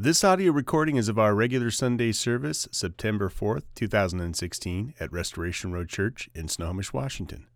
This 0.00 0.22
audio 0.22 0.52
recording 0.52 0.94
is 0.94 1.08
of 1.08 1.18
our 1.18 1.34
regular 1.34 1.72
Sunday 1.72 2.12
service, 2.12 2.68
September 2.70 3.28
4th, 3.28 3.64
2016, 3.74 4.94
at 5.00 5.10
Restoration 5.10 5.72
Road 5.72 5.88
Church 5.88 6.30
in 6.36 6.46
Snohomish, 6.46 6.92
Washington. 6.92 7.48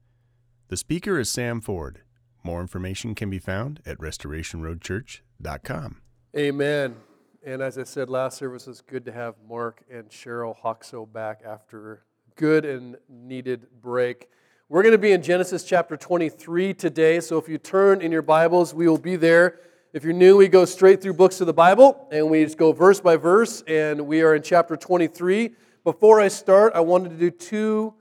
The 0.66 0.76
speaker 0.76 1.20
is 1.20 1.30
Sam 1.30 1.60
Ford. 1.60 2.00
More 2.42 2.60
information 2.60 3.14
can 3.14 3.30
be 3.30 3.38
found 3.38 3.80
at 3.86 3.96
restorationroadchurch.com. 3.98 6.00
Amen. 6.36 6.96
And 7.46 7.62
as 7.62 7.78
I 7.78 7.84
said 7.84 8.10
last 8.10 8.38
service, 8.38 8.66
it's 8.66 8.80
good 8.80 9.04
to 9.04 9.12
have 9.12 9.36
Mark 9.48 9.84
and 9.88 10.10
Cheryl 10.10 10.56
Hoxo 10.64 11.12
back 11.12 11.42
after 11.46 12.02
good 12.34 12.64
and 12.64 12.96
needed 13.08 13.68
break. 13.80 14.30
We're 14.68 14.82
going 14.82 14.90
to 14.90 14.98
be 14.98 15.12
in 15.12 15.22
Genesis 15.22 15.62
chapter 15.62 15.96
23 15.96 16.74
today, 16.74 17.20
so 17.20 17.38
if 17.38 17.48
you 17.48 17.58
turn 17.58 18.02
in 18.02 18.10
your 18.10 18.20
Bibles, 18.20 18.74
we 18.74 18.88
will 18.88 18.98
be 18.98 19.14
there. 19.14 19.60
If 19.94 20.04
you're 20.04 20.14
new, 20.14 20.38
we 20.38 20.48
go 20.48 20.64
straight 20.64 21.02
through 21.02 21.12
books 21.12 21.42
of 21.42 21.46
the 21.46 21.52
Bible 21.52 22.08
and 22.10 22.30
we 22.30 22.42
just 22.42 22.56
go 22.56 22.72
verse 22.72 22.98
by 22.98 23.16
verse, 23.16 23.62
and 23.66 24.06
we 24.06 24.22
are 24.22 24.34
in 24.34 24.40
chapter 24.40 24.74
23. 24.74 25.50
Before 25.84 26.18
I 26.18 26.28
start, 26.28 26.72
I 26.74 26.80
wanted 26.80 27.10
to 27.10 27.16
do 27.16 27.30
two 27.30 27.94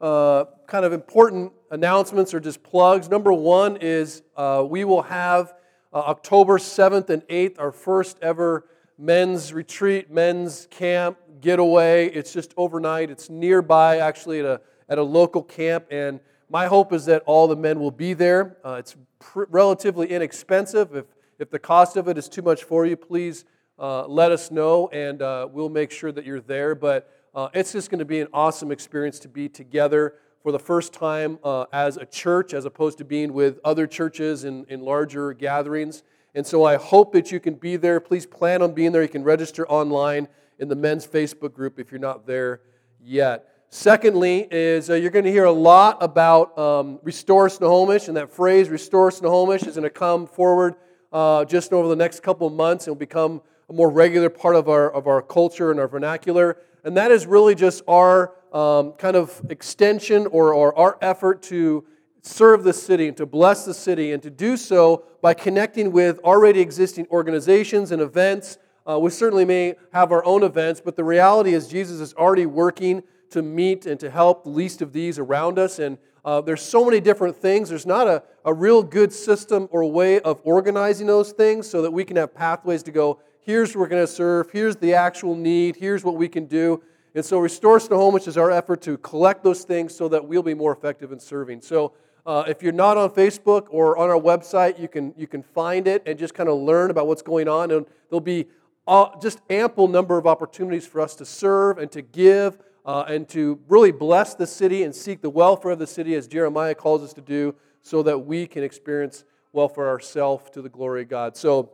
uh, 0.00 0.46
kind 0.66 0.84
of 0.84 0.92
important 0.92 1.52
announcements 1.70 2.34
or 2.34 2.40
just 2.40 2.64
plugs. 2.64 3.08
Number 3.08 3.32
one 3.32 3.76
is 3.76 4.24
uh, 4.36 4.66
we 4.68 4.82
will 4.82 5.02
have 5.02 5.54
uh, 5.92 5.98
October 5.98 6.58
7th 6.58 7.08
and 7.08 7.22
8th, 7.28 7.60
our 7.60 7.70
first 7.70 8.18
ever 8.20 8.64
men's 8.98 9.52
retreat, 9.52 10.10
men's 10.10 10.66
camp 10.72 11.18
getaway. 11.40 12.08
It's 12.08 12.32
just 12.32 12.52
overnight, 12.56 13.10
it's 13.10 13.30
nearby, 13.30 13.98
actually, 13.98 14.40
at 14.40 14.44
a, 14.44 14.60
at 14.88 14.98
a 14.98 15.04
local 15.04 15.44
camp, 15.44 15.86
and 15.92 16.18
my 16.50 16.66
hope 16.66 16.92
is 16.92 17.04
that 17.04 17.22
all 17.26 17.46
the 17.46 17.54
men 17.54 17.78
will 17.78 17.92
be 17.92 18.12
there. 18.12 18.56
Uh, 18.64 18.72
it's 18.80 18.96
pr- 19.20 19.44
relatively 19.48 20.08
inexpensive. 20.08 20.96
If 20.96 21.04
if 21.38 21.50
the 21.50 21.58
cost 21.58 21.96
of 21.96 22.08
it 22.08 22.18
is 22.18 22.28
too 22.28 22.42
much 22.42 22.64
for 22.64 22.84
you, 22.84 22.96
please 22.96 23.44
uh, 23.78 24.06
let 24.06 24.32
us 24.32 24.50
know 24.50 24.88
and 24.88 25.22
uh, 25.22 25.48
we'll 25.50 25.68
make 25.68 25.90
sure 25.90 26.10
that 26.10 26.24
you're 26.24 26.40
there. 26.40 26.74
But 26.74 27.10
uh, 27.34 27.48
it's 27.54 27.72
just 27.72 27.90
going 27.90 28.00
to 28.00 28.04
be 28.04 28.20
an 28.20 28.28
awesome 28.32 28.72
experience 28.72 29.20
to 29.20 29.28
be 29.28 29.48
together 29.48 30.14
for 30.42 30.50
the 30.50 30.58
first 30.58 30.92
time 30.92 31.38
uh, 31.44 31.66
as 31.72 31.96
a 31.96 32.06
church, 32.06 32.54
as 32.54 32.64
opposed 32.64 32.98
to 32.98 33.04
being 33.04 33.32
with 33.32 33.58
other 33.64 33.86
churches 33.86 34.44
in, 34.44 34.64
in 34.68 34.80
larger 34.80 35.32
gatherings. 35.32 36.02
And 36.34 36.46
so 36.46 36.64
I 36.64 36.76
hope 36.76 37.12
that 37.12 37.30
you 37.30 37.38
can 37.38 37.54
be 37.54 37.76
there. 37.76 38.00
Please 38.00 38.26
plan 38.26 38.62
on 38.62 38.72
being 38.72 38.92
there. 38.92 39.02
You 39.02 39.08
can 39.08 39.24
register 39.24 39.68
online 39.68 40.28
in 40.58 40.68
the 40.68 40.76
men's 40.76 41.06
Facebook 41.06 41.52
group 41.52 41.78
if 41.78 41.92
you're 41.92 42.00
not 42.00 42.26
there 42.26 42.60
yet. 43.00 43.48
Secondly, 43.70 44.48
is 44.50 44.88
uh, 44.88 44.94
you're 44.94 45.10
going 45.10 45.24
to 45.24 45.30
hear 45.30 45.44
a 45.44 45.52
lot 45.52 45.98
about 46.00 46.56
um, 46.58 46.98
restore 47.02 47.48
Snohomish, 47.48 48.08
and 48.08 48.16
that 48.16 48.30
phrase 48.30 48.70
restore 48.70 49.10
Snohomish 49.10 49.62
is 49.64 49.74
going 49.74 49.82
to 49.82 49.90
come 49.90 50.26
forward 50.26 50.74
uh, 51.12 51.44
just 51.44 51.72
over 51.72 51.88
the 51.88 51.96
next 51.96 52.22
couple 52.22 52.46
of 52.46 52.52
months. 52.52 52.86
It 52.86 52.90
will 52.90 52.96
become 52.96 53.42
a 53.68 53.72
more 53.72 53.90
regular 53.90 54.30
part 54.30 54.56
of 54.56 54.68
our, 54.68 54.90
of 54.90 55.06
our 55.06 55.22
culture 55.22 55.70
and 55.70 55.78
our 55.78 55.88
vernacular. 55.88 56.58
And 56.84 56.96
that 56.96 57.10
is 57.10 57.26
really 57.26 57.54
just 57.54 57.82
our 57.86 58.34
um, 58.52 58.92
kind 58.92 59.16
of 59.16 59.40
extension 59.50 60.26
or, 60.28 60.54
or 60.54 60.76
our 60.78 60.96
effort 61.02 61.42
to 61.44 61.84
serve 62.22 62.64
the 62.64 62.72
city 62.72 63.08
and 63.08 63.16
to 63.16 63.26
bless 63.26 63.64
the 63.64 63.74
city 63.74 64.12
and 64.12 64.22
to 64.22 64.30
do 64.30 64.56
so 64.56 65.04
by 65.20 65.34
connecting 65.34 65.92
with 65.92 66.18
already 66.20 66.60
existing 66.60 67.06
organizations 67.10 67.92
and 67.92 68.00
events. 68.00 68.58
Uh, 68.88 68.98
we 68.98 69.10
certainly 69.10 69.44
may 69.44 69.74
have 69.92 70.12
our 70.12 70.24
own 70.24 70.42
events, 70.42 70.80
but 70.82 70.96
the 70.96 71.04
reality 71.04 71.52
is 71.52 71.68
Jesus 71.68 72.00
is 72.00 72.14
already 72.14 72.46
working 72.46 73.02
to 73.30 73.42
meet 73.42 73.84
and 73.84 74.00
to 74.00 74.10
help 74.10 74.44
the 74.44 74.50
least 74.50 74.80
of 74.80 74.92
these 74.92 75.18
around 75.18 75.58
us. 75.58 75.78
And 75.78 75.98
uh, 76.28 76.42
there's 76.42 76.60
so 76.60 76.84
many 76.84 77.00
different 77.00 77.34
things. 77.34 77.70
There's 77.70 77.86
not 77.86 78.06
a, 78.06 78.22
a 78.44 78.52
real 78.52 78.82
good 78.82 79.14
system 79.14 79.66
or 79.70 79.82
way 79.90 80.20
of 80.20 80.42
organizing 80.44 81.06
those 81.06 81.32
things 81.32 81.66
so 81.66 81.80
that 81.80 81.90
we 81.90 82.04
can 82.04 82.18
have 82.18 82.34
pathways 82.34 82.82
to 82.82 82.90
go, 82.90 83.18
here's 83.40 83.74
where 83.74 83.84
we're 83.84 83.88
going 83.88 84.02
to 84.02 84.12
serve, 84.12 84.50
here's 84.50 84.76
the 84.76 84.92
actual 84.92 85.34
need, 85.34 85.76
here's 85.76 86.04
what 86.04 86.16
we 86.16 86.28
can 86.28 86.44
do. 86.44 86.82
And 87.14 87.24
so 87.24 87.38
Restore 87.38 87.80
Snohomish 87.80 88.28
is 88.28 88.36
our 88.36 88.50
effort 88.50 88.82
to 88.82 88.98
collect 88.98 89.42
those 89.42 89.64
things 89.64 89.96
so 89.96 90.06
that 90.08 90.22
we'll 90.22 90.42
be 90.42 90.52
more 90.52 90.70
effective 90.70 91.12
in 91.12 91.18
serving. 91.18 91.62
So 91.62 91.94
uh, 92.26 92.44
if 92.46 92.62
you're 92.62 92.72
not 92.72 92.98
on 92.98 93.08
Facebook 93.08 93.68
or 93.70 93.96
on 93.96 94.10
our 94.10 94.20
website, 94.20 94.78
you 94.78 94.86
can, 94.86 95.14
you 95.16 95.26
can 95.26 95.42
find 95.42 95.88
it 95.88 96.02
and 96.04 96.18
just 96.18 96.34
kind 96.34 96.50
of 96.50 96.58
learn 96.58 96.90
about 96.90 97.06
what's 97.06 97.22
going 97.22 97.48
on. 97.48 97.70
And 97.70 97.86
there'll 98.10 98.20
be 98.20 98.48
uh, 98.86 99.18
just 99.22 99.40
ample 99.48 99.88
number 99.88 100.18
of 100.18 100.26
opportunities 100.26 100.86
for 100.86 101.00
us 101.00 101.14
to 101.14 101.24
serve 101.24 101.78
and 101.78 101.90
to 101.92 102.02
give 102.02 102.58
uh, 102.88 103.04
and 103.06 103.28
to 103.28 103.60
really 103.68 103.92
bless 103.92 104.34
the 104.34 104.46
city 104.46 104.82
and 104.82 104.94
seek 104.94 105.20
the 105.20 105.28
welfare 105.28 105.72
of 105.72 105.78
the 105.78 105.86
city 105.86 106.14
as 106.14 106.26
Jeremiah 106.26 106.74
calls 106.74 107.02
us 107.02 107.12
to 107.12 107.20
do 107.20 107.54
so 107.82 108.02
that 108.02 108.20
we 108.20 108.46
can 108.46 108.64
experience 108.64 109.24
welfare 109.52 109.88
ourselves 109.88 110.48
to 110.52 110.62
the 110.62 110.70
glory 110.70 111.02
of 111.02 111.10
God. 111.10 111.36
So 111.36 111.70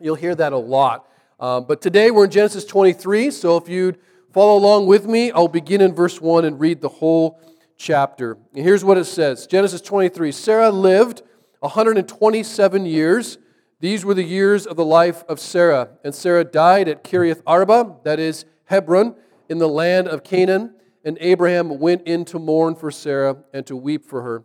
you'll 0.00 0.16
hear 0.16 0.34
that 0.34 0.52
a 0.52 0.58
lot. 0.58 1.08
Um, 1.38 1.64
but 1.64 1.80
today 1.80 2.10
we're 2.10 2.24
in 2.24 2.32
Genesis 2.32 2.64
23, 2.64 3.30
so 3.30 3.56
if 3.56 3.68
you'd 3.68 3.98
follow 4.32 4.58
along 4.58 4.86
with 4.86 5.06
me, 5.06 5.30
I'll 5.30 5.46
begin 5.46 5.80
in 5.80 5.94
verse 5.94 6.20
1 6.20 6.44
and 6.44 6.58
read 6.58 6.80
the 6.80 6.88
whole 6.88 7.40
chapter. 7.76 8.36
And 8.52 8.64
here's 8.64 8.84
what 8.84 8.98
it 8.98 9.04
says 9.04 9.46
Genesis 9.46 9.80
23 9.80 10.32
Sarah 10.32 10.72
lived 10.72 11.22
127 11.60 12.84
years. 12.84 13.38
These 13.78 14.04
were 14.04 14.14
the 14.14 14.24
years 14.24 14.66
of 14.66 14.76
the 14.76 14.84
life 14.84 15.22
of 15.28 15.38
Sarah. 15.38 15.90
And 16.02 16.12
Sarah 16.12 16.42
died 16.42 16.88
at 16.88 17.04
Kiriath 17.04 17.42
Arba, 17.46 17.98
that 18.02 18.18
is 18.18 18.44
Hebron 18.64 19.14
in 19.48 19.58
the 19.58 19.68
land 19.68 20.08
of 20.08 20.24
Canaan, 20.24 20.74
and 21.04 21.16
Abraham 21.20 21.78
went 21.78 22.06
in 22.06 22.24
to 22.26 22.38
mourn 22.38 22.74
for 22.74 22.90
Sarah 22.90 23.36
and 23.52 23.66
to 23.66 23.76
weep 23.76 24.04
for 24.04 24.22
her. 24.22 24.44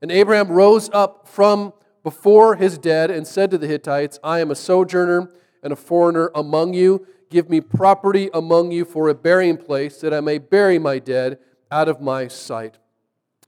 And 0.00 0.10
Abraham 0.10 0.48
rose 0.48 0.90
up 0.92 1.28
from 1.28 1.72
before 2.02 2.56
his 2.56 2.76
dead 2.78 3.10
and 3.10 3.26
said 3.26 3.50
to 3.52 3.58
the 3.58 3.66
Hittites, 3.68 4.18
I 4.22 4.40
am 4.40 4.50
a 4.50 4.56
sojourner 4.56 5.30
and 5.62 5.72
a 5.72 5.76
foreigner 5.76 6.30
among 6.34 6.74
you. 6.74 7.06
Give 7.30 7.48
me 7.48 7.60
property 7.60 8.28
among 8.34 8.72
you 8.72 8.84
for 8.84 9.08
a 9.08 9.14
burying 9.14 9.56
place, 9.56 10.00
that 10.00 10.12
I 10.12 10.20
may 10.20 10.38
bury 10.38 10.78
my 10.78 10.98
dead 10.98 11.38
out 11.70 11.88
of 11.88 12.00
my 12.00 12.28
sight. 12.28 12.78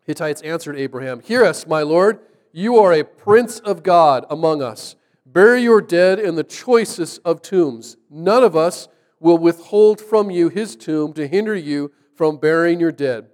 Hittites 0.04 0.40
answered 0.42 0.76
Abraham, 0.76 1.20
Hear 1.20 1.44
us, 1.44 1.66
my 1.66 1.82
Lord. 1.82 2.20
You 2.52 2.76
are 2.78 2.92
a 2.92 3.04
prince 3.04 3.58
of 3.58 3.82
God 3.82 4.24
among 4.30 4.62
us. 4.62 4.94
Bury 5.26 5.62
your 5.62 5.80
dead 5.80 6.20
in 6.20 6.36
the 6.36 6.44
choicest 6.44 7.20
of 7.24 7.42
tombs. 7.42 7.96
None 8.08 8.44
of 8.44 8.54
us 8.54 8.88
will 9.24 9.38
withhold 9.38 10.02
from 10.02 10.30
you 10.30 10.50
his 10.50 10.76
tomb 10.76 11.14
to 11.14 11.26
hinder 11.26 11.56
you 11.56 11.90
from 12.14 12.36
burying 12.36 12.78
your 12.78 12.92
dead. 12.92 13.26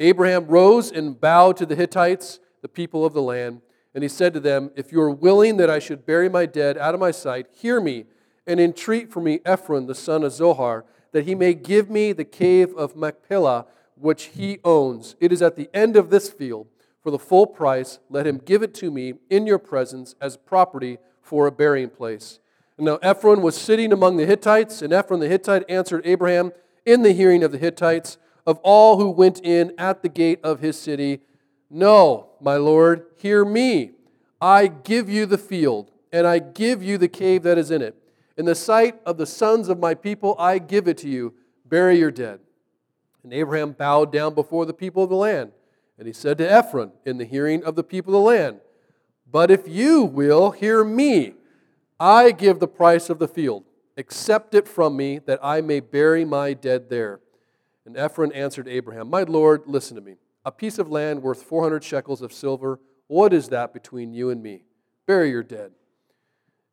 Abraham 0.00 0.48
rose 0.48 0.90
and 0.90 1.20
bowed 1.20 1.56
to 1.56 1.64
the 1.64 1.76
Hittites, 1.76 2.40
the 2.62 2.68
people 2.68 3.06
of 3.06 3.14
the 3.14 3.22
land, 3.22 3.60
and 3.94 4.02
he 4.02 4.08
said 4.08 4.34
to 4.34 4.40
them, 4.40 4.72
If 4.74 4.90
you 4.90 5.00
are 5.00 5.10
willing 5.10 5.56
that 5.58 5.70
I 5.70 5.78
should 5.78 6.04
bury 6.04 6.28
my 6.28 6.46
dead 6.46 6.76
out 6.76 6.94
of 6.94 7.00
my 7.00 7.12
sight, 7.12 7.46
hear 7.52 7.80
me 7.80 8.06
and 8.44 8.58
entreat 8.58 9.12
for 9.12 9.20
me 9.20 9.38
Ephron, 9.44 9.86
the 9.86 9.94
son 9.94 10.24
of 10.24 10.32
Zohar, 10.32 10.84
that 11.12 11.26
he 11.26 11.36
may 11.36 11.54
give 11.54 11.88
me 11.88 12.12
the 12.12 12.24
cave 12.24 12.74
of 12.74 12.96
Machpelah, 12.96 13.66
which 13.94 14.24
he 14.24 14.58
owns. 14.64 15.14
It 15.20 15.30
is 15.30 15.42
at 15.42 15.54
the 15.54 15.70
end 15.72 15.96
of 15.96 16.10
this 16.10 16.28
field. 16.28 16.66
For 17.04 17.12
the 17.12 17.20
full 17.20 17.46
price, 17.46 18.00
let 18.10 18.26
him 18.26 18.38
give 18.38 18.64
it 18.64 18.74
to 18.74 18.90
me 18.90 19.14
in 19.30 19.46
your 19.46 19.58
presence 19.58 20.16
as 20.20 20.36
property 20.36 20.98
for 21.22 21.46
a 21.46 21.52
burying 21.52 21.90
place. 21.90 22.40
Now 22.78 22.98
Ephron 23.02 23.40
was 23.40 23.56
sitting 23.56 23.92
among 23.92 24.16
the 24.16 24.26
Hittites, 24.26 24.82
and 24.82 24.92
Ephron 24.92 25.20
the 25.20 25.28
Hittite 25.28 25.64
answered 25.68 26.02
Abraham 26.04 26.52
in 26.84 27.02
the 27.02 27.12
hearing 27.12 27.42
of 27.42 27.52
the 27.52 27.58
Hittites, 27.58 28.18
of 28.46 28.58
all 28.62 28.98
who 28.98 29.10
went 29.10 29.40
in 29.42 29.72
at 29.76 30.02
the 30.02 30.08
gate 30.08 30.40
of 30.44 30.60
his 30.60 30.78
city, 30.78 31.20
No, 31.70 32.28
my 32.40 32.56
Lord, 32.56 33.06
hear 33.16 33.44
me. 33.44 33.92
I 34.40 34.66
give 34.68 35.08
you 35.08 35.26
the 35.26 35.38
field, 35.38 35.90
and 36.12 36.26
I 36.26 36.38
give 36.38 36.82
you 36.82 36.98
the 36.98 37.08
cave 37.08 37.42
that 37.42 37.58
is 37.58 37.70
in 37.70 37.82
it. 37.82 37.96
In 38.36 38.44
the 38.44 38.54
sight 38.54 39.00
of 39.06 39.16
the 39.16 39.26
sons 39.26 39.68
of 39.68 39.78
my 39.78 39.94
people, 39.94 40.36
I 40.38 40.58
give 40.58 40.86
it 40.86 40.98
to 40.98 41.08
you. 41.08 41.34
Bury 41.64 41.98
your 41.98 42.10
dead. 42.10 42.40
And 43.24 43.32
Abraham 43.32 43.72
bowed 43.72 44.12
down 44.12 44.34
before 44.34 44.66
the 44.66 44.74
people 44.74 45.02
of 45.02 45.10
the 45.10 45.16
land. 45.16 45.52
And 45.98 46.06
he 46.06 46.12
said 46.12 46.38
to 46.38 46.48
Ephron, 46.48 46.92
in 47.06 47.16
the 47.16 47.24
hearing 47.24 47.64
of 47.64 47.74
the 47.74 47.82
people 47.82 48.14
of 48.14 48.20
the 48.20 48.28
land, 48.28 48.60
But 49.28 49.50
if 49.50 49.66
you 49.66 50.04
will 50.04 50.50
hear 50.50 50.84
me, 50.84 51.34
I 51.98 52.30
give 52.32 52.58
the 52.58 52.68
price 52.68 53.08
of 53.10 53.18
the 53.18 53.28
field. 53.28 53.64
Accept 53.96 54.54
it 54.54 54.68
from 54.68 54.96
me, 54.96 55.18
that 55.20 55.38
I 55.42 55.60
may 55.60 55.80
bury 55.80 56.24
my 56.24 56.52
dead 56.52 56.90
there. 56.90 57.20
And 57.86 57.96
Ephron 57.96 58.32
answered 58.32 58.68
Abraham, 58.68 59.08
My 59.08 59.22
Lord, 59.22 59.62
listen 59.66 59.94
to 59.94 60.02
me. 60.02 60.16
A 60.44 60.52
piece 60.52 60.78
of 60.78 60.90
land 60.90 61.22
worth 61.22 61.42
400 61.42 61.82
shekels 61.82 62.20
of 62.22 62.32
silver, 62.32 62.78
what 63.06 63.32
is 63.32 63.48
that 63.48 63.72
between 63.72 64.12
you 64.12 64.30
and 64.30 64.42
me? 64.42 64.64
Bury 65.06 65.30
your 65.30 65.42
dead. 65.42 65.72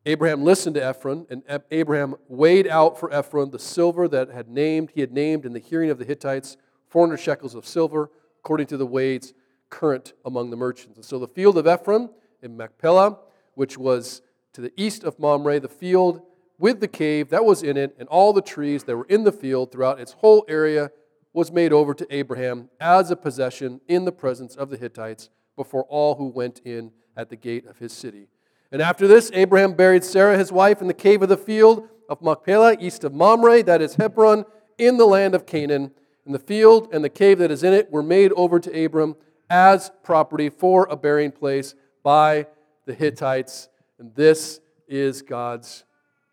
Abraham 0.05 0.43
listened 0.43 0.75
to 0.75 0.83
Ephron, 0.83 1.25
and 1.29 1.43
Abraham 1.71 2.15
weighed 2.27 2.67
out 2.67 2.99
for 2.99 3.13
Ephron 3.13 3.51
the 3.51 3.59
silver 3.59 4.07
that 4.09 4.29
had 4.29 4.49
named, 4.49 4.91
he 4.93 5.01
had 5.01 5.13
named 5.13 5.45
in 5.45 5.53
the 5.53 5.59
hearing 5.59 5.89
of 5.89 5.97
the 5.97 6.05
Hittites, 6.05 6.57
400 6.89 7.17
shekels 7.17 7.55
of 7.55 7.65
silver, 7.65 8.11
according 8.39 8.67
to 8.67 8.77
the 8.77 8.85
weights 8.85 9.33
current 9.69 10.13
among 10.25 10.49
the 10.49 10.57
merchants. 10.57 10.97
And 10.97 11.05
so 11.05 11.17
the 11.17 11.27
field 11.27 11.57
of 11.57 11.65
Ephron 11.65 12.09
in 12.41 12.57
Machpelah, 12.57 13.17
which 13.55 13.77
was 13.77 14.21
to 14.53 14.61
the 14.61 14.73
east 14.77 15.03
of 15.03 15.19
Mamre, 15.19 15.59
the 15.59 15.67
field 15.67 16.21
with 16.59 16.79
the 16.79 16.87
cave 16.87 17.29
that 17.29 17.45
was 17.45 17.63
in 17.63 17.77
it, 17.77 17.95
and 17.99 18.07
all 18.09 18.33
the 18.33 18.41
trees 18.41 18.83
that 18.83 18.95
were 18.95 19.05
in 19.05 19.23
the 19.23 19.31
field 19.31 19.71
throughout 19.71 19.99
its 19.99 20.13
whole 20.13 20.45
area 20.47 20.91
was 21.33 21.51
made 21.51 21.73
over 21.73 21.93
to 21.93 22.07
Abraham 22.15 22.69
as 22.79 23.09
a 23.09 23.15
possession 23.15 23.81
in 23.87 24.05
the 24.05 24.11
presence 24.11 24.55
of 24.55 24.69
the 24.69 24.77
Hittites 24.77 25.29
before 25.55 25.83
all 25.85 26.15
who 26.15 26.27
went 26.27 26.61
in 26.63 26.91
at 27.17 27.29
the 27.29 27.35
gate 27.35 27.65
of 27.65 27.79
his 27.79 27.91
city. 27.91 28.27
And 28.71 28.81
after 28.81 29.07
this, 29.07 29.29
Abraham 29.33 29.73
buried 29.73 30.03
Sarah, 30.03 30.37
his 30.37 30.51
wife, 30.51 30.81
in 30.81 30.87
the 30.87 30.93
cave 30.93 31.21
of 31.21 31.29
the 31.29 31.37
field, 31.37 31.89
of 32.09 32.21
Machpelah, 32.21 32.77
east 32.79 33.03
of 33.03 33.13
Mamre, 33.13 33.63
that 33.63 33.81
is 33.81 33.95
Hebron, 33.95 34.45
in 34.77 34.97
the 34.97 35.05
land 35.05 35.35
of 35.35 35.45
Canaan. 35.45 35.91
And 36.25 36.33
the 36.33 36.39
field 36.39 36.89
and 36.93 37.03
the 37.03 37.09
cave 37.09 37.39
that 37.39 37.51
is 37.51 37.63
in 37.63 37.73
it 37.73 37.91
were 37.91 38.03
made 38.03 38.31
over 38.33 38.59
to 38.59 38.85
Abram 38.85 39.15
as 39.49 39.91
property 40.03 40.49
for 40.49 40.87
a 40.89 40.95
burying 40.95 41.31
place 41.31 41.75
by 42.01 42.47
the 42.85 42.93
Hittites. 42.93 43.69
And 43.99 44.13
this 44.15 44.59
is 44.87 45.21
God's 45.21 45.83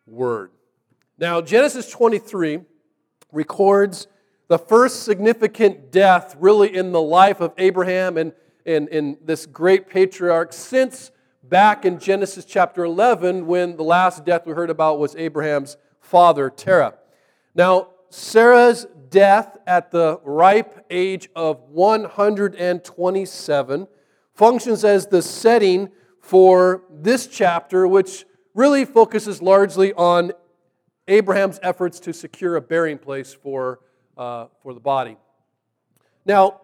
word. 0.06 0.50
Now, 1.18 1.40
Genesis 1.40 1.90
23 1.90 2.60
records 3.32 4.06
the 4.48 4.58
first 4.58 5.04
significant 5.04 5.92
death, 5.92 6.36
really, 6.40 6.74
in 6.74 6.92
the 6.92 7.00
life 7.00 7.40
of 7.40 7.52
Abraham 7.58 8.16
and, 8.16 8.32
and, 8.66 8.88
and 8.88 9.16
this 9.24 9.46
great 9.46 9.88
patriarch 9.88 10.52
since 10.52 11.12
back 11.42 11.84
in 11.84 11.98
Genesis 11.98 12.44
chapter 12.44 12.84
11 12.84 13.46
when 13.46 13.76
the 13.76 13.84
last 13.84 14.24
death 14.24 14.46
we 14.46 14.52
heard 14.52 14.70
about 14.70 14.98
was 14.98 15.14
Abraham's 15.16 15.76
father, 16.00 16.50
Terah. 16.50 16.94
Now, 17.54 17.88
Sarah's 18.08 18.86
death 19.08 19.56
at 19.66 19.90
the 19.90 20.20
ripe 20.24 20.86
age 20.90 21.28
of 21.36 21.60
127 21.68 23.88
functions 24.34 24.84
as 24.84 25.06
the 25.06 25.22
setting 25.22 25.90
for 26.20 26.82
this 26.90 27.26
chapter, 27.26 27.86
which 27.88 28.24
really 28.54 28.84
focuses 28.84 29.40
largely 29.42 29.92
on 29.94 30.32
Abraham's 31.08 31.58
efforts 31.62 31.98
to 32.00 32.12
secure 32.12 32.56
a 32.56 32.60
burying 32.60 32.98
place 32.98 33.32
for, 33.32 33.80
uh, 34.16 34.46
for 34.62 34.74
the 34.74 34.80
body. 34.80 35.16
Now, 36.24 36.60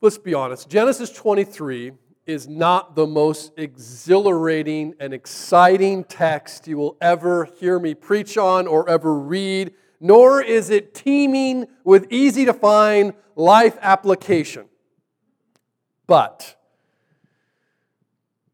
let's 0.00 0.18
be 0.18 0.34
honest 0.34 0.68
Genesis 0.68 1.10
23 1.10 1.92
is 2.26 2.46
not 2.46 2.94
the 2.94 3.06
most 3.06 3.52
exhilarating 3.56 4.94
and 5.00 5.12
exciting 5.12 6.04
text 6.04 6.68
you 6.68 6.76
will 6.76 6.96
ever 7.00 7.46
hear 7.58 7.80
me 7.80 7.94
preach 7.94 8.38
on 8.38 8.68
or 8.68 8.88
ever 8.88 9.18
read, 9.18 9.72
nor 10.00 10.40
is 10.40 10.70
it 10.70 10.94
teeming 10.94 11.66
with 11.82 12.06
easy 12.10 12.44
to 12.44 12.52
find 12.52 13.12
life 13.34 13.76
application. 13.80 14.66
But 16.06 16.56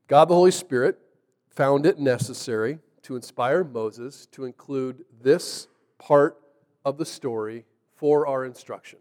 God 0.09 0.29
the 0.29 0.35
Holy 0.35 0.51
Spirit 0.51 0.99
found 1.51 1.85
it 1.85 1.99
necessary 1.99 2.79
to 3.03 3.15
inspire 3.15 3.63
Moses 3.63 4.27
to 4.33 4.45
include 4.45 5.05
this 5.21 5.69
part 5.99 6.39
of 6.85 6.97
the 6.97 7.05
story 7.05 7.67
for 7.95 8.27
our 8.27 8.47
instruction. 8.47 9.01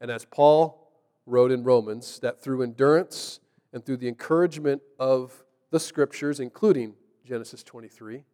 And 0.00 0.08
as 0.08 0.24
Paul 0.24 0.92
wrote 1.26 1.50
in 1.50 1.64
Romans, 1.64 2.20
that 2.20 2.40
through 2.40 2.62
endurance, 2.62 3.40
and 3.72 3.84
through 3.84 3.96
the 3.96 4.08
encouragement 4.08 4.82
of 4.98 5.44
the 5.70 5.80
scriptures, 5.80 6.40
including 6.40 6.94
Genesis 7.24 7.62
23, 7.62 8.24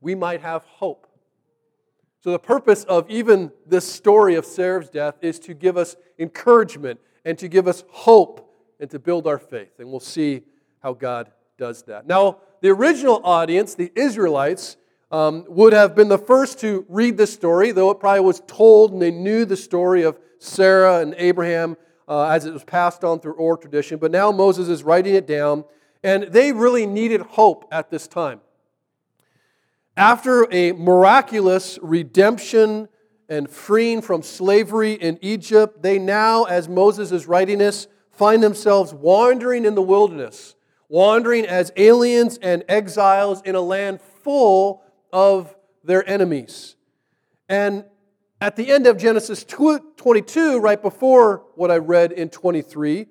we 0.00 0.14
might 0.14 0.40
have 0.40 0.64
hope. 0.64 1.06
So, 2.20 2.32
the 2.32 2.38
purpose 2.38 2.84
of 2.84 3.08
even 3.08 3.52
this 3.66 3.86
story 3.86 4.34
of 4.34 4.44
Sarah's 4.44 4.90
death 4.90 5.16
is 5.20 5.38
to 5.40 5.54
give 5.54 5.76
us 5.76 5.96
encouragement 6.18 7.00
and 7.24 7.38
to 7.38 7.48
give 7.48 7.68
us 7.68 7.84
hope 7.90 8.44
and 8.80 8.90
to 8.90 8.98
build 8.98 9.26
our 9.26 9.38
faith. 9.38 9.78
And 9.78 9.88
we'll 9.88 10.00
see 10.00 10.42
how 10.82 10.92
God 10.92 11.30
does 11.58 11.82
that. 11.84 12.06
Now, 12.06 12.38
the 12.60 12.70
original 12.70 13.20
audience, 13.24 13.74
the 13.74 13.92
Israelites, 13.94 14.76
um, 15.10 15.44
would 15.48 15.72
have 15.72 15.94
been 15.94 16.08
the 16.08 16.18
first 16.18 16.60
to 16.60 16.84
read 16.88 17.16
this 17.16 17.32
story, 17.32 17.72
though 17.72 17.90
it 17.90 17.98
probably 18.00 18.20
was 18.20 18.42
told 18.46 18.92
and 18.92 19.00
they 19.00 19.10
knew 19.10 19.44
the 19.44 19.56
story 19.56 20.02
of 20.02 20.18
Sarah 20.38 21.00
and 21.00 21.14
Abraham 21.16 21.76
uh, 22.08 22.24
as 22.24 22.46
it 22.46 22.52
was 22.52 22.64
passed 22.64 23.04
on 23.04 23.20
through 23.20 23.34
oral 23.34 23.56
tradition. 23.56 23.98
But 23.98 24.10
now 24.10 24.32
Moses 24.32 24.68
is 24.68 24.82
writing 24.82 25.14
it 25.14 25.26
down, 25.26 25.64
and 26.02 26.24
they 26.24 26.52
really 26.52 26.86
needed 26.86 27.20
hope 27.20 27.68
at 27.70 27.90
this 27.90 28.06
time. 28.08 28.40
After 29.96 30.46
a 30.52 30.72
miraculous 30.72 31.78
redemption 31.82 32.88
and 33.28 33.50
freeing 33.50 34.00
from 34.00 34.22
slavery 34.22 34.92
in 34.92 35.18
Egypt, 35.20 35.82
they 35.82 35.98
now, 35.98 36.44
as 36.44 36.68
Moses 36.68 37.12
is 37.12 37.26
writing 37.26 37.58
this, 37.58 37.88
find 38.12 38.42
themselves 38.42 38.94
wandering 38.94 39.64
in 39.64 39.74
the 39.74 39.82
wilderness, 39.82 40.54
wandering 40.88 41.46
as 41.46 41.70
aliens 41.76 42.38
and 42.40 42.64
exiles 42.68 43.42
in 43.42 43.54
a 43.54 43.60
land 43.60 44.00
full 44.00 44.82
of 45.12 45.54
their 45.84 46.08
enemies. 46.08 46.76
And 47.48 47.84
at 48.40 48.56
the 48.56 48.70
end 48.70 48.86
of 48.86 48.96
Genesis 48.96 49.44
22, 49.44 50.60
right 50.60 50.80
before 50.80 51.44
what 51.54 51.70
I 51.70 51.78
read 51.78 52.12
in 52.12 52.28
23, 52.28 53.06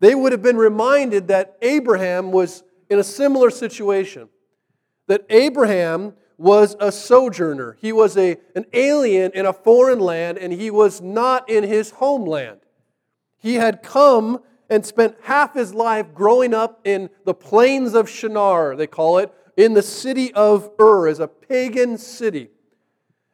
they 0.00 0.14
would 0.14 0.32
have 0.32 0.42
been 0.42 0.56
reminded 0.56 1.28
that 1.28 1.56
Abraham 1.62 2.32
was 2.32 2.64
in 2.90 2.98
a 2.98 3.04
similar 3.04 3.50
situation. 3.50 4.28
That 5.06 5.24
Abraham 5.30 6.14
was 6.36 6.74
a 6.80 6.90
sojourner. 6.90 7.76
He 7.80 7.92
was 7.92 8.16
a, 8.16 8.36
an 8.56 8.64
alien 8.72 9.30
in 9.32 9.46
a 9.46 9.52
foreign 9.52 10.00
land, 10.00 10.38
and 10.38 10.52
he 10.52 10.70
was 10.70 11.00
not 11.00 11.48
in 11.48 11.62
his 11.62 11.90
homeland. 11.90 12.60
He 13.38 13.54
had 13.54 13.82
come 13.82 14.40
and 14.72 14.86
spent 14.86 15.14
half 15.24 15.52
his 15.52 15.74
life 15.74 16.14
growing 16.14 16.54
up 16.54 16.80
in 16.84 17.10
the 17.26 17.34
plains 17.34 17.92
of 17.92 18.08
Shinar, 18.08 18.74
they 18.74 18.86
call 18.86 19.18
it, 19.18 19.30
in 19.54 19.74
the 19.74 19.82
city 19.82 20.32
of 20.32 20.70
Ur, 20.80 21.08
as 21.08 21.20
a 21.20 21.28
pagan 21.28 21.98
city. 21.98 22.48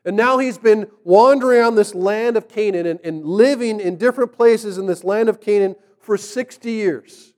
And 0.04 0.16
now 0.16 0.38
he's 0.38 0.58
been 0.58 0.88
wandering 1.04 1.60
around 1.60 1.76
this 1.76 1.94
land 1.94 2.36
of 2.36 2.48
Canaan 2.48 2.86
and, 2.86 2.98
and 3.04 3.24
living 3.24 3.78
in 3.78 3.98
different 3.98 4.32
places 4.32 4.78
in 4.78 4.86
this 4.86 5.04
land 5.04 5.28
of 5.28 5.40
Canaan 5.40 5.76
for 6.00 6.16
60 6.16 6.72
years. 6.72 7.34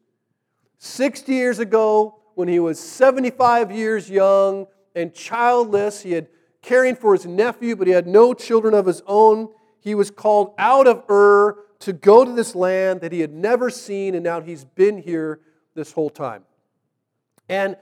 60 0.78 1.34
years 1.34 1.58
ago, 1.58 2.22
when 2.36 2.48
he 2.48 2.58
was 2.58 2.80
75 2.80 3.70
years 3.70 4.08
young 4.08 4.66
and 4.94 5.12
childless, 5.12 6.00
he 6.00 6.12
had 6.12 6.28
caring 6.62 6.96
for 6.96 7.12
his 7.12 7.26
nephew, 7.26 7.76
but 7.76 7.86
he 7.86 7.92
had 7.92 8.06
no 8.06 8.32
children 8.32 8.72
of 8.72 8.86
his 8.86 9.02
own. 9.06 9.50
He 9.78 9.94
was 9.94 10.10
called 10.10 10.54
out 10.56 10.86
of 10.86 11.04
Ur 11.10 11.58
to 11.80 11.92
go 11.92 12.24
to 12.24 12.32
this 12.32 12.54
land 12.54 13.00
that 13.00 13.12
he 13.12 13.20
had 13.20 13.32
never 13.32 13.70
seen, 13.70 14.14
and 14.14 14.22
now 14.22 14.40
he's 14.40 14.64
been 14.64 14.98
here 14.98 15.40
this 15.74 15.92
whole 15.92 16.10
time. 16.10 16.44
And 17.48 17.76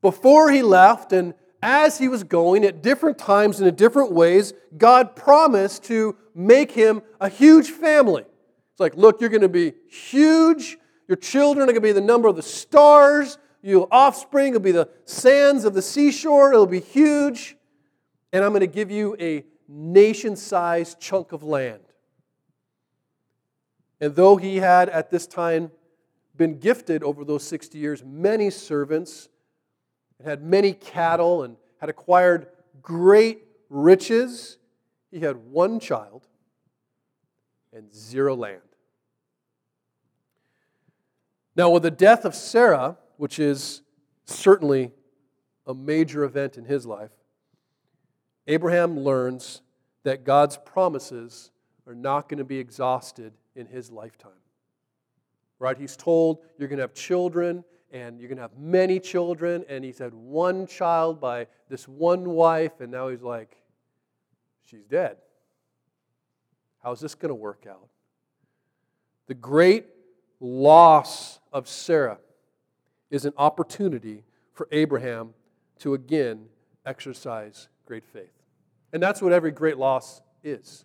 before 0.00 0.50
he 0.50 0.62
left, 0.62 1.12
and 1.12 1.34
as 1.62 1.98
he 1.98 2.08
was 2.08 2.24
going 2.24 2.64
at 2.64 2.82
different 2.82 3.18
times 3.18 3.58
and 3.58 3.68
in 3.68 3.74
different 3.74 4.12
ways, 4.12 4.54
God 4.76 5.14
promised 5.14 5.84
to 5.84 6.16
make 6.34 6.70
him 6.70 7.02
a 7.20 7.28
huge 7.28 7.70
family. 7.70 8.22
It's 8.22 8.80
like, 8.80 8.96
look, 8.96 9.20
you're 9.20 9.28
going 9.28 9.42
to 9.42 9.48
be 9.48 9.74
huge. 9.88 10.78
Your 11.06 11.16
children 11.16 11.64
are 11.64 11.72
going 11.72 11.74
to 11.74 11.80
be 11.80 11.92
the 11.92 12.00
number 12.00 12.28
of 12.28 12.36
the 12.36 12.42
stars. 12.42 13.36
Your 13.62 13.88
offspring 13.90 14.54
will 14.54 14.60
be 14.60 14.72
the 14.72 14.88
sands 15.04 15.64
of 15.64 15.74
the 15.74 15.82
seashore. 15.82 16.52
It'll 16.52 16.66
be 16.66 16.80
huge. 16.80 17.56
And 18.32 18.44
I'm 18.44 18.52
going 18.52 18.60
to 18.60 18.66
give 18.66 18.90
you 18.90 19.16
a 19.20 19.44
nation 19.68 20.36
sized 20.36 21.00
chunk 21.00 21.32
of 21.32 21.42
land. 21.42 21.80
And 24.00 24.14
though 24.14 24.36
he 24.36 24.56
had 24.56 24.88
at 24.88 25.10
this 25.10 25.26
time 25.26 25.70
been 26.36 26.58
gifted 26.58 27.02
over 27.02 27.24
those 27.24 27.44
60 27.44 27.78
years 27.78 28.02
many 28.04 28.50
servants, 28.50 29.28
and 30.18 30.28
had 30.28 30.42
many 30.42 30.72
cattle 30.72 31.42
and 31.42 31.56
had 31.78 31.90
acquired 31.90 32.46
great 32.82 33.44
riches. 33.68 34.58
He 35.10 35.20
had 35.20 35.36
one 35.36 35.80
child 35.80 36.26
and 37.72 37.92
zero 37.94 38.34
land. 38.34 38.60
Now, 41.56 41.70
with 41.70 41.82
the 41.82 41.90
death 41.90 42.24
of 42.24 42.34
Sarah, 42.34 42.96
which 43.16 43.38
is 43.38 43.82
certainly 44.24 44.92
a 45.66 45.74
major 45.74 46.24
event 46.24 46.56
in 46.56 46.64
his 46.64 46.86
life, 46.86 47.10
Abraham 48.46 48.98
learns 48.98 49.62
that 50.04 50.24
God's 50.24 50.56
promises 50.56 51.50
are 51.90 51.94
not 51.94 52.28
going 52.28 52.38
to 52.38 52.44
be 52.44 52.58
exhausted 52.58 53.32
in 53.56 53.66
his 53.66 53.90
lifetime. 53.90 54.30
Right? 55.58 55.76
He's 55.76 55.96
told 55.96 56.38
you're 56.56 56.68
going 56.68 56.78
to 56.78 56.84
have 56.84 56.94
children 56.94 57.64
and 57.90 58.20
you're 58.20 58.28
going 58.28 58.36
to 58.36 58.42
have 58.42 58.56
many 58.56 59.00
children. 59.00 59.64
And 59.68 59.84
he's 59.84 59.98
had 59.98 60.14
one 60.14 60.68
child 60.68 61.20
by 61.20 61.48
this 61.68 61.88
one 61.88 62.30
wife, 62.30 62.80
and 62.80 62.92
now 62.92 63.08
he's 63.08 63.22
like, 63.22 63.56
she's 64.64 64.84
dead. 64.84 65.16
How's 66.80 67.00
this 67.00 67.16
going 67.16 67.30
to 67.30 67.34
work 67.34 67.66
out? 67.68 67.88
The 69.26 69.34
great 69.34 69.86
loss 70.38 71.40
of 71.52 71.68
Sarah 71.68 72.18
is 73.10 73.24
an 73.24 73.32
opportunity 73.36 74.22
for 74.52 74.68
Abraham 74.70 75.34
to 75.80 75.94
again 75.94 76.46
exercise 76.86 77.68
great 77.84 78.04
faith. 78.04 78.30
And 78.92 79.02
that's 79.02 79.20
what 79.20 79.32
every 79.32 79.50
great 79.50 79.76
loss 79.76 80.22
is. 80.44 80.84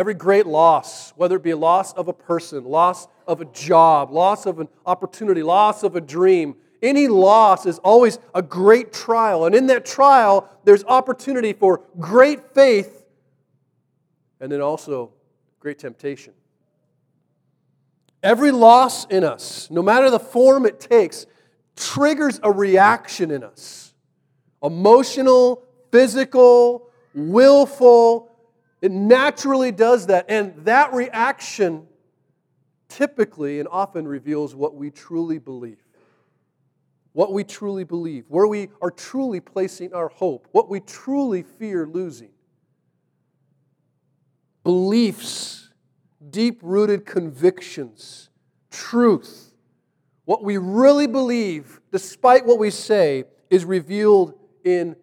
Every 0.00 0.14
great 0.14 0.46
loss, 0.46 1.10
whether 1.10 1.36
it 1.36 1.42
be 1.42 1.50
a 1.50 1.58
loss 1.58 1.92
of 1.92 2.08
a 2.08 2.14
person, 2.14 2.64
loss 2.64 3.06
of 3.26 3.42
a 3.42 3.44
job, 3.44 4.10
loss 4.10 4.46
of 4.46 4.58
an 4.58 4.66
opportunity, 4.86 5.42
loss 5.42 5.82
of 5.82 5.94
a 5.94 6.00
dream, 6.00 6.56
any 6.80 7.06
loss 7.06 7.66
is 7.66 7.78
always 7.80 8.18
a 8.34 8.40
great 8.40 8.94
trial. 8.94 9.44
And 9.44 9.54
in 9.54 9.66
that 9.66 9.84
trial, 9.84 10.48
there's 10.64 10.84
opportunity 10.84 11.52
for 11.52 11.82
great 11.98 12.54
faith 12.54 13.04
and 14.40 14.50
then 14.50 14.62
also 14.62 15.12
great 15.58 15.78
temptation. 15.78 16.32
Every 18.22 18.52
loss 18.52 19.04
in 19.04 19.22
us, 19.22 19.70
no 19.70 19.82
matter 19.82 20.08
the 20.08 20.18
form 20.18 20.64
it 20.64 20.80
takes, 20.80 21.26
triggers 21.76 22.40
a 22.42 22.50
reaction 22.50 23.30
in 23.30 23.44
us 23.44 23.92
emotional, 24.62 25.62
physical, 25.92 26.88
willful. 27.14 28.29
It 28.80 28.90
naturally 28.90 29.72
does 29.72 30.06
that. 30.06 30.26
And 30.28 30.54
that 30.64 30.92
reaction 30.92 31.86
typically 32.88 33.60
and 33.60 33.68
often 33.70 34.06
reveals 34.06 34.54
what 34.54 34.74
we 34.74 34.90
truly 34.90 35.38
believe. 35.38 35.78
What 37.12 37.32
we 37.32 37.42
truly 37.42 37.84
believe, 37.84 38.24
where 38.28 38.46
we 38.46 38.68
are 38.80 38.90
truly 38.90 39.40
placing 39.40 39.92
our 39.92 40.08
hope, 40.08 40.46
what 40.52 40.68
we 40.68 40.80
truly 40.80 41.42
fear 41.42 41.86
losing. 41.86 42.30
Beliefs, 44.62 45.70
deep 46.30 46.60
rooted 46.62 47.04
convictions, 47.06 48.30
truth, 48.70 49.52
what 50.24 50.44
we 50.44 50.56
really 50.56 51.08
believe, 51.08 51.80
despite 51.90 52.46
what 52.46 52.60
we 52.60 52.70
say, 52.70 53.24
is 53.48 53.64
revealed 53.64 54.34
in 54.64 54.94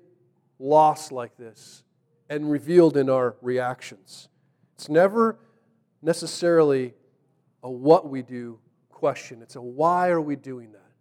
loss 0.60 1.12
like 1.12 1.36
this 1.38 1.84
and 2.30 2.50
revealed 2.50 2.98
in 2.98 3.10
our 3.10 3.36
reactions. 3.42 4.30
It's 4.76 4.90
never 4.90 5.40
necessarily 6.02 6.94
a 7.64 7.70
what 7.70 8.10
we 8.10 8.22
do 8.22 8.60
question, 8.90 9.42
it's 9.42 9.56
a 9.56 9.62
why 9.62 10.10
are 10.10 10.22
we 10.22 10.36
doing 10.36 10.72
that? 10.72 10.92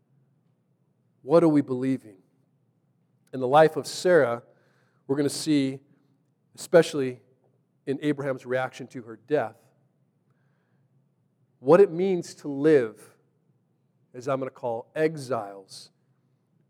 What 1.22 1.42
are 1.42 1.48
we 1.48 1.60
believing? 1.62 2.16
In 3.32 3.40
the 3.40 3.48
life 3.48 3.76
of 3.76 3.86
Sarah, 3.86 4.42
we're 5.06 5.16
going 5.16 5.28
to 5.28 5.34
see, 5.34 5.80
especially 6.56 7.20
in 7.86 7.98
Abraham's 8.02 8.44
reaction 8.44 8.86
to 8.88 9.02
her 9.02 9.18
death, 9.26 9.56
what 11.58 11.80
it 11.80 11.90
means 11.90 12.34
to 12.36 12.48
live, 12.48 13.00
as 14.14 14.28
I'm 14.28 14.40
going 14.40 14.50
to 14.50 14.54
call 14.54 14.90
exiles, 14.94 15.90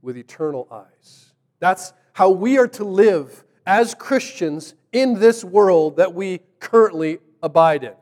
with 0.01 0.17
eternal 0.17 0.69
eyes. 0.71 1.33
That's 1.59 1.93
how 2.13 2.31
we 2.31 2.59
are 2.59 2.69
to 2.69 2.85
live 2.85 3.45
as 3.67 3.95
Christians 3.95 4.75
in 4.93 5.19
this 5.19 5.45
world 5.45 5.97
that 5.97 6.15
we 6.15 6.41
currently 6.61 7.19
abide 7.43 7.85
in. 7.85 7.95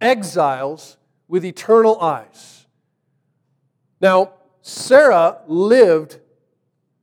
Exiles 0.00 0.96
with 1.26 1.44
eternal 1.44 2.00
eyes. 2.00 2.66
Now, 4.00 4.32
Sarah 4.62 5.38
lived 5.46 6.20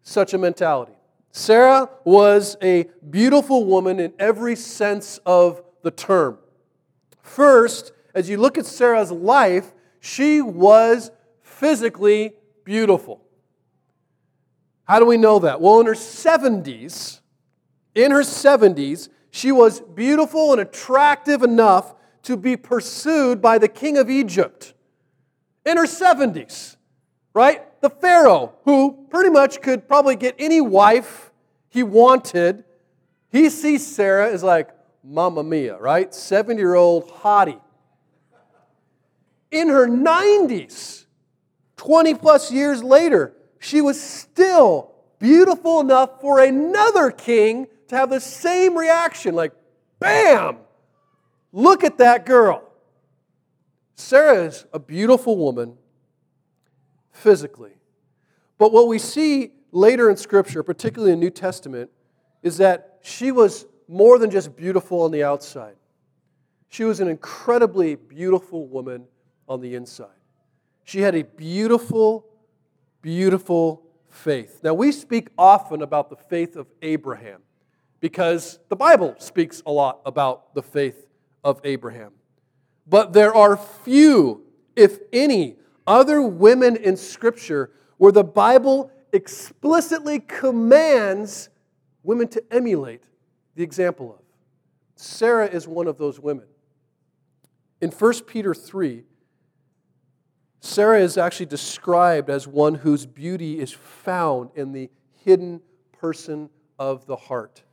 such 0.01 0.33
a 0.33 0.37
mentality. 0.37 0.93
Sarah 1.31 1.89
was 2.05 2.55
a 2.61 2.85
beautiful 3.09 3.65
woman 3.65 3.99
in 3.99 4.13
every 4.17 4.55
sense 4.55 5.19
of 5.25 5.61
the 5.83 5.91
term. 5.91 6.37
First, 7.21 7.91
as 8.13 8.29
you 8.29 8.37
look 8.37 8.57
at 8.57 8.65
Sarah's 8.65 9.11
life, 9.11 9.73
she 9.99 10.41
was 10.41 11.11
physically 11.41 12.33
beautiful. 12.63 13.21
How 14.85 14.99
do 14.99 15.05
we 15.05 15.17
know 15.17 15.39
that? 15.39 15.59
Well, 15.59 15.81
in 15.81 15.87
her 15.87 15.93
70s, 15.93 17.19
in 17.95 18.11
her 18.11 18.21
70s, 18.21 19.09
she 19.31 19.51
was 19.51 19.79
beautiful 19.79 20.51
and 20.51 20.61
attractive 20.61 21.41
enough 21.41 21.95
to 22.23 22.37
be 22.37 22.57
pursued 22.57 23.41
by 23.41 23.57
the 23.57 23.67
king 23.67 23.97
of 23.97 24.09
Egypt. 24.09 24.73
In 25.65 25.77
her 25.77 25.85
70s, 25.85 26.75
right? 27.33 27.63
The 27.81 27.89
Pharaoh, 27.89 28.53
who 28.65 29.07
pretty 29.09 29.29
much 29.29 29.61
could 29.61 29.87
probably 29.87 30.15
get 30.15 30.35
any 30.37 30.61
wife 30.61 31.31
he 31.69 31.83
wanted, 31.83 32.63
he 33.31 33.49
sees 33.49 33.85
Sarah 33.85 34.31
as 34.31 34.43
like, 34.43 34.69
Mamma 35.03 35.43
Mia, 35.43 35.77
right? 35.77 36.13
70 36.13 36.59
year 36.59 36.75
old 36.75 37.07
hottie. 37.09 37.61
In 39.51 39.69
her 39.69 39.87
90s, 39.87 41.05
20 41.77 42.15
plus 42.15 42.51
years 42.51 42.83
later, 42.83 43.33
she 43.59 43.81
was 43.81 44.01
still 44.01 44.91
beautiful 45.19 45.79
enough 45.79 46.19
for 46.21 46.43
another 46.43 47.11
king 47.11 47.67
to 47.87 47.95
have 47.95 48.09
the 48.09 48.19
same 48.19 48.77
reaction 48.77 49.35
like, 49.35 49.53
bam, 49.99 50.57
look 51.51 51.83
at 51.83 51.97
that 51.99 52.25
girl. 52.25 52.63
Sarah 53.95 54.45
is 54.45 54.65
a 54.73 54.79
beautiful 54.79 55.37
woman 55.37 55.77
physically. 57.11 57.73
But 58.57 58.71
what 58.71 58.87
we 58.87 58.99
see 58.99 59.51
later 59.71 60.09
in 60.09 60.17
Scripture, 60.17 60.63
particularly 60.63 61.13
in 61.13 61.19
the 61.19 61.25
New 61.25 61.31
Testament, 61.31 61.89
is 62.43 62.57
that 62.57 62.99
she 63.01 63.31
was 63.31 63.65
more 63.87 64.17
than 64.19 64.31
just 64.31 64.55
beautiful 64.55 65.01
on 65.01 65.11
the 65.11 65.23
outside. 65.23 65.75
She 66.69 66.83
was 66.83 66.99
an 66.99 67.07
incredibly 67.07 67.95
beautiful 67.95 68.67
woman 68.67 69.05
on 69.47 69.61
the 69.61 69.75
inside. 69.75 70.07
She 70.83 70.99
had 70.99 71.15
a 71.15 71.23
beautiful, 71.23 72.25
beautiful 73.01 73.83
faith. 74.09 74.61
Now, 74.63 74.73
we 74.73 74.91
speak 74.91 75.29
often 75.37 75.81
about 75.81 76.09
the 76.09 76.15
faith 76.15 76.55
of 76.55 76.67
Abraham 76.81 77.41
because 77.99 78.59
the 78.69 78.75
Bible 78.75 79.15
speaks 79.19 79.61
a 79.65 79.71
lot 79.71 80.01
about 80.05 80.53
the 80.53 80.61
faith 80.61 81.07
of 81.43 81.59
Abraham. 81.63 82.11
But 82.87 83.13
there 83.13 83.33
are 83.33 83.57
few, 83.57 84.43
if 84.75 84.99
any, 85.11 85.55
other 85.87 86.21
women 86.21 86.75
in 86.75 86.97
Scripture 86.97 87.71
where 87.97 88.11
the 88.11 88.23
Bible 88.23 88.91
explicitly 89.13 90.19
commands 90.19 91.49
women 92.03 92.27
to 92.29 92.43
emulate 92.51 93.03
the 93.55 93.63
example 93.63 94.15
of. 94.17 94.25
Sarah 94.95 95.47
is 95.47 95.67
one 95.67 95.87
of 95.87 95.97
those 95.97 96.19
women. 96.19 96.45
In 97.81 97.91
1 97.91 98.23
Peter 98.23 98.53
3, 98.53 99.03
Sarah 100.59 100.99
is 100.99 101.17
actually 101.17 101.45
described 101.45 102.29
as 102.29 102.47
one 102.47 102.75
whose 102.75 103.05
beauty 103.05 103.59
is 103.59 103.71
found 103.71 104.49
in 104.55 104.71
the 104.71 104.89
hidden 105.23 105.61
person 105.99 106.49
of 106.79 107.05
the 107.05 107.15
heart. 107.15 107.63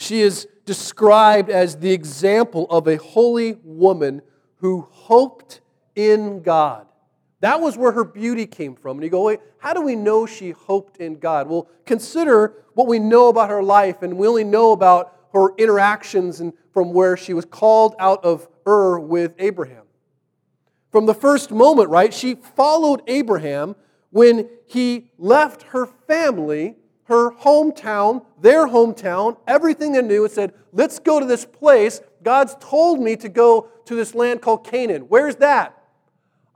She 0.00 0.22
is 0.22 0.48
described 0.64 1.50
as 1.50 1.76
the 1.76 1.92
example 1.92 2.66
of 2.70 2.88
a 2.88 2.96
holy 2.96 3.58
woman 3.62 4.22
who 4.56 4.88
hoped 4.90 5.60
in 5.94 6.40
God. 6.40 6.86
That 7.40 7.60
was 7.60 7.76
where 7.76 7.92
her 7.92 8.04
beauty 8.04 8.46
came 8.46 8.76
from. 8.76 8.96
And 8.96 9.04
you 9.04 9.10
go, 9.10 9.24
wait, 9.24 9.40
how 9.58 9.74
do 9.74 9.82
we 9.82 9.96
know 9.96 10.24
she 10.24 10.52
hoped 10.52 10.96
in 10.96 11.18
God? 11.18 11.48
Well, 11.48 11.68
consider 11.84 12.64
what 12.72 12.88
we 12.88 12.98
know 12.98 13.28
about 13.28 13.50
her 13.50 13.62
life, 13.62 14.00
and 14.00 14.16
we 14.16 14.26
only 14.26 14.42
know 14.42 14.72
about 14.72 15.14
her 15.34 15.54
interactions 15.58 16.40
and 16.40 16.54
from 16.72 16.94
where 16.94 17.18
she 17.18 17.34
was 17.34 17.44
called 17.44 17.94
out 17.98 18.24
of 18.24 18.48
Ur 18.66 19.00
with 19.00 19.34
Abraham. 19.38 19.84
From 20.90 21.04
the 21.04 21.14
first 21.14 21.50
moment, 21.50 21.90
right, 21.90 22.14
she 22.14 22.36
followed 22.36 23.02
Abraham 23.06 23.76
when 24.08 24.48
he 24.66 25.10
left 25.18 25.64
her 25.64 25.84
family, 25.84 26.76
her 27.10 27.32
hometown, 27.32 28.24
their 28.40 28.68
hometown, 28.68 29.36
everything 29.48 29.92
they 29.92 30.00
knew, 30.00 30.22
and 30.22 30.32
said, 30.32 30.54
Let's 30.72 31.00
go 31.00 31.18
to 31.18 31.26
this 31.26 31.44
place. 31.44 32.00
God's 32.22 32.54
told 32.60 33.00
me 33.00 33.16
to 33.16 33.28
go 33.28 33.68
to 33.86 33.96
this 33.96 34.14
land 34.14 34.40
called 34.40 34.64
Canaan. 34.64 35.02
Where's 35.02 35.34
that? 35.36 35.76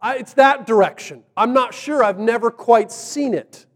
I, 0.00 0.16
it's 0.16 0.34
that 0.34 0.64
direction. 0.64 1.24
I'm 1.36 1.52
not 1.52 1.74
sure. 1.74 2.04
I've 2.04 2.20
never 2.20 2.52
quite 2.52 2.92
seen 2.92 3.34
it. 3.34 3.66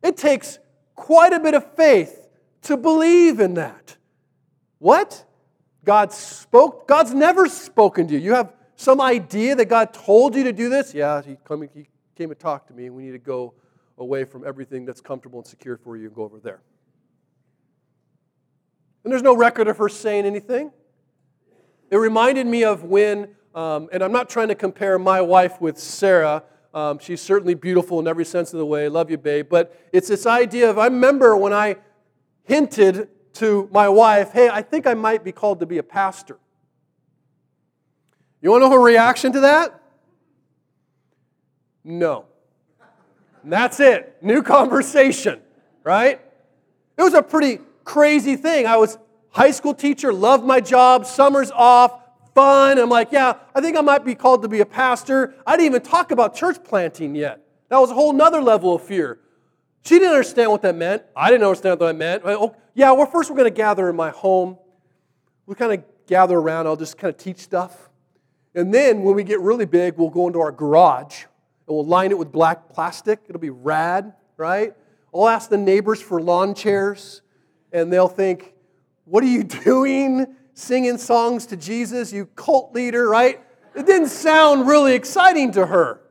It 0.00 0.16
takes 0.16 0.60
quite 0.94 1.32
a 1.32 1.40
bit 1.40 1.54
of 1.54 1.74
faith 1.74 2.28
to 2.62 2.76
believe 2.76 3.40
in 3.40 3.54
that. 3.54 3.96
What? 4.78 5.24
God 5.84 6.12
spoke? 6.12 6.86
God's 6.86 7.14
never 7.14 7.48
spoken 7.48 8.06
to 8.06 8.14
you. 8.14 8.20
You 8.20 8.34
have 8.34 8.52
some 8.76 9.00
idea 9.00 9.56
that 9.56 9.64
God 9.64 9.92
told 9.92 10.36
you 10.36 10.44
to 10.44 10.52
do 10.52 10.68
this? 10.68 10.94
Yeah, 10.94 11.20
he 11.20 11.36
came, 11.48 11.68
he 11.74 11.88
came 12.14 12.30
and 12.30 12.38
talked 12.38 12.68
to 12.68 12.74
me, 12.74 12.90
we 12.90 13.02
need 13.02 13.12
to 13.12 13.18
go 13.18 13.54
away 13.98 14.24
from 14.24 14.46
everything 14.46 14.84
that's 14.84 15.00
comfortable 15.00 15.40
and 15.40 15.46
secure 15.46 15.76
for 15.76 15.96
you 15.96 16.06
and 16.06 16.14
go 16.14 16.22
over 16.22 16.38
there. 16.38 16.60
And 19.04 19.12
there's 19.12 19.22
no 19.22 19.36
record 19.36 19.68
of 19.68 19.78
her 19.78 19.88
saying 19.88 20.26
anything. 20.26 20.70
It 21.90 21.96
reminded 21.96 22.46
me 22.46 22.64
of 22.64 22.84
when 22.84 23.34
um, 23.54 23.88
and 23.92 24.02
I'm 24.02 24.12
not 24.12 24.30
trying 24.30 24.48
to 24.48 24.54
compare 24.54 24.98
my 24.98 25.20
wife 25.20 25.60
with 25.60 25.78
Sarah. 25.78 26.42
Um, 26.72 26.98
she's 26.98 27.20
certainly 27.20 27.54
beautiful 27.54 28.00
in 28.00 28.08
every 28.08 28.24
sense 28.24 28.52
of 28.52 28.58
the 28.58 28.66
way. 28.66 28.88
Love 28.88 29.10
you, 29.10 29.18
babe. 29.18 29.48
But 29.50 29.78
it's 29.92 30.08
this 30.08 30.26
idea 30.26 30.70
of 30.70 30.78
I 30.78 30.86
remember 30.86 31.36
when 31.36 31.52
I 31.52 31.76
hinted 32.44 33.08
to 33.34 33.68
my 33.72 33.88
wife, 33.88 34.32
hey, 34.32 34.48
I 34.48 34.62
think 34.62 34.86
I 34.86 34.94
might 34.94 35.22
be 35.22 35.32
called 35.32 35.60
to 35.60 35.66
be 35.66 35.78
a 35.78 35.82
pastor. 35.82 36.38
You 38.40 38.50
want 38.50 38.62
to 38.62 38.68
know 38.68 38.74
her 38.74 38.82
reaction 38.82 39.32
to 39.32 39.40
that? 39.40 39.80
No. 41.84 42.26
And 43.42 43.52
that's 43.52 43.80
it. 43.80 44.16
New 44.22 44.42
conversation, 44.42 45.40
right? 45.84 46.20
It 46.96 47.02
was 47.02 47.14
a 47.14 47.22
pretty 47.22 47.58
crazy 47.84 48.36
thing. 48.36 48.66
I 48.66 48.76
was 48.76 48.98
high 49.30 49.50
school 49.50 49.74
teacher, 49.74 50.12
loved 50.12 50.44
my 50.44 50.60
job, 50.60 51.06
summers 51.06 51.50
off, 51.50 51.98
fun. 52.34 52.78
I'm 52.78 52.88
like, 52.88 53.12
yeah, 53.12 53.34
I 53.54 53.60
think 53.60 53.76
I 53.76 53.80
might 53.80 54.04
be 54.04 54.14
called 54.14 54.42
to 54.42 54.48
be 54.48 54.60
a 54.60 54.66
pastor. 54.66 55.34
I 55.46 55.56
didn't 55.56 55.66
even 55.66 55.82
talk 55.82 56.10
about 56.10 56.34
church 56.34 56.62
planting 56.62 57.14
yet. 57.14 57.40
That 57.68 57.78
was 57.78 57.90
a 57.90 57.94
whole 57.94 58.12
nother 58.12 58.40
level 58.40 58.74
of 58.74 58.82
fear. 58.82 59.18
She 59.84 59.98
didn't 59.98 60.10
understand 60.10 60.50
what 60.50 60.62
that 60.62 60.76
meant. 60.76 61.02
I 61.16 61.30
didn't 61.30 61.44
understand 61.44 61.80
what 61.80 61.86
that 61.86 61.96
meant. 61.96 62.22
Oh, 62.24 62.54
yeah, 62.74 62.92
well, 62.92 63.06
first 63.06 63.30
we're 63.30 63.36
going 63.36 63.50
to 63.50 63.56
gather 63.56 63.88
in 63.88 63.96
my 63.96 64.10
home. 64.10 64.56
We 65.46 65.54
kind 65.56 65.72
of 65.72 65.84
gather 66.06 66.38
around. 66.38 66.66
I'll 66.66 66.76
just 66.76 66.98
kind 66.98 67.12
of 67.12 67.18
teach 67.18 67.38
stuff. 67.38 67.90
And 68.54 68.72
then 68.72 69.02
when 69.02 69.16
we 69.16 69.24
get 69.24 69.40
really 69.40 69.64
big, 69.64 69.96
we'll 69.96 70.10
go 70.10 70.26
into 70.26 70.40
our 70.40 70.52
garage 70.52 71.24
and 71.66 71.76
we'll 71.76 71.86
line 71.86 72.10
it 72.10 72.18
with 72.18 72.32
black 72.32 72.68
plastic. 72.68 73.20
It'll 73.28 73.40
be 73.40 73.50
rad, 73.50 74.12
right? 74.36 74.74
I'll 75.14 75.28
ask 75.28 75.50
the 75.50 75.58
neighbors 75.58 76.00
for 76.00 76.20
lawn 76.20 76.54
chairs, 76.54 77.22
and 77.72 77.92
they'll 77.92 78.08
think, 78.08 78.54
What 79.04 79.22
are 79.22 79.28
you 79.28 79.42
doing? 79.64 80.36
Singing 80.54 80.98
songs 80.98 81.46
to 81.46 81.56
Jesus, 81.56 82.12
you 82.12 82.26
cult 82.26 82.74
leader, 82.74 83.08
right? 83.08 83.40
It 83.74 83.86
didn't 83.86 84.08
sound 84.08 84.68
really 84.68 84.94
exciting 84.94 85.52
to 85.52 85.64
her. 85.64 86.02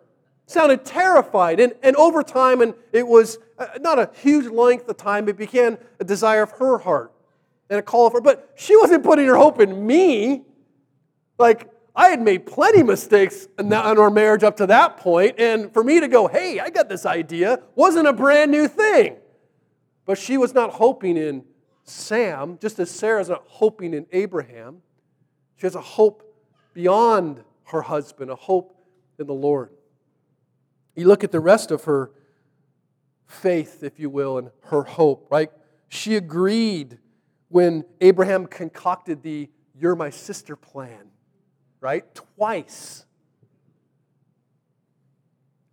It 0.48 0.51
sounded 0.51 0.84
terrified. 0.84 1.60
And, 1.60 1.74
and 1.84 1.96
over 1.96 2.24
time, 2.24 2.62
and 2.62 2.74
it 2.91 3.08
was 3.08 3.38
uh, 3.60 3.67
not 3.79 4.00
a 4.00 4.10
huge 4.15 4.48
length 4.48 4.89
of 4.89 4.98
time, 4.98 5.29
it 5.29 5.38
became 5.38 5.77
a 6.00 6.03
desire 6.03 6.41
of 6.41 6.51
her 6.53 6.79
heart 6.79 7.12
and 7.70 7.77
a 7.77 7.84
call 7.84 8.10
for. 8.10 8.20
But 8.20 8.51
she 8.55 8.75
wasn't 8.77 9.03
putting 9.03 9.27
her 9.27 9.36
hope 9.36 9.60
in 9.60 9.86
me. 9.86 10.43
Like, 11.38 11.70
I 11.95 12.10
had 12.10 12.21
made 12.21 12.45
plenty 12.45 12.83
mistakes 12.83 13.48
in, 13.60 13.71
our 13.74 14.10
marriage 14.10 14.43
up 14.43 14.57
to 14.57 14.67
that 14.67 14.98
point, 14.98 15.36
and 15.39 15.74
for 15.74 15.83
me 15.83 16.00
to 16.00 16.07
go, 16.07 16.27
hey, 16.27 16.60
I 16.60 16.69
got 16.69 16.88
this 16.88 17.05
idea, 17.05 17.62
wasn't 17.75 18.07
a 18.07 18.13
brand 18.13 18.50
new 18.50 18.67
thing. 18.67 19.17
But 20.05 20.17
she 20.17 20.38
was 20.38 20.53
not 20.53 20.71
hoping 20.71 21.17
in 21.17 21.43
Sam, 21.83 22.57
just 22.62 22.79
as 22.79 22.89
Sarah's 22.89 23.27
not 23.27 23.43
hoping 23.45 23.93
in 23.93 24.05
Abraham. 24.12 24.81
She 25.57 25.65
has 25.65 25.75
a 25.75 25.81
hope 25.81 26.24
beyond 26.74 27.43
her 27.65 27.81
husband, 27.81 28.31
a 28.31 28.36
hope 28.36 28.75
in 29.19 29.27
the 29.27 29.33
Lord. 29.33 29.69
You 30.95 31.07
look 31.07 31.24
at 31.24 31.31
the 31.31 31.39
rest 31.39 31.71
of 31.71 31.83
her 31.83 32.12
faith, 33.27 33.83
if 33.83 34.00
you 34.00 34.10
will, 34.10 34.38
and 34.38 34.50
her 34.65 34.83
hope, 34.83 35.27
right? 35.29 35.51
She 35.89 36.15
agreed 36.15 37.00
when 37.50 37.83
Abraham 38.00 38.45
concocted 38.48 39.24
the 39.24 39.50
You're 39.75 39.95
my 39.95 40.10
sister 40.10 40.55
plan 40.55 41.11
right? 41.81 42.05
Twice. 42.15 43.05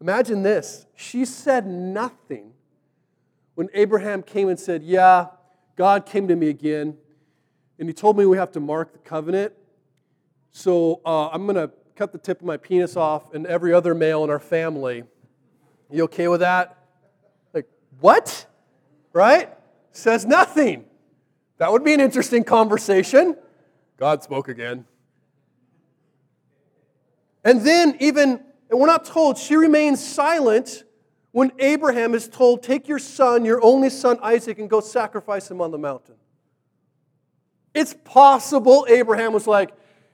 Imagine 0.00 0.42
this. 0.42 0.86
She 0.96 1.24
said 1.24 1.66
nothing 1.66 2.52
when 3.54 3.68
Abraham 3.74 4.22
came 4.22 4.48
and 4.48 4.58
said, 4.58 4.82
Yeah, 4.82 5.26
God 5.76 6.06
came 6.06 6.26
to 6.28 6.36
me 6.36 6.48
again, 6.48 6.96
and 7.78 7.88
he 7.88 7.92
told 7.92 8.16
me 8.16 8.26
we 8.26 8.36
have 8.36 8.52
to 8.52 8.60
mark 8.60 8.92
the 8.92 8.98
covenant. 8.98 9.52
So 10.50 11.00
uh, 11.04 11.28
I'm 11.28 11.46
going 11.46 11.56
to 11.56 11.70
cut 11.94 12.12
the 12.12 12.18
tip 12.18 12.40
of 12.40 12.46
my 12.46 12.56
penis 12.56 12.96
off 12.96 13.34
and 13.34 13.46
every 13.46 13.72
other 13.72 13.94
male 13.94 14.24
in 14.24 14.30
our 14.30 14.38
family. 14.38 15.04
You 15.90 16.04
okay 16.04 16.28
with 16.28 16.40
that? 16.40 16.78
Like, 17.52 17.68
what? 18.00 18.46
Right? 19.12 19.52
Says 19.90 20.24
nothing. 20.24 20.84
That 21.58 21.72
would 21.72 21.84
be 21.84 21.92
an 21.92 22.00
interesting 22.00 22.44
conversation. 22.44 23.36
God 23.96 24.22
spoke 24.22 24.48
again. 24.48 24.84
And 27.48 27.62
then, 27.62 27.96
even, 27.98 28.44
and 28.68 28.78
we're 28.78 28.86
not 28.86 29.06
told, 29.06 29.38
she 29.38 29.56
remains 29.56 30.06
silent 30.06 30.84
when 31.32 31.50
Abraham 31.58 32.12
is 32.12 32.28
told, 32.28 32.62
Take 32.62 32.88
your 32.88 32.98
son, 32.98 33.46
your 33.46 33.64
only 33.64 33.88
son 33.88 34.18
Isaac, 34.22 34.58
and 34.58 34.68
go 34.68 34.80
sacrifice 34.80 35.50
him 35.50 35.62
on 35.62 35.70
the 35.70 35.78
mountain. 35.78 36.16
It's 37.72 37.94
possible 38.04 38.86
Abraham 38.90 39.32
was 39.32 39.46
like, 39.46 39.70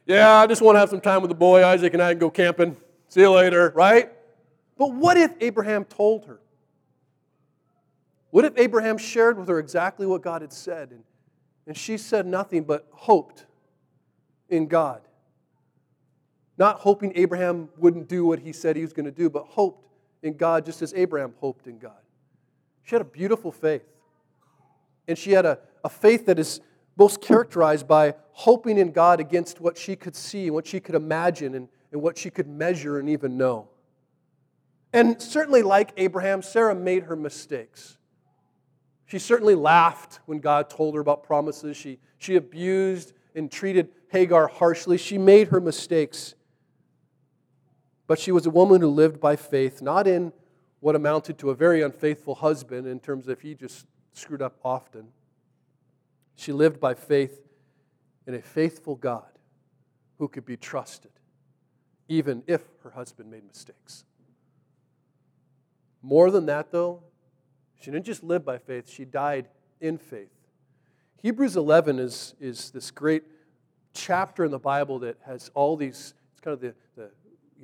Yeah, 0.07 0.33
I 0.33 0.47
just 0.47 0.63
want 0.63 0.77
to 0.77 0.79
have 0.79 0.91
some 0.91 1.01
time 1.01 1.23
with 1.23 1.29
the 1.29 1.35
boy, 1.35 1.65
Isaac, 1.65 1.93
and 1.93 2.01
I 2.01 2.13
can 2.13 2.21
go 2.21 2.31
camping. 2.31 2.77
See 3.09 3.23
you 3.23 3.33
later, 3.33 3.73
right? 3.75 4.13
But 4.79 4.93
what 4.95 5.17
if 5.17 5.33
Abraham 5.41 5.87
told 5.87 6.27
her? 6.27 6.39
What 8.31 8.45
if 8.45 8.57
Abraham 8.57 8.97
shared 8.97 9.41
with 9.41 9.49
her 9.49 9.59
exactly 9.59 10.07
what 10.07 10.23
God 10.23 10.43
had 10.43 10.53
said? 10.53 10.93
And, 10.93 11.03
and 11.67 11.77
she 11.77 11.97
said 11.97 12.27
nothing 12.27 12.63
but 12.63 12.87
hoped 12.93 13.45
in 14.49 14.69
God? 14.69 15.01
Not 16.57 16.81
hoping 16.81 17.13
Abraham 17.17 17.69
wouldn't 17.77 18.09
do 18.09 18.25
what 18.25 18.39
he 18.39 18.53
said 18.53 18.77
he 18.77 18.83
was 18.83 18.93
going 18.93 19.07
to 19.07 19.13
do, 19.13 19.29
but 19.29 19.47
hoped 19.47 19.89
in 20.23 20.37
God 20.37 20.65
just 20.65 20.83
as 20.83 20.95
Abraham 20.95 21.35
hoped 21.41 21.67
in 21.67 21.79
God. 21.79 21.93
She 22.85 22.95
had 22.95 23.03
a 23.03 23.07
beautiful 23.07 23.51
faith. 23.51 23.85
And 25.09 25.19
she 25.19 25.33
had 25.33 25.45
a, 25.45 25.59
a 25.83 25.89
faith 25.89 26.27
that 26.27 26.39
is 26.39 26.61
most 26.97 27.21
characterized 27.21 27.89
by 27.89 28.15
hoping 28.33 28.79
in 28.79 28.93
God 28.93 29.21
against 29.21 29.61
what 29.61 29.77
she 29.77 29.97
could 29.97 30.15
see, 30.15 30.51
what 30.51 30.67
she 30.67 30.81
could 30.81 30.95
imagine, 30.95 31.55
and, 31.55 31.69
and 31.93 32.01
what 32.01 32.17
she 32.17 32.31
could 32.31 32.47
measure 32.47 32.99
and 32.99 33.09
even 33.09 33.37
know. 33.37 33.69
And 34.93 35.21
certainly, 35.21 35.63
like 35.63 35.93
Abraham, 35.97 36.41
Sarah 36.41 36.75
made 36.75 37.05
her 37.05 37.17
mistakes. 37.17 37.99
She 39.07 39.19
certainly 39.19 39.55
laughed 39.55 40.21
when 40.27 40.39
God 40.39 40.71
told 40.71 40.95
her 40.95 41.01
about 41.01 41.25
promises. 41.25 41.77
She, 41.77 41.99
she 42.19 42.37
abused 42.37 43.13
and 43.35 43.51
treated 43.51 43.89
Hagar 44.09 44.47
harshly. 44.47 44.97
She 44.97 45.19
made 45.19 45.49
her 45.49 45.61
mistakes. 45.61 46.35
But 48.07 48.19
she 48.19 48.33
was 48.33 48.47
a 48.47 48.51
woman 48.51 48.81
who 48.81 48.89
lived 48.89 49.21
by 49.21 49.37
faith, 49.37 49.81
not 49.81 50.07
in 50.07 50.33
what 50.81 50.95
amounted 50.95 51.39
to 51.39 51.51
a 51.51 51.55
very 51.55 51.83
unfaithful 51.83 52.35
husband 52.35 52.87
in 52.87 53.01
terms 53.01 53.29
of 53.29 53.41
he 53.41 53.55
just 53.55 53.87
screwed 54.13 54.43
up 54.43 54.59
often. 54.63 55.09
She 56.37 56.53
lived 56.53 56.81
by 56.81 56.95
faith 56.95 57.41
in 58.27 58.35
a 58.35 58.43
faithful 58.43 58.97
God 58.97 59.39
who 60.19 60.29
could 60.29 60.45
be 60.45 60.57
trusted, 60.57 61.13
even 62.09 62.43
if 62.47 62.63
her 62.83 62.91
husband 62.91 63.31
made 63.31 63.47
mistakes. 63.47 64.05
More 66.03 66.31
than 66.31 66.47
that, 66.47 66.71
though, 66.71 67.03
she 67.81 67.91
didn't 67.91 68.07
just 68.07 68.23
live 68.23 68.45
by 68.45 68.59
faith, 68.59 68.89
she 68.89 69.05
died 69.05 69.49
in 69.81 69.97
faith. 69.99 70.29
Hebrews 71.23 71.57
11 71.57 71.99
is, 71.99 72.35
is 72.39 72.71
this 72.71 72.91
great 72.91 73.23
chapter 73.95 74.45
in 74.45 74.51
the 74.51 74.59
Bible 74.59 74.99
that 74.99 75.17
has 75.25 75.51
all 75.55 75.77
these, 75.77 76.13
it's 76.33 76.41
kind 76.41 76.53
of 76.53 76.61
the, 76.61 76.75
the 76.97 77.11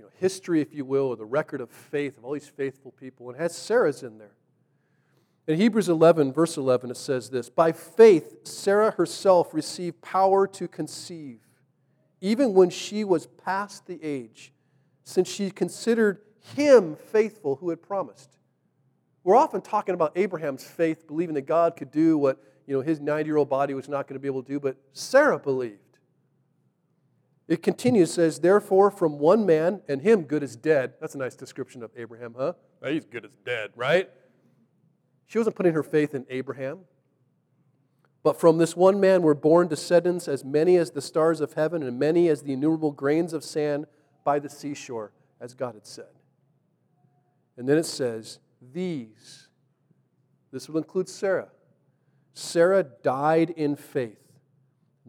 you 0.01 0.07
know, 0.07 0.13
history, 0.19 0.63
if 0.63 0.73
you 0.73 0.87
will, 0.87 1.09
or 1.09 1.17
the 1.17 1.27
record 1.27 1.61
of 1.61 1.69
faith 1.69 2.17
of 2.17 2.25
all 2.25 2.33
these 2.33 2.49
faithful 2.49 2.91
people, 2.93 3.29
and 3.29 3.39
it 3.39 3.43
has 3.43 3.55
Sarah's 3.55 4.03
in 4.03 4.17
there. 4.17 4.33
In 5.47 5.59
Hebrews 5.59 5.91
11, 5.91 6.33
verse 6.33 6.57
11, 6.57 6.91
it 6.91 6.97
says 6.97 7.29
this 7.29 7.51
By 7.51 7.73
faith, 7.73 8.47
Sarah 8.47 8.93
herself 8.93 9.53
received 9.53 10.01
power 10.01 10.47
to 10.47 10.67
conceive, 10.67 11.41
even 12.23 12.55
when 12.55 12.71
she 12.71 13.05
was 13.05 13.27
past 13.27 13.87
the 13.87 14.03
age, 14.03 14.55
since 15.05 15.29
she 15.29 15.51
considered 15.51 16.23
him 16.57 16.97
faithful 16.97 17.57
who 17.57 17.69
had 17.69 17.83
promised. 17.83 18.39
We're 19.23 19.37
often 19.37 19.61
talking 19.61 19.95
about 19.95 20.13
Abraham's 20.17 20.65
faith, 20.65 21.07
believing 21.07 21.35
that 21.35 21.43
God 21.43 21.77
could 21.77 21.91
do 21.91 22.17
what 22.17 22.43
you 22.67 22.75
know, 22.75 22.81
his 22.81 23.01
90 23.01 23.29
year 23.29 23.37
old 23.37 23.51
body 23.51 23.75
was 23.75 23.87
not 23.87 24.07
going 24.07 24.15
to 24.15 24.21
be 24.21 24.29
able 24.29 24.43
to 24.43 24.49
do, 24.49 24.59
but 24.59 24.79
Sarah 24.95 25.39
believed. 25.39 25.90
It 27.51 27.65
continues, 27.65 28.15
says, 28.15 28.39
Therefore, 28.39 28.93
from 28.93 29.19
one 29.19 29.45
man, 29.45 29.83
and 29.89 30.01
him 30.01 30.23
good 30.23 30.45
as 30.45 30.55
dead. 30.55 30.95
That's 31.01 31.17
a 31.17 31.19
nice 31.19 31.35
description 31.35 31.83
of 31.83 31.91
Abraham, 31.97 32.37
huh? 32.39 32.53
He's 32.87 33.05
good 33.05 33.25
as 33.25 33.33
dead, 33.45 33.73
right? 33.75 34.09
She 35.27 35.37
wasn't 35.37 35.57
putting 35.57 35.75
her 35.75 35.83
faith 35.83 36.15
in 36.15 36.25
Abraham. 36.31 36.79
But 38.23 38.39
from 38.39 38.59
this 38.59 38.77
one 38.77 39.01
man 39.01 39.23
were 39.23 39.35
born 39.35 39.67
descendants 39.67 40.29
as 40.29 40.45
many 40.45 40.77
as 40.77 40.93
the 40.93 41.03
stars 41.03 41.41
of 41.41 41.55
heaven 41.55 41.83
and 41.83 41.99
many 41.99 42.29
as 42.29 42.43
the 42.43 42.53
innumerable 42.53 42.93
grains 42.93 43.33
of 43.33 43.43
sand 43.43 43.87
by 44.23 44.39
the 44.39 44.49
seashore, 44.49 45.13
as 45.41 45.53
God 45.53 45.75
had 45.75 45.89
said. 45.89 46.13
And 47.57 47.69
then 47.69 47.79
it 47.79 47.87
says, 47.87 48.39
These, 48.73 49.49
this 50.53 50.69
will 50.69 50.79
include 50.79 51.09
Sarah. 51.09 51.49
Sarah 52.33 52.85
died 52.85 53.51
in 53.51 53.75
faith, 53.75 54.30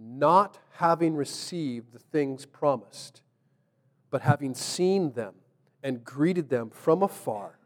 not 0.02 0.58
having 0.72 1.16
received 1.16 1.94
the 1.94 2.00
things 2.00 2.46
promised, 2.46 3.22
but 4.10 4.22
having 4.22 4.54
seen 4.54 5.12
them 5.14 5.36
and 5.84 6.04
greeted 6.04 6.50
them 6.50 6.70
from 6.70 7.04
afar, 7.04 7.58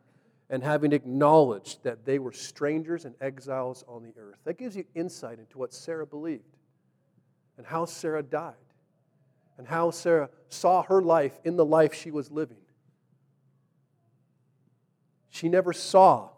and 0.50 0.64
having 0.64 0.94
acknowledged 0.94 1.84
that 1.84 2.06
they 2.06 2.20
were 2.20 2.32
strangers 2.32 3.06
and 3.06 3.16
exiles 3.20 3.84
on 3.88 4.04
the 4.04 4.14
earth. 4.18 4.38
That 4.44 4.58
gives 4.58 4.76
you 4.76 4.86
insight 4.94 5.40
into 5.40 5.58
what 5.58 5.74
Sarah 5.74 6.06
believed 6.06 6.58
and 7.58 7.66
how 7.66 7.86
Sarah 7.86 8.22
died 8.22 8.54
and 9.58 9.68
how 9.68 9.90
Sarah 9.92 10.30
saw 10.50 10.84
her 10.84 11.02
life 11.02 11.40
in 11.44 11.56
the 11.56 11.66
life 11.66 11.94
she 11.94 12.12
was 12.12 12.32
living. 12.32 12.58
She 15.30 15.50
never 15.50 15.74
saw 15.74 16.30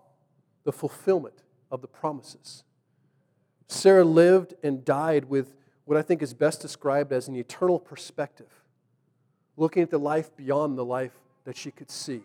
the 0.64 0.72
fulfillment 0.72 1.44
of 1.70 1.82
the 1.82 1.88
promises. 1.88 2.64
Sarah 3.68 4.06
lived 4.06 4.54
and 4.64 4.86
died 4.86 5.26
with 5.26 5.54
what 5.88 5.98
I 5.98 6.02
think 6.02 6.22
is 6.22 6.34
best 6.34 6.62
described 6.62 7.14
as 7.14 7.30
an 7.30 7.36
eternal 7.38 7.80
perspective, 7.80 8.52
looking 9.56 9.82
at 9.82 9.90
the 9.90 9.98
life 9.98 10.36
beyond 10.36 10.78
the 10.78 10.84
life 10.84 11.14
that 11.46 11.56
she 11.56 11.72
could 11.72 11.90
see. 11.90 12.22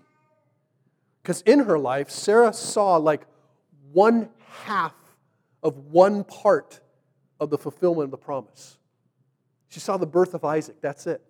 Because 1.23 1.43
in 1.43 1.61
her 1.61 1.79
life, 1.79 2.11
Sarah 2.11 2.53
saw 2.53 2.97
like 2.97 3.25
one 3.93 4.31
half 4.65 4.97
of 5.63 5.79
one 5.93 6.25
part 6.25 6.81
of 7.39 7.51
the 7.51 7.57
fulfillment 7.57 8.07
of 8.07 8.11
the 8.11 8.17
promise. 8.17 8.79
She 9.69 9.79
saw 9.79 9.97
the 9.97 10.07
birth 10.07 10.35
of 10.35 10.45
Isaac, 10.45 10.81
that's 10.81 11.07
it. 11.07 11.23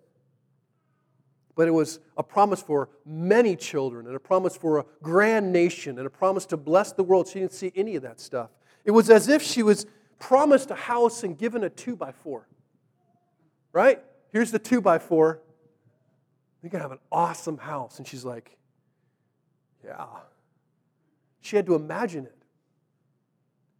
But 1.55 1.67
it 1.67 1.71
was 1.71 1.99
a 2.17 2.23
promise 2.23 2.63
for 2.63 2.89
many 3.05 3.55
children, 3.55 4.07
and 4.07 4.15
a 4.15 4.19
promise 4.19 4.57
for 4.57 4.79
a 4.79 4.85
grand 5.03 5.53
nation, 5.53 5.99
and 5.99 6.07
a 6.07 6.09
promise 6.09 6.47
to 6.47 6.57
bless 6.57 6.93
the 6.93 7.03
world. 7.03 7.27
She 7.27 7.41
didn't 7.41 7.53
see 7.53 7.71
any 7.75 7.95
of 7.95 8.01
that 8.01 8.19
stuff. 8.19 8.49
It 8.85 8.91
was 8.91 9.11
as 9.11 9.27
if 9.27 9.43
she 9.43 9.61
was 9.61 9.85
promised 10.27 10.71
a 10.71 10.75
house 10.75 11.23
and 11.23 11.37
given 11.37 11.65
a 11.65 11.69
two 11.69 11.97
by 11.97 12.13
four. 12.13 12.47
Right? 13.73 14.01
Here's 14.31 14.51
the 14.51 14.59
two 14.59 14.79
by 14.79 14.97
four. 14.97 15.41
You're 16.61 16.69
going 16.69 16.79
to 16.79 16.83
have 16.83 16.93
an 16.93 17.03
awesome 17.11 17.57
house. 17.57 17.97
And 17.97 18.07
she's 18.07 18.23
like, 18.23 18.57
Yeah. 19.83 20.05
She 21.41 21.57
had 21.57 21.65
to 21.65 21.75
imagine 21.75 22.25
it. 22.25 22.37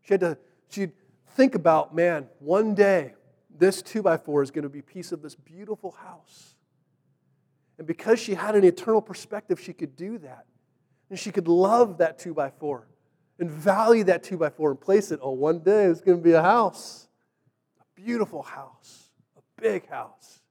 She 0.01 0.13
had 0.13 0.19
to, 0.19 0.38
she'd 0.69 0.91
think 1.29 1.56
about, 1.56 1.95
man, 1.95 2.27
one 2.39 2.75
day 2.75 3.13
this 3.58 3.82
two 3.82 4.01
by 4.03 4.17
four 4.17 4.43
is 4.43 4.51
going 4.51 4.63
to 4.63 4.69
be 4.69 4.79
a 4.79 4.84
piece 4.84 5.13
of 5.13 5.21
this 5.21 5.34
beautiful 5.34 5.91
house. 5.91 6.56
And 7.77 7.88
because 7.88 8.19
she 8.19 8.34
had 8.34 8.56
an 8.56 8.65
eternal 8.65 9.01
perspective, 9.01 9.62
she 9.62 9.71
could 9.71 9.95
do 9.95 10.17
that. 10.17 10.45
And 11.10 11.17
she 11.17 11.32
could 11.32 11.47
love 11.47 11.99
that 11.99 12.19
two 12.19 12.34
by 12.34 12.49
four 12.49 12.86
and 13.39 13.50
value 13.50 14.04
that 14.06 14.24
two 14.24 14.38
by 14.38 14.50
four 14.50 14.72
and 14.72 14.80
place 14.80 15.12
it. 15.12 15.19
Oh, 15.22 15.32
one 15.32 15.60
day 15.60 15.86
it's 15.86 16.02
going 16.02 16.17
to 16.17 16.24
be 16.24 16.34
a 16.34 16.41
house, 16.41 17.08
a 17.80 18.02
beautiful 18.02 18.43
house, 18.43 19.10
a 19.38 19.62
big 19.62 19.88
house, 19.89 20.41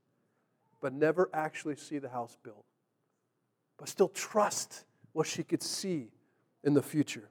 but 0.81 0.93
never 0.93 1.31
actually 1.33 1.77
see 1.77 1.99
the 1.99 2.09
house 2.09 2.37
built. 2.43 2.65
But 3.79 3.89
still 3.89 4.09
trust 4.09 4.85
what 5.13 5.27
she 5.27 5.43
could 5.43 5.63
see 5.63 6.09
in 6.65 6.75
the 6.75 6.83
future. 6.83 7.29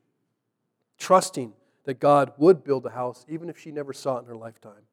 Trusting 0.98 1.54
that 1.86 2.00
God 2.00 2.32
would 2.38 2.64
build 2.64 2.86
a 2.86 2.92
house, 2.92 3.26
even 3.28 3.50
if 3.50 3.60
she 3.60 3.72
never 3.72 3.94
saw 3.94 4.18
it 4.18 4.22
in 4.22 4.26
her 4.26 4.36
lifetime. 4.36 4.84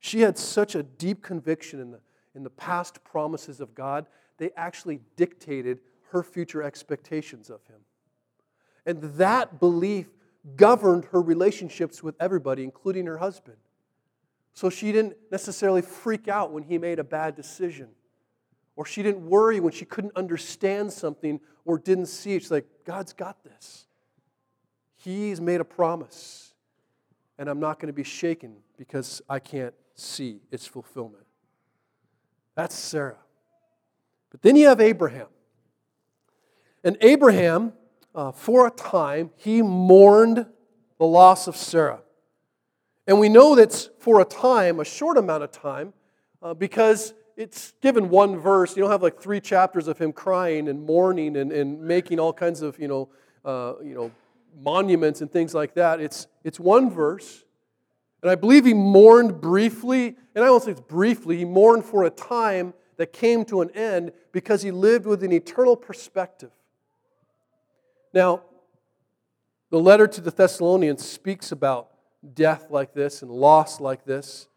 She 0.00 0.20
had 0.20 0.38
such 0.38 0.74
a 0.74 0.82
deep 0.82 1.22
conviction 1.22 1.80
in 1.80 1.90
the, 1.92 2.00
in 2.34 2.42
the 2.42 2.50
past 2.50 3.04
promises 3.04 3.60
of 3.60 3.74
God, 3.74 4.06
they 4.38 4.50
actually 4.56 5.00
dictated 5.16 5.80
her 6.10 6.22
future 6.22 6.62
expectations 6.62 7.50
of 7.50 7.60
Him. 7.66 7.80
And 8.90 9.02
that 9.18 9.60
belief 9.60 10.08
governed 10.56 11.04
her 11.12 11.22
relationships 11.22 12.02
with 12.02 12.16
everybody, 12.18 12.64
including 12.64 13.06
her 13.06 13.18
husband. 13.18 13.56
So 14.52 14.68
she 14.68 14.90
didn't 14.90 15.16
necessarily 15.30 15.80
freak 15.80 16.26
out 16.26 16.50
when 16.50 16.64
he 16.64 16.76
made 16.76 16.98
a 16.98 17.04
bad 17.04 17.36
decision. 17.36 17.90
Or 18.74 18.84
she 18.84 19.04
didn't 19.04 19.24
worry 19.24 19.60
when 19.60 19.72
she 19.72 19.84
couldn't 19.84 20.16
understand 20.16 20.92
something 20.92 21.38
or 21.64 21.78
didn't 21.78 22.06
see 22.06 22.34
it. 22.34 22.42
She's 22.42 22.50
like, 22.50 22.66
God's 22.84 23.12
got 23.12 23.44
this. 23.44 23.86
He's 24.96 25.40
made 25.40 25.60
a 25.60 25.64
promise. 25.64 26.52
And 27.38 27.48
I'm 27.48 27.60
not 27.60 27.78
going 27.78 27.86
to 27.86 27.92
be 27.92 28.02
shaken 28.02 28.56
because 28.76 29.22
I 29.28 29.38
can't 29.38 29.74
see 29.94 30.40
its 30.50 30.66
fulfillment. 30.66 31.26
That's 32.56 32.74
Sarah. 32.74 33.18
But 34.32 34.42
then 34.42 34.56
you 34.56 34.66
have 34.66 34.80
Abraham. 34.80 35.28
And 36.82 36.96
Abraham, 37.00 37.74
uh, 38.14 38.32
for 38.32 38.66
a 38.66 38.70
time, 38.70 39.30
he 39.36 39.62
mourned 39.62 40.46
the 40.98 41.06
loss 41.06 41.46
of 41.46 41.56
Sarah. 41.56 42.02
And 43.06 43.18
we 43.18 43.28
know 43.28 43.54
that's 43.54 43.90
for 43.98 44.20
a 44.20 44.24
time, 44.24 44.80
a 44.80 44.84
short 44.84 45.16
amount 45.16 45.42
of 45.42 45.50
time, 45.50 45.92
uh, 46.42 46.54
because 46.54 47.14
it's 47.36 47.72
given 47.80 48.10
one 48.10 48.38
verse. 48.38 48.76
You 48.76 48.82
don't 48.82 48.90
have 48.90 49.02
like 49.02 49.20
three 49.20 49.40
chapters 49.40 49.88
of 49.88 49.98
him 49.98 50.12
crying 50.12 50.68
and 50.68 50.84
mourning 50.84 51.36
and, 51.36 51.50
and 51.50 51.80
making 51.80 52.20
all 52.20 52.32
kinds 52.32 52.62
of, 52.62 52.78
you 52.78 52.88
know, 52.88 53.08
uh, 53.44 53.74
you 53.82 53.94
know, 53.94 54.10
monuments 54.60 55.20
and 55.22 55.30
things 55.30 55.54
like 55.54 55.74
that. 55.74 56.00
It's, 56.00 56.26
it's 56.44 56.60
one 56.60 56.90
verse. 56.90 57.44
And 58.22 58.30
I 58.30 58.34
believe 58.34 58.66
he 58.66 58.74
mourned 58.74 59.40
briefly, 59.40 60.16
and 60.34 60.44
I 60.44 60.50
won't 60.50 60.64
say 60.64 60.72
it's 60.72 60.80
briefly, 60.80 61.38
he 61.38 61.44
mourned 61.44 61.84
for 61.84 62.04
a 62.04 62.10
time 62.10 62.74
that 62.98 63.14
came 63.14 63.46
to 63.46 63.62
an 63.62 63.70
end 63.70 64.12
because 64.30 64.60
he 64.60 64.70
lived 64.70 65.06
with 65.06 65.24
an 65.24 65.32
eternal 65.32 65.74
perspective. 65.74 66.50
Now, 68.12 68.42
the 69.70 69.78
letter 69.78 70.06
to 70.06 70.20
the 70.20 70.30
Thessalonians 70.30 71.06
speaks 71.06 71.52
about 71.52 71.90
death 72.34 72.66
like 72.70 72.92
this 72.92 73.22
and 73.22 73.30
loss 73.30 73.80
like 73.80 74.04
this. 74.04 74.48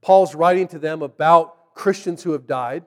Paul's 0.00 0.34
writing 0.34 0.68
to 0.68 0.78
them 0.78 1.02
about 1.02 1.74
Christians 1.74 2.22
who 2.22 2.32
have 2.32 2.46
died 2.46 2.84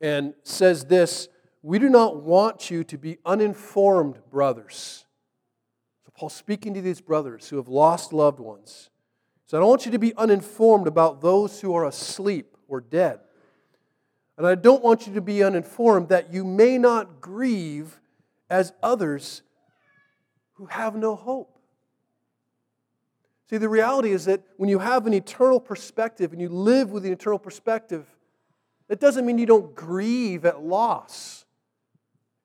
and 0.00 0.34
says 0.42 0.84
this 0.84 1.28
We 1.62 1.78
do 1.78 1.88
not 1.88 2.22
want 2.22 2.70
you 2.70 2.84
to 2.84 2.98
be 2.98 3.18
uninformed, 3.24 4.18
brothers. 4.30 5.06
So, 6.04 6.12
Paul's 6.14 6.34
speaking 6.34 6.74
to 6.74 6.82
these 6.82 7.00
brothers 7.00 7.48
who 7.48 7.56
have 7.56 7.68
lost 7.68 8.12
loved 8.12 8.40
ones. 8.40 8.90
So, 9.46 9.56
I 9.56 9.60
don't 9.60 9.70
want 9.70 9.86
you 9.86 9.92
to 9.92 9.98
be 9.98 10.14
uninformed 10.16 10.86
about 10.86 11.22
those 11.22 11.60
who 11.60 11.74
are 11.74 11.86
asleep 11.86 12.54
or 12.68 12.80
dead. 12.80 13.20
And 14.36 14.46
I 14.46 14.54
don't 14.54 14.82
want 14.82 15.06
you 15.06 15.14
to 15.14 15.22
be 15.22 15.42
uninformed 15.42 16.10
that 16.10 16.32
you 16.32 16.44
may 16.44 16.76
not 16.76 17.22
grieve 17.22 17.98
as 18.48 18.72
others 18.82 19.42
who 20.54 20.66
have 20.66 20.94
no 20.94 21.14
hope. 21.14 21.58
See, 23.48 23.58
the 23.58 23.68
reality 23.68 24.10
is 24.10 24.24
that 24.24 24.42
when 24.56 24.68
you 24.68 24.80
have 24.80 25.06
an 25.06 25.14
eternal 25.14 25.60
perspective 25.60 26.32
and 26.32 26.40
you 26.40 26.48
live 26.48 26.90
with 26.90 27.04
an 27.06 27.12
eternal 27.12 27.38
perspective, 27.38 28.06
it 28.88 28.98
doesn't 28.98 29.24
mean 29.24 29.38
you 29.38 29.46
don't 29.46 29.74
grieve 29.74 30.44
at 30.44 30.62
loss. 30.62 31.44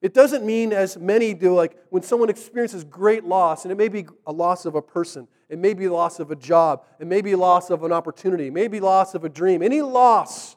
It 0.00 0.14
doesn't 0.14 0.44
mean, 0.44 0.72
as 0.72 0.96
many 0.96 1.32
do, 1.32 1.54
like 1.54 1.76
when 1.90 2.02
someone 2.02 2.28
experiences 2.28 2.82
great 2.84 3.24
loss, 3.24 3.64
and 3.64 3.72
it 3.72 3.76
may 3.76 3.88
be 3.88 4.06
a 4.26 4.32
loss 4.32 4.64
of 4.64 4.74
a 4.74 4.82
person, 4.82 5.28
it 5.48 5.58
may 5.58 5.74
be 5.74 5.88
loss 5.88 6.18
of 6.18 6.30
a 6.30 6.36
job, 6.36 6.84
it 6.98 7.06
may 7.06 7.20
be 7.20 7.36
loss 7.36 7.70
of 7.70 7.84
an 7.84 7.92
opportunity, 7.92 8.48
it 8.48 8.52
may 8.52 8.66
be 8.66 8.80
loss 8.80 9.14
of 9.14 9.24
a 9.24 9.28
dream, 9.28 9.62
any 9.62 9.80
loss, 9.80 10.56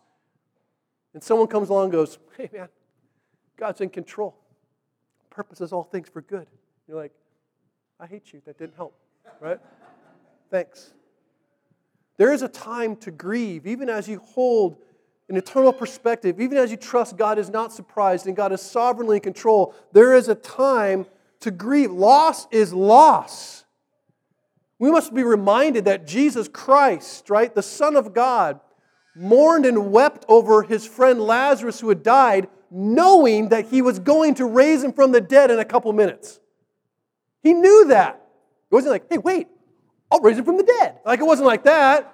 and 1.14 1.24
someone 1.24 1.48
comes 1.48 1.70
along 1.70 1.86
and 1.86 1.92
goes, 1.92 2.18
Hey, 2.36 2.50
man, 2.52 2.70
God's 3.56 3.82
in 3.82 3.90
control 3.90 4.36
purposes 5.36 5.74
all 5.74 5.84
things 5.84 6.08
for 6.08 6.22
good. 6.22 6.48
You're 6.88 6.98
like, 6.98 7.12
I 8.00 8.08
hate 8.08 8.32
you. 8.32 8.42
That 8.46 8.58
didn't 8.58 8.76
help, 8.76 8.98
right? 9.42 9.60
Thanks. 10.50 10.94
There 12.18 12.34
is 12.34 12.42
a 12.42 12.48
time 12.48 12.96
to 12.98 13.12
grieve, 13.12 13.68
even 13.68 13.90
as 13.90 14.08
you 14.08 14.20
hold 14.20 14.78
an 15.28 15.36
eternal 15.36 15.74
perspective, 15.74 16.40
even 16.40 16.58
as 16.58 16.72
you 16.72 16.78
trust 16.78 17.18
God 17.18 17.38
is 17.38 17.50
not 17.50 17.74
surprised 17.74 18.28
and 18.28 18.36
God 18.36 18.54
is 18.54 18.62
sovereignly 18.62 19.18
in 19.18 19.22
control. 19.22 19.76
There 19.92 20.16
is 20.16 20.30
a 20.30 20.36
time 20.36 21.06
to 21.42 21.52
grieve. 21.52 21.92
Loss 21.92 22.48
is 22.52 22.74
loss. 22.74 23.66
We 24.80 24.92
must 24.92 25.14
be 25.14 25.24
reminded 25.24 25.86
that 25.86 26.08
Jesus 26.08 26.48
Christ, 26.48 27.30
right, 27.30 27.54
the 27.54 27.64
Son 27.64 27.96
of 27.96 28.14
God, 28.14 28.60
mourned 29.16 29.66
and 29.66 29.92
wept 29.92 30.26
over 30.30 30.64
his 30.64 30.86
friend 30.86 31.20
Lazarus 31.20 31.80
who 31.80 31.90
had 31.90 32.04
died 32.04 32.48
knowing 32.72 33.50
that 33.50 33.66
he 33.68 33.82
was 33.82 34.00
going 34.00 34.36
to 34.36 34.46
raise 34.46 34.84
him 34.84 34.94
from 34.94 35.12
the 35.12 35.22
dead 35.22 35.52
in 35.52 35.60
a 35.60 35.66
couple 35.66 35.92
minutes. 35.94 36.40
He 37.42 37.54
knew 37.54 37.86
that. 37.90 38.22
It 38.72 38.74
wasn't 38.74 38.92
like, 38.92 39.06
hey, 39.10 39.18
wait, 39.18 39.48
I'll 40.12 40.20
raise 40.20 40.38
him 40.38 40.46
from 40.46 40.58
the 40.58 40.64
dead. 40.64 41.00
Like, 41.06 41.20
it 41.20 41.26
wasn't 41.26 41.48
like 41.48 41.64
that. 41.64 42.14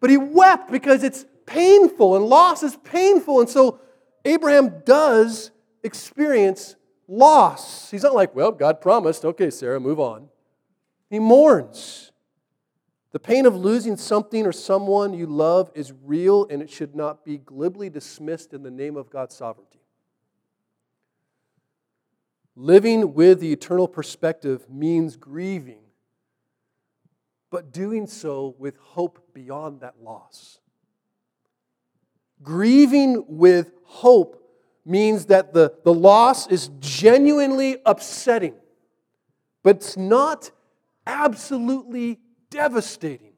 But 0.00 0.10
he 0.10 0.16
wept 0.16 0.70
because 0.70 1.02
it's 1.02 1.24
painful 1.46 2.16
and 2.16 2.24
loss 2.24 2.62
is 2.62 2.76
painful. 2.76 3.40
And 3.40 3.48
so 3.48 3.80
Abraham 4.24 4.82
does 4.84 5.50
experience 5.82 6.76
loss. 7.08 7.90
He's 7.90 8.02
not 8.02 8.14
like, 8.14 8.34
well, 8.34 8.52
God 8.52 8.80
promised. 8.80 9.24
Okay, 9.24 9.50
Sarah, 9.50 9.80
move 9.80 10.00
on. 10.00 10.28
He 11.10 11.18
mourns. 11.18 12.10
The 13.14 13.20
pain 13.20 13.46
of 13.46 13.54
losing 13.54 13.96
something 13.96 14.44
or 14.44 14.50
someone 14.50 15.14
you 15.14 15.26
love 15.26 15.70
is 15.76 15.92
real 16.04 16.48
and 16.50 16.60
it 16.60 16.68
should 16.68 16.96
not 16.96 17.24
be 17.24 17.38
glibly 17.38 17.88
dismissed 17.88 18.52
in 18.52 18.64
the 18.64 18.72
name 18.72 18.96
of 18.96 19.08
God's 19.08 19.36
sovereignty. 19.36 19.78
Living 22.56 23.14
with 23.14 23.38
the 23.38 23.52
eternal 23.52 23.86
perspective 23.86 24.68
means 24.68 25.14
grieving, 25.14 25.78
but 27.52 27.72
doing 27.72 28.08
so 28.08 28.56
with 28.58 28.76
hope 28.78 29.32
beyond 29.32 29.82
that 29.82 29.94
loss. 30.02 30.58
Grieving 32.42 33.24
with 33.28 33.70
hope 33.84 34.44
means 34.84 35.26
that 35.26 35.54
the, 35.54 35.72
the 35.84 35.94
loss 35.94 36.48
is 36.48 36.68
genuinely 36.80 37.76
upsetting, 37.86 38.56
but 39.62 39.76
it's 39.76 39.96
not 39.96 40.50
absolutely 41.06 42.18
devastating. 42.54 43.32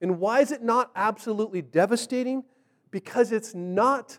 And 0.00 0.18
why 0.18 0.40
is 0.40 0.50
it 0.50 0.62
not 0.62 0.90
absolutely 0.96 1.62
devastating? 1.62 2.42
Because 2.90 3.30
it's 3.30 3.54
not 3.54 4.18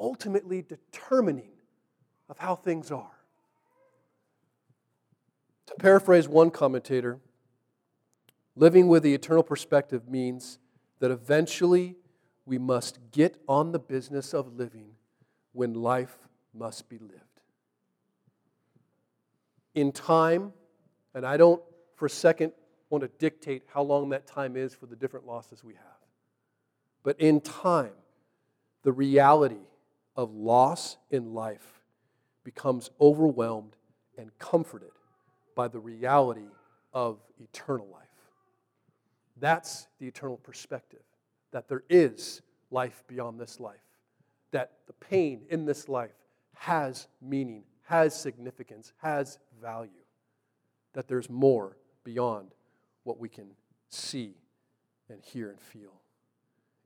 ultimately 0.00 0.62
determining 0.62 1.52
of 2.30 2.38
how 2.38 2.56
things 2.56 2.90
are. 2.90 3.10
To 5.66 5.74
paraphrase 5.78 6.26
one 6.26 6.50
commentator, 6.50 7.20
living 8.56 8.88
with 8.88 9.02
the 9.02 9.14
eternal 9.14 9.42
perspective 9.42 10.08
means 10.08 10.58
that 11.00 11.10
eventually 11.10 11.96
we 12.46 12.58
must 12.58 12.98
get 13.12 13.36
on 13.46 13.72
the 13.72 13.78
business 13.78 14.32
of 14.32 14.56
living 14.56 14.92
when 15.52 15.74
life 15.74 16.16
must 16.54 16.88
be 16.88 16.98
lived. 16.98 17.20
In 19.74 19.92
time, 19.92 20.52
and 21.14 21.26
I 21.26 21.36
don't 21.36 21.62
for 21.94 22.06
a 22.06 22.10
second 22.10 22.52
want 22.94 23.02
to 23.02 23.18
dictate 23.18 23.64
how 23.66 23.82
long 23.82 24.10
that 24.10 24.24
time 24.24 24.56
is 24.56 24.72
for 24.72 24.86
the 24.86 24.94
different 24.94 25.26
losses 25.26 25.64
we 25.64 25.74
have. 25.74 25.82
But 27.02 27.20
in 27.20 27.40
time, 27.40 27.92
the 28.84 28.92
reality 28.92 29.66
of 30.14 30.32
loss 30.32 30.96
in 31.10 31.34
life 31.34 31.82
becomes 32.44 32.90
overwhelmed 33.00 33.74
and 34.16 34.30
comforted 34.38 34.92
by 35.56 35.66
the 35.66 35.80
reality 35.80 36.46
of 36.92 37.18
eternal 37.40 37.88
life. 37.92 38.02
That's 39.40 39.88
the 39.98 40.06
eternal 40.06 40.36
perspective 40.36 41.02
that 41.50 41.68
there 41.68 41.82
is 41.90 42.42
life 42.70 43.02
beyond 43.08 43.40
this 43.40 43.58
life, 43.58 43.74
that 44.52 44.70
the 44.86 44.92
pain 44.92 45.42
in 45.50 45.64
this 45.64 45.88
life 45.88 46.14
has 46.54 47.08
meaning, 47.20 47.64
has 47.82 48.14
significance, 48.14 48.92
has 48.98 49.40
value, 49.60 49.90
that 50.92 51.08
there's 51.08 51.28
more 51.28 51.76
beyond 52.04 52.54
what 53.04 53.18
we 53.18 53.28
can 53.28 53.46
see 53.88 54.34
and 55.08 55.22
hear 55.22 55.50
and 55.50 55.60
feel. 55.60 56.00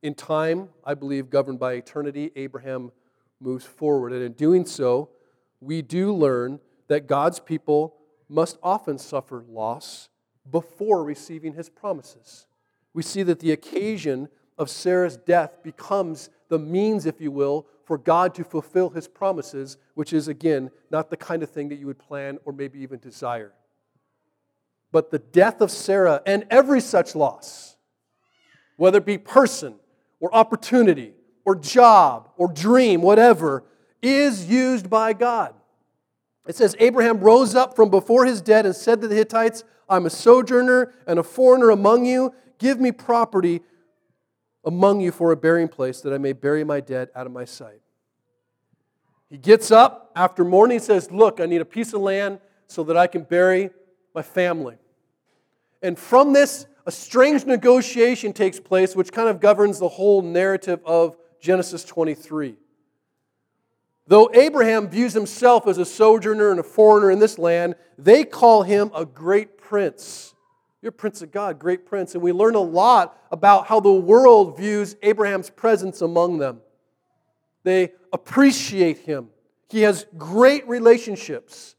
In 0.03 0.15
time, 0.15 0.69
I 0.85 0.95
believe, 0.95 1.31
governed 1.31 1.59
by 1.59 1.73
eternity, 1.73 2.31
Abraham 2.37 2.93
moves 3.41 3.65
forward. 3.65 4.13
And 4.13 4.23
in 4.23 4.33
doing 4.33 4.65
so, 4.65 5.11
we 5.61 5.83
do 5.83 6.15
learn 6.15 6.61
that 6.89 7.07
God's 7.07 7.41
people 7.41 7.97
must 8.29 8.59
often 8.63 8.99
suffer 8.99 9.45
loss 9.49 10.09
before 10.51 11.03
receiving 11.03 11.55
his 11.55 11.69
promises. 11.69 12.47
We 12.95 13.03
see 13.03 13.23
that 13.25 13.41
the 13.41 13.53
occasion 13.53 14.29
of 14.57 14.71
Sarah's 14.71 15.17
death 15.17 15.63
becomes 15.63 16.31
the 16.49 16.59
means, 16.59 17.07
if 17.07 17.21
you 17.21 17.31
will, 17.31 17.67
for 17.85 17.99
God 17.99 18.35
to 18.35 18.45
fulfill 18.45 18.91
his 18.91 19.09
promises, 19.09 19.79
which 19.95 20.13
is, 20.13 20.29
again, 20.29 20.71
not 20.91 21.11
the 21.11 21.17
kind 21.17 21.43
of 21.43 21.51
thing 21.51 21.69
that 21.69 21.77
you 21.77 21.87
would 21.87 21.99
plan 21.99 22.39
or 22.45 22.53
maybe 22.53 22.81
even 22.81 22.99
desire. 22.99 23.53
But 24.91 25.11
the 25.11 25.19
death 25.19 25.61
of 25.61 25.71
Sarah 25.71 26.23
and 26.27 26.47
every 26.51 26.81
such 26.81 27.15
loss, 27.15 27.77
whether 28.77 28.99
it 28.99 29.07
be 29.07 29.19
person 29.19 29.75
or 30.21 30.35
opportunity 30.35 31.15
or 31.45 31.55
job 31.55 32.31
or 32.37 32.53
dream, 32.53 33.03
whatever, 33.03 33.65
is 34.03 34.49
used 34.49 34.89
by 34.89 35.13
God. 35.13 35.55
It 36.47 36.57
says, 36.57 36.75
Abraham 36.79 37.21
rose 37.21 37.55
up 37.55 37.77
from 37.77 37.91
before 37.91 38.25
his 38.25 38.41
dead 38.41 38.65
and 38.65 38.75
said 38.75 39.03
to 39.03 39.09
the 39.09 39.15
Hittites, 39.15 39.65
I'm 39.89 40.07
a 40.07 40.11
sojourner 40.11 40.95
and 41.07 41.19
a 41.19 41.23
foreigner 41.23 41.71
among 41.71 42.07
you. 42.07 42.35
Give 42.59 42.81
me 42.81 42.93
property 42.93 43.61
among 44.65 45.01
you 45.01 45.13
for 45.13 45.33
a 45.33 45.37
burying 45.37 45.69
place 45.69 46.01
that 46.01 46.13
I 46.13 46.19
may 46.19 46.33
bury 46.33 46.65
my 46.65 46.81
dead 46.81 47.11
out 47.15 47.27
of 47.27 47.33
my 47.33 47.45
sight. 47.45 47.81
He 49.29 49.37
gets 49.37 49.71
up 49.71 50.11
after 50.17 50.45
mourning 50.45 50.79
says, 50.79 51.11
Look, 51.11 51.41
I 51.41 51.47
need 51.47 51.61
a 51.61 51.67
piece 51.67 51.93
of 51.93 52.01
land 52.01 52.41
so 52.67 52.83
that 52.85 52.97
I 52.97 53.07
can 53.07 53.23
bury 53.23 53.71
my 54.15 54.23
family. 54.23 54.77
And 55.83 55.99
from 55.99 56.33
this, 56.33 56.67
a 56.87 56.91
strange 56.91 57.45
negotiation 57.45 58.33
takes 58.33 58.59
place, 58.59 58.97
which 58.97 59.13
kind 59.13 59.29
of 59.29 59.41
governs 59.41 59.79
the 59.79 59.89
whole 59.89 60.23
narrative 60.23 60.81
of 60.85 61.17
Genesis 61.41 61.85
23. 61.85 62.57
Though 64.07 64.31
Abraham 64.33 64.89
views 64.89 65.13
himself 65.13 65.67
as 65.67 65.77
a 65.77 65.85
sojourner 65.85 66.51
and 66.51 66.59
a 66.59 66.63
foreigner 66.63 67.11
in 67.11 67.19
this 67.19 67.39
land, 67.39 67.75
they 67.99 68.25
call 68.25 68.63
him 68.63 68.91
a 68.95 69.05
great 69.05 69.59
prince. 69.59 70.35
You're 70.81 70.93
Prince 70.93 71.23
of 71.23 71.33
God, 71.33 71.59
great 71.59 71.85
prince. 71.85 72.15
And 72.15 72.23
we 72.23 72.33
learn 72.33 72.55
a 72.55 72.61
lot 72.61 73.21
about 73.31 73.67
how 73.67 73.81
the 73.81 73.93
world 73.93 74.57
views 74.57 74.97
Abraham's 75.03 75.51
presence 75.51 76.01
among 76.01 76.39
them. 76.39 76.61
They 77.65 77.93
appreciate 78.13 78.99
him. 78.99 79.29
He 79.69 79.83
has 79.83 80.07
great 80.17 80.67
relationships, 80.67 81.75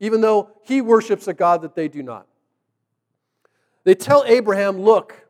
even 0.00 0.20
though 0.20 0.50
he 0.62 0.80
worships 0.80 1.28
a 1.28 1.34
God 1.34 1.62
that 1.62 1.74
they 1.74 1.88
do 1.88 2.02
not. 2.02 2.26
They 3.84 3.94
tell 3.94 4.24
Abraham, 4.26 4.80
Look, 4.80 5.26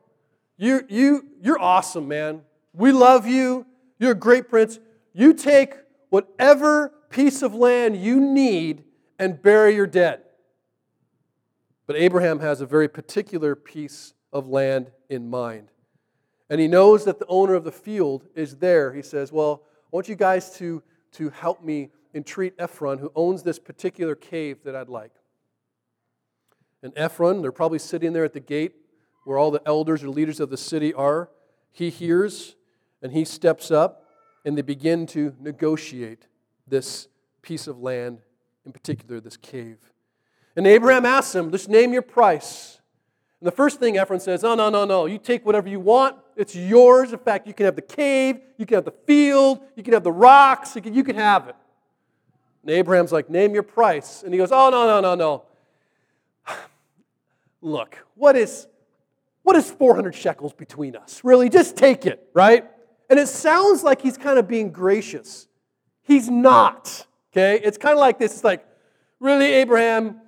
you, 0.57 0.85
you, 0.89 1.27
you're 1.41 1.59
awesome, 1.59 2.07
man. 2.07 2.41
We 2.73 2.91
love 2.91 3.27
you. 3.27 3.65
You're 3.99 4.11
a 4.11 4.15
great 4.15 4.49
prince. 4.49 4.79
You 5.13 5.33
take 5.33 5.75
whatever 6.09 6.93
piece 7.09 7.41
of 7.41 7.53
land 7.53 7.97
you 7.97 8.19
need 8.19 8.83
and 9.19 9.41
bury 9.41 9.75
your 9.75 9.87
dead. 9.87 10.21
But 11.87 11.95
Abraham 11.97 12.39
has 12.39 12.61
a 12.61 12.65
very 12.65 12.87
particular 12.87 13.55
piece 13.55 14.13
of 14.33 14.47
land 14.47 14.91
in 15.09 15.29
mind. 15.29 15.69
And 16.49 16.59
he 16.59 16.67
knows 16.67 17.05
that 17.05 17.19
the 17.19 17.27
owner 17.27 17.53
of 17.53 17.63
the 17.63 17.71
field 17.71 18.27
is 18.35 18.57
there. 18.57 18.93
He 18.93 19.01
says, 19.01 19.31
Well, 19.31 19.63
I 19.65 19.89
want 19.91 20.09
you 20.09 20.15
guys 20.15 20.55
to, 20.57 20.83
to 21.13 21.29
help 21.29 21.63
me 21.63 21.89
entreat 22.15 22.53
Ephron, 22.57 22.97
who 22.99 23.11
owns 23.15 23.43
this 23.43 23.59
particular 23.59 24.15
cave 24.15 24.63
that 24.63 24.75
I'd 24.75 24.89
like. 24.89 25.11
And 26.81 26.93
Ephron, 26.95 27.41
they're 27.41 27.51
probably 27.51 27.79
sitting 27.79 28.13
there 28.13 28.23
at 28.23 28.33
the 28.33 28.39
gate 28.39 28.73
where 29.25 29.37
all 29.37 29.51
the 29.51 29.61
elders 29.65 30.03
or 30.03 30.09
leaders 30.09 30.39
of 30.39 30.49
the 30.49 30.57
city 30.57 30.93
are. 30.93 31.29
He 31.71 31.89
hears 31.89 32.55
and 33.01 33.11
he 33.11 33.25
steps 33.25 33.69
up, 33.69 34.05
and 34.45 34.57
they 34.57 34.61
begin 34.61 35.05
to 35.07 35.35
negotiate 35.39 36.27
this 36.67 37.07
piece 37.41 37.67
of 37.67 37.79
land, 37.79 38.19
in 38.65 38.71
particular, 38.71 39.19
this 39.19 39.37
cave. 39.37 39.77
And 40.55 40.65
Abraham 40.65 41.05
asks 41.05 41.35
him, 41.35 41.51
just 41.51 41.69
name 41.69 41.91
your 41.91 42.01
price. 42.01 42.79
And 43.41 43.47
the 43.47 43.51
first 43.51 43.79
thing 43.79 43.97
Ephron 43.97 44.19
says, 44.19 44.43
oh, 44.43 44.55
no, 44.55 44.69
no, 44.69 44.85
no. 44.85 45.05
You 45.05 45.17
take 45.17 45.45
whatever 45.45 45.67
you 45.67 45.79
want. 45.79 46.15
It's 46.35 46.55
yours. 46.55 47.11
In 47.11 47.19
fact, 47.19 47.45
you 47.45 47.53
can 47.53 47.65
have 47.65 47.75
the 47.75 47.81
cave, 47.81 48.39
you 48.57 48.65
can 48.65 48.75
have 48.75 48.85
the 48.85 48.93
field, 49.05 49.59
you 49.75 49.83
can 49.83 49.93
have 49.93 50.03
the 50.03 50.11
rocks, 50.11 50.75
you 50.75 50.81
can, 50.81 50.93
you 50.93 51.03
can 51.03 51.15
have 51.15 51.47
it. 51.47 51.55
And 52.65 52.73
Abraham's 52.73 53.11
like, 53.11 53.29
name 53.29 53.53
your 53.53 53.61
price. 53.61 54.23
And 54.23 54.33
he 54.33 54.39
goes, 54.39 54.51
oh, 54.51 54.71
no, 54.71 54.87
no, 54.87 54.99
no, 54.99 55.13
no. 55.13 55.43
Look, 57.61 58.03
what 58.15 58.35
is, 58.35 58.65
what 59.43 59.55
is 59.55 59.69
400 59.69 60.15
shekels 60.15 60.51
between 60.51 60.95
us? 60.95 61.21
Really, 61.23 61.47
just 61.47 61.77
take 61.77 62.07
it, 62.07 62.27
right? 62.33 62.65
And 63.07 63.19
it 63.19 63.27
sounds 63.27 63.83
like 63.83 64.01
he's 64.01 64.17
kind 64.17 64.39
of 64.39 64.47
being 64.47 64.71
gracious. 64.71 65.47
He's 66.01 66.27
not, 66.27 67.05
okay? 67.31 67.61
It's 67.63 67.77
kind 67.77 67.93
of 67.93 67.99
like 67.99 68.17
this. 68.17 68.33
It's 68.33 68.43
like, 68.43 68.65
really, 69.19 69.45
Abraham, 69.45 70.21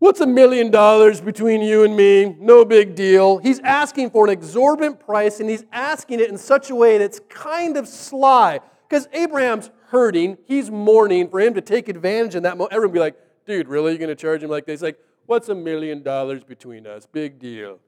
What's 0.00 0.20
a 0.20 0.26
million 0.28 0.70
dollars 0.70 1.20
between 1.20 1.60
you 1.60 1.82
and 1.82 1.96
me? 1.96 2.36
No 2.38 2.64
big 2.64 2.94
deal. 2.94 3.38
He's 3.38 3.58
asking 3.58 4.10
for 4.10 4.24
an 4.24 4.30
exorbitant 4.30 5.00
price, 5.00 5.40
and 5.40 5.50
he's 5.50 5.64
asking 5.72 6.20
it 6.20 6.30
in 6.30 6.38
such 6.38 6.70
a 6.70 6.74
way 6.76 6.98
that's 6.98 7.20
kind 7.28 7.76
of 7.76 7.88
sly. 7.88 8.60
Because 8.88 9.08
Abraham's 9.12 9.70
hurting, 9.88 10.38
he's 10.46 10.70
mourning. 10.70 11.28
For 11.28 11.40
him 11.40 11.54
to 11.54 11.60
take 11.60 11.88
advantage 11.88 12.34
in 12.34 12.42
that 12.44 12.56
moment, 12.56 12.72
everyone 12.72 12.94
be 12.94 13.00
like, 13.00 13.16
dude, 13.46 13.68
really? 13.68 13.92
You're 13.92 13.98
going 13.98 14.08
to 14.08 14.14
charge 14.14 14.42
him 14.42 14.50
like 14.50 14.66
this? 14.66 14.82
Like, 14.82 14.98
what's 15.26 15.48
a 15.48 15.54
million 15.54 16.02
dollars 16.02 16.44
between 16.44 16.86
us? 16.86 17.06
Big 17.06 17.38
deal. 17.38 17.78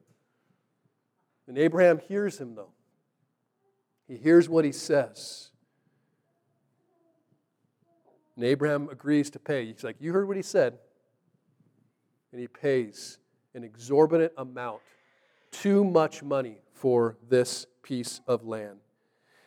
And 1.47 1.59
Abraham 1.59 1.99
hears 1.99 2.39
him, 2.39 2.55
though. 2.55 2.71
He 4.07 4.17
hears 4.17 4.49
what 4.49 4.65
he 4.65 4.73
says. 4.73 5.51
And 8.37 8.45
Abraham 8.45 8.89
agrees 8.91 9.31
to 9.31 9.39
pay. 9.39 9.67
He's 9.67 9.85
like, 9.85 9.97
You 10.01 10.13
heard 10.13 10.27
what 10.27 10.37
he 10.37 10.43
said 10.43 10.79
and 12.33 12.41
he 12.41 12.47
pays 12.47 13.19
an 13.55 13.65
exorbitant 13.65 14.33
amount, 14.37 14.81
too 15.51 15.85
much 15.85 16.23
money 16.23 16.59
for 16.73 17.17
this 17.29 17.67
piece 17.83 18.21
of 18.27 18.45
land. 18.45 18.79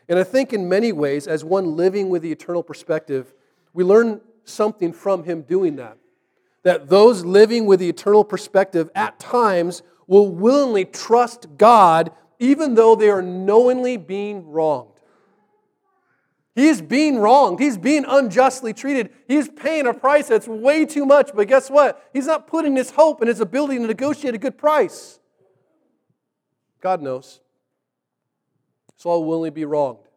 And 0.09 0.19
I 0.19 0.23
think 0.23 0.53
in 0.53 0.67
many 0.67 0.91
ways, 0.91 1.27
as 1.27 1.43
one 1.43 1.75
living 1.75 2.09
with 2.09 2.21
the 2.21 2.31
eternal 2.31 2.63
perspective, 2.63 3.33
we 3.73 3.83
learn 3.83 4.21
something 4.43 4.93
from 4.93 5.23
him 5.23 5.41
doing 5.43 5.77
that. 5.77 5.97
That 6.63 6.89
those 6.89 7.25
living 7.25 7.65
with 7.65 7.79
the 7.79 7.89
eternal 7.89 8.23
perspective 8.23 8.89
at 8.95 9.19
times 9.19 9.81
will 10.07 10.29
willingly 10.29 10.85
trust 10.85 11.47
God 11.57 12.11
even 12.39 12.75
though 12.75 12.95
they 12.95 13.09
are 13.09 13.21
knowingly 13.21 13.95
being 13.95 14.49
wronged. 14.49 14.89
He's 16.55 16.81
being 16.81 17.17
wronged. 17.17 17.59
He's 17.59 17.77
being 17.77 18.05
unjustly 18.07 18.73
treated. 18.73 19.11
He's 19.27 19.47
paying 19.47 19.87
a 19.87 19.93
price 19.93 20.27
that's 20.27 20.47
way 20.47 20.85
too 20.85 21.05
much. 21.05 21.31
But 21.33 21.47
guess 21.47 21.69
what? 21.69 22.07
He's 22.13 22.27
not 22.27 22.45
putting 22.47 22.75
his 22.75 22.91
hope 22.91 23.21
in 23.21 23.27
his 23.27 23.39
ability 23.39 23.79
to 23.79 23.87
negotiate 23.87 24.35
a 24.35 24.37
good 24.37 24.57
price. 24.57 25.19
God 26.79 27.01
knows. 27.01 27.39
So 28.95 29.09
I'll 29.09 29.23
willingly 29.23 29.49
be 29.49 29.65
wronged. 29.65 30.07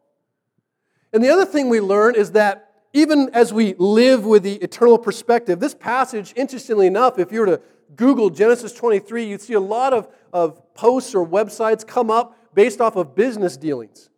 And 1.13 1.23
the 1.23 1.29
other 1.29 1.45
thing 1.45 1.69
we 1.69 1.79
learn 1.79 2.15
is 2.15 2.31
that 2.31 2.67
even 2.93 3.29
as 3.33 3.53
we 3.53 3.75
live 3.77 4.25
with 4.25 4.43
the 4.43 4.55
eternal 4.55 4.97
perspective, 4.97 5.59
this 5.59 5.75
passage, 5.75 6.33
interestingly 6.35 6.87
enough, 6.87 7.19
if 7.19 7.31
you 7.31 7.41
were 7.41 7.45
to 7.45 7.61
Google 7.95 8.29
Genesis 8.29 8.73
23, 8.73 9.25
you'd 9.25 9.41
see 9.41 9.53
a 9.53 9.59
lot 9.59 9.93
of, 9.93 10.09
of 10.33 10.73
posts 10.73 11.15
or 11.15 11.25
websites 11.25 11.85
come 11.85 12.09
up 12.09 12.37
based 12.53 12.81
off 12.81 12.95
of 12.95 13.15
business 13.15 13.55
dealings. 13.55 14.09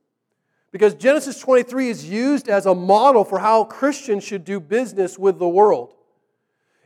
Because 0.72 0.94
Genesis 0.94 1.40
23 1.40 1.90
is 1.90 2.10
used 2.10 2.48
as 2.48 2.66
a 2.66 2.76
model 2.76 3.24
for 3.24 3.40
how 3.40 3.64
Christians 3.64 4.24
should 4.24 4.46
do 4.46 4.60
business 4.60 5.18
with 5.18 5.40
the 5.40 5.50
world. 5.50 5.94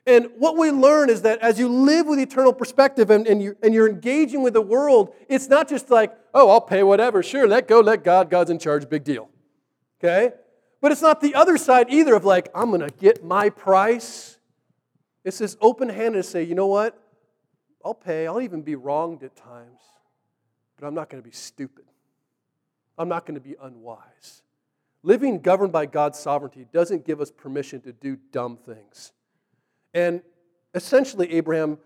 And 0.06 0.28
what 0.38 0.58
we 0.58 0.70
learn 0.70 1.10
is 1.10 1.22
that 1.22 1.40
as 1.40 1.58
you 1.58 1.70
live 1.70 2.08
with 2.08 2.20
eternal 2.20 2.52
perspective 2.52 3.10
and, 3.10 3.26
and, 3.26 3.42
you're, 3.42 3.56
and 3.64 3.74
you're 3.74 3.88
engaging 3.88 4.44
with 4.44 4.54
the 4.54 4.62
world, 4.62 5.14
it's 5.30 5.48
not 5.48 5.70
just 5.70 5.90
like, 5.90 6.14
oh, 6.34 6.50
I'll 6.50 6.62
pay 6.62 6.84
whatever. 6.84 7.24
Sure, 7.24 7.48
let 7.48 7.68
go, 7.68 7.80
let 7.80 8.04
God. 8.04 8.30
God's 8.30 8.50
in 8.50 8.60
charge, 8.60 8.90
big 8.90 9.06
deal. 9.06 9.30
Okay? 10.04 10.34
But 10.82 10.92
it's 10.92 11.02
not 11.02 11.22
the 11.22 11.36
other 11.36 11.58
side 11.58 11.88
either 11.90 12.16
of 12.16 12.26
like, 12.26 12.50
I'm 12.54 12.70
going 12.70 12.82
to 12.82 12.90
get 12.90 13.24
my 13.24 13.50
price. 13.50 14.38
It's 15.24 15.38
this 15.38 15.56
open 15.62 15.88
handed 15.88 16.18
to 16.18 16.24
say, 16.24 16.44
you 16.44 16.56
know 16.56 16.68
what? 16.68 17.00
I'll 17.86 17.94
pay. 17.94 18.28
I'll 18.28 18.42
even 18.42 18.62
be 18.62 18.76
wronged 18.76 19.24
at 19.24 19.38
times, 19.38 19.80
but 20.78 20.86
I'm 20.86 20.94
not 20.94 21.10
going 21.10 21.24
to 21.24 21.28
be 21.28 21.34
stupid. 21.34 21.86
I'm 22.98 23.08
not 23.08 23.26
going 23.26 23.36
to 23.36 23.42
be 23.42 23.56
unwise. 23.62 24.42
Living 25.02 25.40
governed 25.40 25.72
by 25.72 25.86
God's 25.86 26.20
sovereignty 26.20 26.66
doesn't 26.74 27.06
give 27.06 27.22
us 27.22 27.32
permission 27.32 27.80
to 27.82 27.94
do 27.94 28.18
dumb 28.32 28.58
things. 28.58 29.14
And 29.94 30.22
essentially, 30.74 31.32
Abraham 31.34 31.78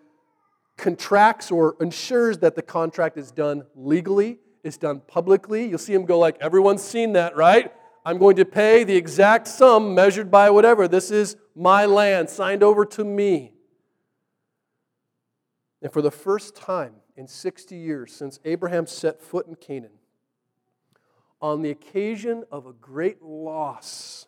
contracts 0.77 1.51
or 1.51 1.75
ensures 1.81 2.37
that 2.39 2.55
the 2.55 2.61
contract 2.61 3.17
is 3.17 3.31
done 3.31 3.65
legally, 3.75 4.39
is 4.63 4.77
done 4.77 5.01
publicly. 5.07 5.67
You'll 5.67 5.79
see 5.79 5.93
him 5.93 6.05
go 6.05 6.19
like, 6.19 6.37
everyone's 6.39 6.83
seen 6.83 7.13
that, 7.13 7.35
right? 7.35 7.73
I'm 8.05 8.19
going 8.19 8.37
to 8.37 8.45
pay 8.45 8.83
the 8.83 8.95
exact 8.95 9.47
sum 9.47 9.93
measured 9.93 10.31
by 10.31 10.49
whatever. 10.49 10.87
This 10.87 11.11
is 11.11 11.35
my 11.55 11.85
land, 11.85 12.29
signed 12.29 12.63
over 12.63 12.85
to 12.85 13.03
me. 13.03 13.53
And 15.81 15.91
for 15.91 16.01
the 16.01 16.11
first 16.11 16.55
time 16.55 16.93
in 17.15 17.27
60 17.27 17.75
years 17.75 18.13
since 18.13 18.39
Abraham 18.45 18.87
set 18.87 19.21
foot 19.21 19.47
in 19.47 19.55
Canaan, 19.55 19.91
on 21.41 21.61
the 21.61 21.69
occasion 21.69 22.43
of 22.51 22.65
a 22.65 22.73
great 22.73 23.21
loss, 23.21 24.27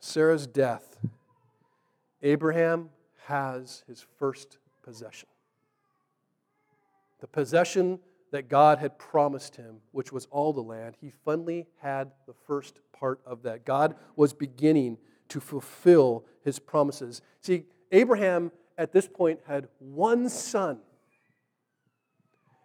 Sarah's 0.00 0.46
death, 0.46 0.96
Abraham 2.22 2.90
has 3.26 3.84
his 3.86 4.04
first 4.18 4.58
possession. 4.82 5.28
The 7.20 7.26
possession 7.26 7.98
that 8.32 8.48
God 8.48 8.78
had 8.78 8.98
promised 8.98 9.56
him, 9.56 9.76
which 9.92 10.12
was 10.12 10.26
all 10.30 10.52
the 10.52 10.62
land, 10.62 10.96
he 11.00 11.12
finally 11.24 11.66
had 11.80 12.10
the 12.26 12.34
first 12.46 12.80
part 12.92 13.20
of 13.24 13.42
that. 13.42 13.64
God 13.64 13.96
was 14.16 14.32
beginning 14.32 14.98
to 15.28 15.40
fulfill 15.40 16.24
his 16.42 16.58
promises. 16.58 17.22
See, 17.40 17.64
Abraham 17.92 18.52
at 18.78 18.92
this 18.92 19.08
point 19.08 19.40
had 19.46 19.68
one 19.78 20.28
son, 20.28 20.78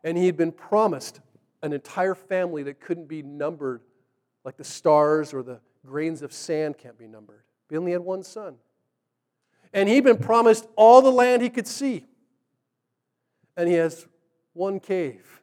and 0.03 0.17
he 0.17 0.25
had 0.25 0.37
been 0.37 0.51
promised 0.51 1.21
an 1.63 1.73
entire 1.73 2.15
family 2.15 2.63
that 2.63 2.79
couldn't 2.79 3.07
be 3.07 3.21
numbered 3.21 3.81
like 4.43 4.57
the 4.57 4.63
stars 4.63 5.33
or 5.33 5.43
the 5.43 5.59
grains 5.85 6.21
of 6.21 6.33
sand 6.33 6.77
can't 6.77 6.97
be 6.97 7.07
numbered. 7.07 7.43
He 7.69 7.77
only 7.77 7.91
had 7.91 8.01
one 8.01 8.23
son. 8.23 8.55
And 9.73 9.87
he'd 9.87 10.03
been 10.03 10.17
promised 10.17 10.67
all 10.75 11.01
the 11.01 11.11
land 11.11 11.41
he 11.41 11.49
could 11.49 11.67
see. 11.67 12.05
And 13.55 13.69
he 13.69 13.75
has 13.75 14.05
one 14.53 14.79
cave. 14.79 15.41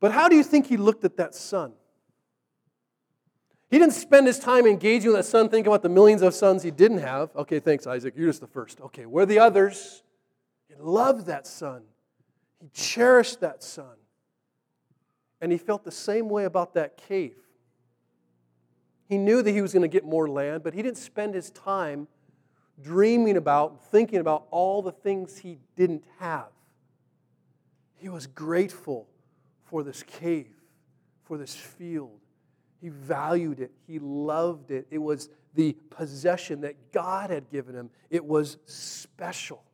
But 0.00 0.12
how 0.12 0.28
do 0.28 0.36
you 0.36 0.44
think 0.44 0.66
he 0.66 0.76
looked 0.76 1.04
at 1.04 1.16
that 1.16 1.34
son? 1.34 1.72
He 3.70 3.78
didn't 3.78 3.94
spend 3.94 4.26
his 4.26 4.38
time 4.38 4.66
engaging 4.66 5.10
with 5.10 5.18
that 5.18 5.26
son, 5.26 5.48
thinking 5.48 5.70
about 5.70 5.82
the 5.82 5.88
millions 5.88 6.22
of 6.22 6.32
sons 6.34 6.62
he 6.62 6.70
didn't 6.70 6.98
have. 6.98 7.34
Okay, 7.36 7.60
thanks, 7.60 7.86
Isaac. 7.86 8.14
You're 8.16 8.28
just 8.28 8.40
the 8.40 8.46
first. 8.46 8.80
Okay, 8.80 9.04
where 9.04 9.24
are 9.24 9.26
the 9.26 9.40
others? 9.40 10.02
He 10.68 10.74
loved 10.78 11.26
that 11.26 11.46
son. 11.46 11.82
He 12.60 12.68
cherished 12.72 13.40
that 13.40 13.62
son. 13.62 13.96
And 15.40 15.52
he 15.52 15.58
felt 15.58 15.84
the 15.84 15.92
same 15.92 16.28
way 16.28 16.44
about 16.44 16.74
that 16.74 16.96
cave. 16.96 17.36
He 19.06 19.18
knew 19.18 19.42
that 19.42 19.50
he 19.50 19.62
was 19.62 19.72
going 19.72 19.82
to 19.82 19.88
get 19.88 20.04
more 20.04 20.28
land, 20.28 20.62
but 20.62 20.74
he 20.74 20.82
didn't 20.82 20.98
spend 20.98 21.34
his 21.34 21.50
time 21.50 22.08
dreaming 22.82 23.36
about, 23.36 23.84
thinking 23.90 24.20
about 24.20 24.46
all 24.50 24.82
the 24.82 24.92
things 24.92 25.38
he 25.38 25.58
didn't 25.76 26.04
have. 26.18 26.48
He 27.96 28.08
was 28.08 28.26
grateful 28.26 29.08
for 29.64 29.82
this 29.82 30.02
cave, 30.02 30.54
for 31.24 31.36
this 31.36 31.54
field. 31.54 32.20
He 32.80 32.88
valued 32.88 33.60
it, 33.60 33.72
he 33.86 33.98
loved 33.98 34.70
it. 34.70 34.86
It 34.90 34.98
was 34.98 35.28
the 35.54 35.76
possession 35.90 36.60
that 36.60 36.92
God 36.92 37.30
had 37.30 37.50
given 37.50 37.74
him, 37.74 37.90
it 38.10 38.24
was 38.24 38.58
special. 38.66 39.64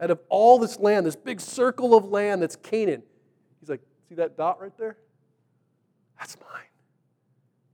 Out 0.00 0.10
of 0.10 0.20
all 0.28 0.58
this 0.58 0.78
land, 0.78 1.06
this 1.06 1.16
big 1.16 1.40
circle 1.40 1.94
of 1.94 2.04
land 2.04 2.42
that's 2.42 2.56
Canaan, 2.56 3.02
he's 3.60 3.70
like, 3.70 3.80
See 4.08 4.14
that 4.16 4.36
dot 4.36 4.60
right 4.60 4.76
there? 4.78 4.96
That's 6.18 6.36
mine. 6.38 6.62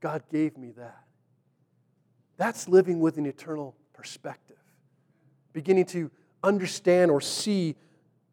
God 0.01 0.23
gave 0.31 0.57
me 0.57 0.73
that. 0.77 1.05
That's 2.37 2.69
living 2.69 3.01
with 3.01 3.19
an 3.19 3.27
eternal 3.27 3.77
perspective. 3.93 4.42
Beginning 5.53 5.85
to 5.87 6.11
understand 6.43 7.11
or 7.11 7.21
see 7.21 7.77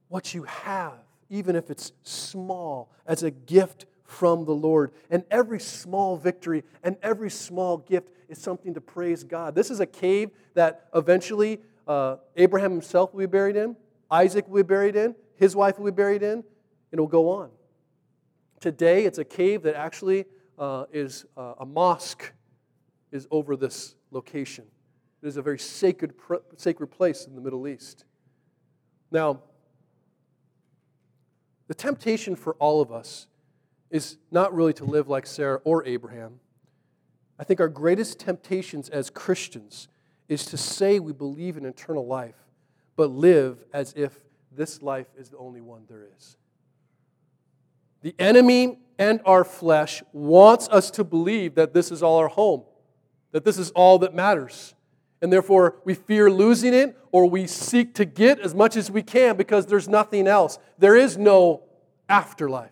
what 0.08 0.34
you 0.34 0.44
have, 0.44 0.94
even 1.30 1.56
if 1.56 1.70
it's 1.70 1.92
small, 2.04 2.92
as 3.06 3.24
a 3.24 3.32
gift 3.32 3.86
from 4.04 4.46
the 4.46 4.54
Lord. 4.54 4.92
And 5.10 5.24
every 5.30 5.60
small 5.60 6.18
victory 6.18 6.64
and 6.84 6.98
every 7.04 7.30
small 7.30 7.78
gift 7.78 8.10
is 8.28 8.40
something 8.40 8.74
to 8.74 8.82
praise 8.82 9.24
God. 9.24 9.56
This 9.56 9.70
is 9.70 9.80
a 9.80 9.86
cave 9.86 10.32
that 10.56 10.88
eventually 10.96 11.60
uh, 11.88 12.18
Abraham 12.36 12.72
himself 12.72 13.14
will 13.14 13.20
be 13.20 13.26
buried 13.26 13.56
in, 13.56 13.76
Isaac 14.12 14.48
will 14.48 14.64
be 14.64 14.68
buried 14.68 14.96
in, 14.96 15.16
his 15.36 15.56
wife 15.56 15.78
will 15.78 15.86
be 15.86 15.96
buried 15.96 16.24
in, 16.24 16.34
and 16.34 16.44
it'll 16.92 17.08
go 17.08 17.30
on. 17.30 17.50
Today, 18.60 19.06
it's 19.06 19.20
a 19.20 19.24
cave 19.24 19.64
that 19.64 19.76
actually 19.76 20.26
uh, 20.58 20.86
is 20.92 21.26
uh, 21.38 21.54
a 21.60 21.66
mosque 21.66 22.34
is 23.12 23.28
over 23.32 23.56
this 23.56 23.96
location. 24.12 24.66
It 25.22 25.28
is 25.28 25.38
a 25.38 25.42
very 25.42 25.60
sacred, 25.60 26.14
sacred 26.56 26.88
place 26.88 27.26
in 27.26 27.36
the 27.36 27.42
Middle 27.42 27.68
East. 27.68 28.06
Now, 29.12 29.42
the 31.68 31.74
temptation 31.74 32.36
for 32.36 32.54
all 32.56 32.82
of 32.82 32.92
us 32.92 33.28
is 33.90 34.18
not 34.32 34.54
really 34.54 34.74
to 34.74 34.86
live 34.86 35.08
like 35.08 35.26
Sarah 35.26 35.60
or 35.64 35.86
Abraham. 35.86 36.40
I 37.38 37.44
think 37.44 37.60
our 37.60 37.70
greatest 37.70 38.20
temptations 38.20 38.90
as 38.90 39.10
Christians 39.10 39.88
is 40.28 40.46
to 40.46 40.58
say 40.58 41.00
we 41.00 41.14
believe 41.14 41.58
in 41.58 41.66
eternal 41.66 42.06
life, 42.06 42.36
but 42.96 43.10
live 43.10 43.64
as 43.74 43.94
if 43.96 44.20
this 44.52 44.82
life 44.82 45.08
is 45.18 45.30
the 45.30 45.38
only 45.38 45.62
one 45.62 45.84
there 45.88 46.08
is. 46.18 46.38
The 48.02 48.16
enemy 48.20 48.80
and 48.98 49.22
our 49.26 49.44
flesh 49.44 50.04
wants 50.14 50.70
us 50.70 50.92
to 50.92 51.04
believe 51.04 51.56
that 51.56 51.74
this 51.74 51.92
is 51.92 52.04
all 52.04 52.18
our 52.18 52.28
home, 52.28 52.64
that 53.32 53.44
this 53.44 53.58
is 53.58 53.72
all 53.72 54.00
that 54.00 54.14
matters. 54.14 54.76
And 55.22 55.34
therefore, 55.34 55.76
we 55.84 55.94
fear 55.94 56.30
losing 56.32 56.74
it 56.74 56.98
or 57.12 57.30
we 57.30 57.46
seek 57.46 57.94
to 57.96 58.06
get 58.06 58.40
as 58.40 58.56
much 58.56 58.76
as 58.78 58.90
we 58.90 59.04
can 59.04 59.36
because 59.36 59.66
there's 59.66 59.90
nothing 59.90 60.28
else. 60.28 60.60
There 60.78 60.96
is 60.96 61.18
no 61.18 61.64
afterlife. 62.08 62.72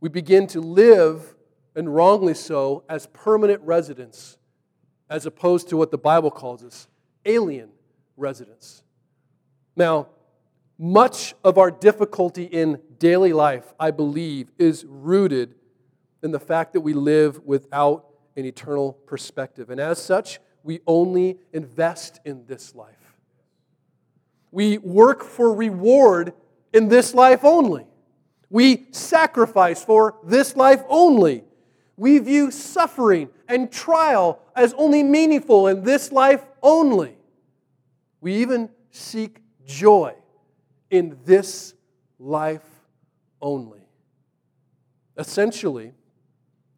We 0.00 0.10
begin 0.10 0.46
to 0.48 0.60
live, 0.60 1.34
and 1.74 1.94
wrongly 1.94 2.34
so, 2.34 2.84
as 2.88 3.06
permanent 3.06 3.62
residents, 3.62 4.36
as 5.08 5.24
opposed 5.24 5.70
to 5.70 5.76
what 5.76 5.90
the 5.90 5.98
Bible 5.98 6.30
calls 6.30 6.62
us 6.62 6.88
alien 7.24 7.70
residents. 8.16 8.82
Now, 9.76 10.08
much 10.78 11.34
of 11.42 11.56
our 11.56 11.70
difficulty 11.70 12.44
in 12.44 12.80
daily 12.98 13.32
life, 13.32 13.72
I 13.78 13.90
believe, 13.90 14.50
is 14.58 14.84
rooted 14.86 15.54
in 16.22 16.32
the 16.32 16.40
fact 16.40 16.72
that 16.72 16.80
we 16.80 16.92
live 16.92 17.40
without 17.44 18.06
an 18.36 18.44
eternal 18.44 18.92
perspective. 18.92 19.70
And 19.70 19.80
as 19.80 20.02
such, 20.02 20.40
we 20.64 20.80
only 20.86 21.38
invest 21.52 22.18
in 22.24 22.46
this 22.46 22.74
life. 22.74 23.14
We 24.50 24.78
work 24.78 25.22
for 25.22 25.54
reward 25.54 26.32
in 26.72 26.88
this 26.88 27.14
life 27.14 27.44
only. 27.44 27.86
We 28.50 28.86
sacrifice 28.90 29.84
for 29.84 30.16
this 30.24 30.56
life 30.56 30.82
only. 30.88 31.44
We 31.96 32.18
view 32.18 32.50
suffering 32.50 33.28
and 33.46 33.70
trial 33.70 34.40
as 34.56 34.72
only 34.74 35.02
meaningful 35.02 35.68
in 35.68 35.84
this 35.84 36.10
life 36.10 36.42
only. 36.62 37.16
We 38.20 38.36
even 38.36 38.70
seek 38.90 39.40
joy 39.66 40.14
in 40.90 41.18
this 41.24 41.74
life 42.18 42.64
only. 43.42 43.80
Essentially, 45.16 45.92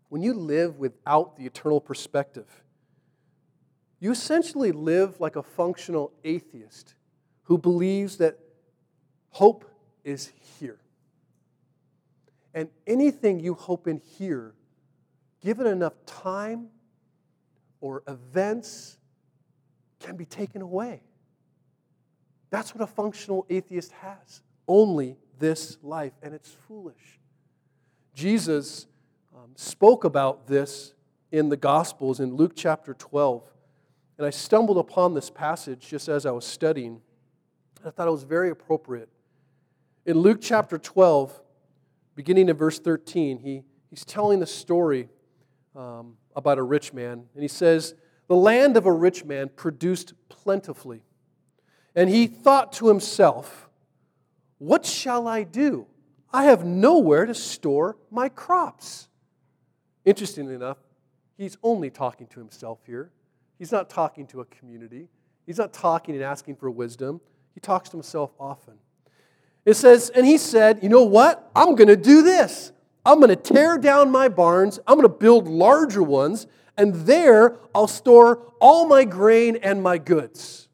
when 0.08 0.22
you 0.22 0.34
live 0.34 0.78
without 0.78 1.36
the 1.36 1.46
eternal 1.46 1.80
perspective, 1.80 2.46
you 4.06 4.12
essentially 4.12 4.70
live 4.70 5.20
like 5.20 5.34
a 5.34 5.42
functional 5.42 6.12
atheist 6.22 6.94
who 7.42 7.58
believes 7.58 8.18
that 8.18 8.38
hope 9.30 9.64
is 10.04 10.30
here. 10.60 10.78
And 12.54 12.68
anything 12.86 13.40
you 13.40 13.54
hope 13.54 13.88
in 13.88 14.00
here, 14.16 14.54
given 15.42 15.66
enough 15.66 15.94
time 16.06 16.68
or 17.80 18.04
events, 18.06 18.96
can 19.98 20.14
be 20.14 20.24
taken 20.24 20.62
away. 20.62 21.02
That's 22.50 22.76
what 22.76 22.82
a 22.82 22.86
functional 22.86 23.44
atheist 23.50 23.90
has 23.90 24.40
only 24.68 25.16
this 25.40 25.78
life, 25.82 26.12
and 26.22 26.32
it's 26.32 26.56
foolish. 26.68 27.18
Jesus 28.14 28.86
um, 29.34 29.50
spoke 29.56 30.04
about 30.04 30.46
this 30.46 30.94
in 31.32 31.48
the 31.48 31.56
Gospels 31.56 32.20
in 32.20 32.36
Luke 32.36 32.52
chapter 32.54 32.94
12. 32.94 33.50
And 34.18 34.26
I 34.26 34.30
stumbled 34.30 34.78
upon 34.78 35.14
this 35.14 35.30
passage 35.30 35.88
just 35.88 36.08
as 36.08 36.24
I 36.24 36.30
was 36.30 36.44
studying. 36.44 37.00
I 37.84 37.90
thought 37.90 38.08
it 38.08 38.12
was 38.12 38.24
very 38.24 38.50
appropriate. 38.50 39.08
In 40.06 40.18
Luke 40.18 40.38
chapter 40.40 40.78
12, 40.78 41.42
beginning 42.14 42.48
in 42.48 42.56
verse 42.56 42.78
13, 42.78 43.38
he, 43.38 43.62
he's 43.90 44.04
telling 44.04 44.40
the 44.40 44.46
story 44.46 45.08
um, 45.74 46.16
about 46.34 46.58
a 46.58 46.62
rich 46.62 46.92
man. 46.92 47.24
And 47.34 47.42
he 47.42 47.48
says, 47.48 47.94
The 48.28 48.36
land 48.36 48.76
of 48.76 48.86
a 48.86 48.92
rich 48.92 49.24
man 49.24 49.50
produced 49.54 50.14
plentifully. 50.28 51.02
And 51.94 52.08
he 52.08 52.26
thought 52.26 52.72
to 52.74 52.88
himself, 52.88 53.68
What 54.58 54.86
shall 54.86 55.28
I 55.28 55.42
do? 55.42 55.86
I 56.32 56.44
have 56.44 56.64
nowhere 56.64 57.26
to 57.26 57.34
store 57.34 57.96
my 58.10 58.28
crops. 58.28 59.08
Interestingly 60.04 60.54
enough, 60.54 60.78
he's 61.36 61.56
only 61.62 61.90
talking 61.90 62.26
to 62.28 62.40
himself 62.40 62.78
here. 62.86 63.10
He's 63.58 63.72
not 63.72 63.88
talking 63.88 64.26
to 64.28 64.40
a 64.40 64.44
community. 64.46 65.08
He's 65.46 65.58
not 65.58 65.72
talking 65.72 66.14
and 66.14 66.24
asking 66.24 66.56
for 66.56 66.70
wisdom. 66.70 67.20
He 67.54 67.60
talks 67.60 67.88
to 67.90 67.96
himself 67.96 68.32
often. 68.38 68.74
It 69.64 69.74
says, 69.74 70.10
and 70.10 70.26
he 70.26 70.38
said, 70.38 70.80
You 70.82 70.88
know 70.88 71.04
what? 71.04 71.50
I'm 71.54 71.74
going 71.74 71.88
to 71.88 71.96
do 71.96 72.22
this. 72.22 72.72
I'm 73.04 73.18
going 73.18 73.30
to 73.30 73.36
tear 73.36 73.78
down 73.78 74.10
my 74.10 74.28
barns. 74.28 74.78
I'm 74.86 74.96
going 74.96 75.08
to 75.08 75.14
build 75.14 75.48
larger 75.48 76.02
ones, 76.02 76.46
and 76.76 76.94
there 77.06 77.56
I'll 77.74 77.86
store 77.86 78.52
all 78.60 78.86
my 78.86 79.04
grain 79.04 79.56
and 79.56 79.82
my 79.82 79.98
goods. 79.98 80.68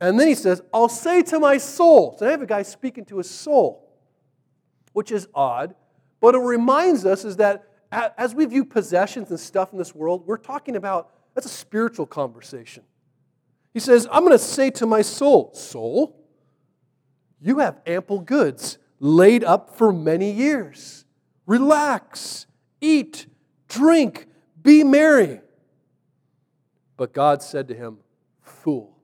And 0.00 0.20
then 0.20 0.28
he 0.28 0.34
says, 0.34 0.60
I'll 0.74 0.90
say 0.90 1.22
to 1.22 1.40
my 1.40 1.56
soul. 1.56 2.16
So 2.18 2.26
I 2.26 2.30
have 2.30 2.42
a 2.42 2.46
guy 2.46 2.62
speaking 2.62 3.06
to 3.06 3.18
his 3.18 3.30
soul, 3.30 3.90
which 4.92 5.10
is 5.10 5.26
odd, 5.34 5.74
but 6.20 6.34
it 6.34 6.38
reminds 6.38 7.06
us 7.06 7.24
is 7.24 7.36
that 7.36 7.64
as 7.90 8.34
we 8.34 8.44
view 8.44 8.64
possessions 8.64 9.30
and 9.30 9.40
stuff 9.40 9.72
in 9.72 9.78
this 9.78 9.94
world, 9.94 10.26
we're 10.26 10.36
talking 10.36 10.76
about 10.76 11.12
that's 11.36 11.46
a 11.46 11.50
spiritual 11.50 12.06
conversation. 12.06 12.82
He 13.74 13.78
says, 13.78 14.08
I'm 14.10 14.22
going 14.22 14.32
to 14.32 14.38
say 14.38 14.70
to 14.70 14.86
my 14.86 15.02
soul, 15.02 15.52
Soul, 15.52 16.18
you 17.42 17.58
have 17.58 17.78
ample 17.86 18.20
goods 18.20 18.78
laid 19.00 19.44
up 19.44 19.76
for 19.76 19.92
many 19.92 20.30
years. 20.30 21.04
Relax, 21.44 22.46
eat, 22.80 23.26
drink, 23.68 24.26
be 24.62 24.82
merry. 24.82 25.42
But 26.96 27.12
God 27.12 27.42
said 27.42 27.68
to 27.68 27.74
him, 27.74 27.98
Fool, 28.40 28.96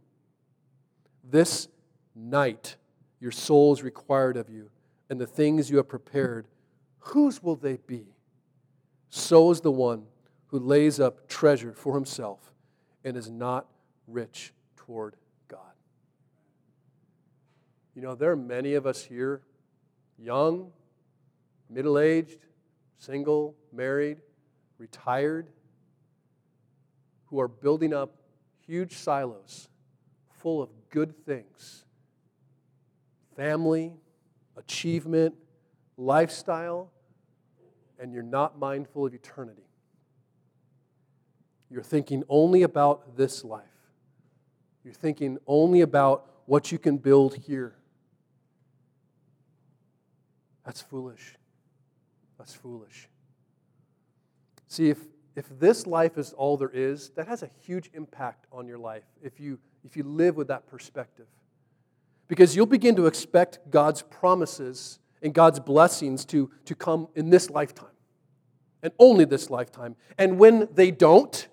this 1.23 1.69
night 2.15 2.77
your 3.21 3.31
soul 3.31 3.75
is 3.75 3.83
required 3.83 4.39
of 4.39 4.49
you, 4.49 4.71
and 5.11 5.21
the 5.21 5.27
things 5.27 5.69
you 5.69 5.77
have 5.77 5.89
prepared, 5.89 6.47
whose 6.99 7.43
will 7.43 7.57
they 7.57 7.77
be? 7.87 8.07
So 9.11 9.51
is 9.51 9.61
the 9.61 9.71
one 9.71 10.05
who 10.53 10.59
lays 10.59 11.01
up 11.01 11.29
treasure 11.29 11.73
for 11.73 11.95
himself 11.95 12.53
and 13.05 13.17
is 13.17 13.31
not 13.31 13.67
rich 14.07 14.53
toward 14.77 15.17
God. 15.49 15.73
You 17.95 18.03
know, 18.03 18.15
there 18.15 18.31
are 18.31 18.37
many 18.37 18.75
of 18.75 18.87
us 18.87 19.03
here, 19.03 19.41
young, 20.19 20.71
middle 21.71 21.99
aged, 21.99 22.45
single, 22.99 23.57
married, 23.73 24.19
retired, 24.77 25.49
who 27.25 27.41
are 27.41 27.49
building 27.49 27.95
up 27.95 28.15
huge 28.67 28.99
silos 28.99 29.71
full 30.29 30.61
of 30.61 30.69
good 30.91 31.17
things 31.25 31.87
family, 33.35 33.95
achievement, 34.59 35.35
lifestyle, 35.97 36.91
and 37.99 38.13
you're 38.13 38.23
not 38.23 38.59
mindful 38.59 39.07
of 39.07 39.15
eternity. 39.15 39.63
You're 41.73 41.83
thinking 41.83 42.23
only 42.29 42.65
about 42.65 43.17
this 43.17 43.45
life. 43.45 43.65
You're 44.85 44.93
thinking 44.93 45.39
only 45.47 45.81
about 45.81 46.27
what 46.45 46.71
you 46.71 46.79
can 46.79 46.99
build 46.99 47.35
here. 47.35 47.75
That's 50.67 50.83
foolish. 50.83 51.35
That's 52.37 52.53
foolish. 52.53 53.09
See, 54.69 54.91
if, 54.91 54.99
if 55.35 55.47
this 55.59 55.87
life 55.87 56.19
is 56.19 56.35
all 56.35 56.59
there 56.59 56.71
is, 56.71 57.09
that 57.11 57.27
has 57.27 57.43
a 57.43 57.49
huge 57.63 57.91
impact 57.95 58.47
on 58.53 58.67
your 58.67 58.79
life 58.79 59.05
if 59.23 59.41
you, 59.41 59.59
if 59.83 59.97
you 59.97 60.03
live 60.03 60.37
with 60.37 60.49
that 60.49 60.67
perspective. 60.67 61.27
Because 62.29 62.55
you'll 62.55 62.67
begin 62.67 62.97
to 62.97 63.07
expect 63.07 63.61
God's 63.71 64.03
promises 64.03 64.99
and 65.23 65.33
God's 65.33 65.59
blessings 65.59 66.27
to, 66.27 66.51
to 66.67 66.75
come 66.75 67.09
in 67.15 67.31
this 67.31 67.49
lifetime 67.49 67.87
and 68.83 68.93
only 68.99 69.25
this 69.25 69.49
lifetime. 69.49 69.97
And 70.19 70.39
when 70.39 70.69
they 70.75 70.91
don't, 70.91 71.49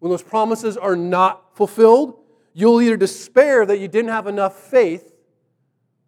when 0.00 0.10
those 0.10 0.22
promises 0.22 0.76
are 0.76 0.96
not 0.96 1.56
fulfilled, 1.56 2.18
you'll 2.52 2.82
either 2.82 2.96
despair 2.96 3.64
that 3.64 3.78
you 3.78 3.86
didn't 3.86 4.10
have 4.10 4.26
enough 4.26 4.58
faith 4.58 5.12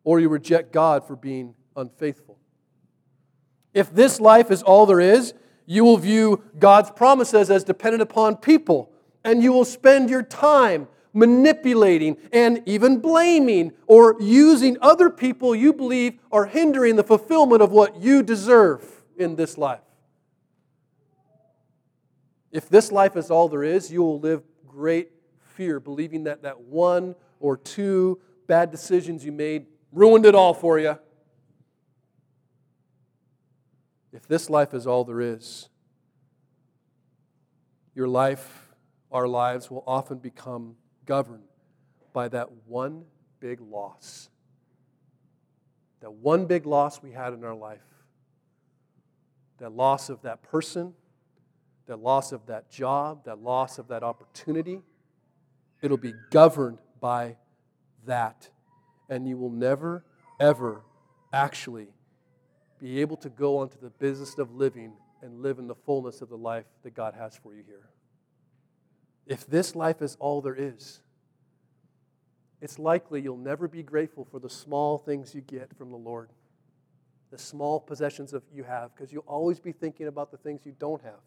or 0.03 0.18
you 0.18 0.28
reject 0.28 0.72
God 0.72 1.07
for 1.07 1.14
being 1.14 1.55
unfaithful. 1.76 2.38
If 3.72 3.95
this 3.95 4.20
life 4.20 4.51
is 4.51 4.62
all 4.62 4.86
there 4.86 5.01
is, 5.01 5.34
you 5.66 5.84
will 5.84 5.97
view 5.97 6.43
God's 6.59 6.90
promises 6.90 7.51
as 7.51 7.64
dependent 7.64 8.03
upon 8.03 8.36
people, 8.36 8.90
and 9.24 9.43
you 9.43 9.53
will 9.53 9.64
spend 9.64 10.11
your 10.11 10.22
time 10.22 10.88
manipulating 11.14 12.16
and 12.32 12.62
even 12.66 12.99
blaming 12.99 13.72
or 13.86 14.16
using 14.20 14.76
other 14.80 15.11
people 15.11 15.55
you 15.55 15.72
believe 15.72 16.18
are 16.32 16.47
hindering 16.47 16.97
the 16.97 17.05
fulfillment 17.05 17.62
of 17.62 17.70
what 17.70 18.01
you 18.03 18.22
deserve 18.22 19.05
in 19.16 19.36
this 19.36 19.57
life. 19.57 19.80
If 22.53 22.68
this 22.68 22.92
life 22.92 23.16
is 23.16 23.30
all 23.30 23.48
there 23.48 23.64
is, 23.64 23.90
you 23.90 24.03
will 24.03 24.20
live 24.20 24.42
great 24.68 25.11
fear, 25.38 25.80
believing 25.80 26.24
that 26.24 26.42
that 26.42 26.61
one 26.61 27.14
or 27.40 27.57
two 27.57 28.20
bad 28.46 28.70
decisions 28.70 29.24
you 29.24 29.32
made 29.32 29.66
ruined 29.90 30.26
it 30.26 30.34
all 30.34 30.53
for 30.53 30.78
you. 30.78 30.98
If 34.12 34.28
this 34.28 34.50
life 34.50 34.74
is 34.74 34.86
all 34.86 35.05
there 35.05 35.22
is, 35.22 35.70
your 37.94 38.09
life, 38.09 38.68
our 39.11 39.26
lives, 39.26 39.70
will 39.70 39.84
often 39.86 40.18
become 40.18 40.76
governed 41.07 41.44
by 42.12 42.28
that 42.28 42.50
one 42.66 43.05
big 43.40 43.61
loss. 43.61 44.28
That 46.00 46.12
one 46.12 46.46
big 46.46 46.66
loss 46.66 47.03
we 47.03 47.12
had 47.12 47.32
in 47.32 47.44
our 47.44 47.55
life. 47.55 47.80
That 49.59 49.72
loss 49.72 50.11
of 50.11 50.22
that 50.22 50.42
person, 50.42 50.94
that 51.86 52.00
loss 52.00 52.32
of 52.32 52.46
that 52.46 52.70
job, 52.70 53.24
that 53.24 53.42
loss 53.42 53.78
of 53.78 53.88
that 53.88 54.02
opportunity. 54.02 54.80
It'll 55.80 55.96
be 55.96 56.14
governed 56.30 56.78
by 57.00 57.36
that. 58.06 58.48
And 59.08 59.26
you 59.26 59.36
will 59.36 59.50
never, 59.50 60.04
ever 60.38 60.82
actually 61.32 61.88
be 62.78 63.00
able 63.00 63.16
to 63.18 63.28
go 63.28 63.58
onto 63.58 63.78
the 63.80 63.90
business 63.90 64.38
of 64.38 64.54
living 64.54 64.92
and 65.22 65.40
live 65.40 65.58
in 65.58 65.66
the 65.66 65.74
fullness 65.74 66.20
of 66.20 66.28
the 66.28 66.36
life 66.36 66.66
that 66.82 66.94
God 66.94 67.14
has 67.14 67.36
for 67.36 67.54
you 67.54 67.62
here. 67.66 67.90
If 69.26 69.46
this 69.46 69.76
life 69.76 70.02
is 70.02 70.16
all 70.18 70.40
there 70.40 70.54
is, 70.54 71.00
it's 72.60 72.78
likely 72.78 73.20
you'll 73.20 73.36
never 73.36 73.66
be 73.66 73.82
grateful 73.82 74.24
for 74.24 74.38
the 74.38 74.50
small 74.50 74.98
things 74.98 75.34
you 75.34 75.40
get 75.40 75.76
from 75.76 75.90
the 75.90 75.96
Lord, 75.96 76.30
the 77.30 77.38
small 77.38 77.80
possessions 77.80 78.32
of 78.32 78.42
you 78.52 78.62
have, 78.64 78.94
because 78.94 79.12
you'll 79.12 79.24
always 79.26 79.58
be 79.58 79.72
thinking 79.72 80.06
about 80.06 80.30
the 80.30 80.36
things 80.36 80.62
you 80.64 80.74
don't 80.78 81.02
have 81.02 81.20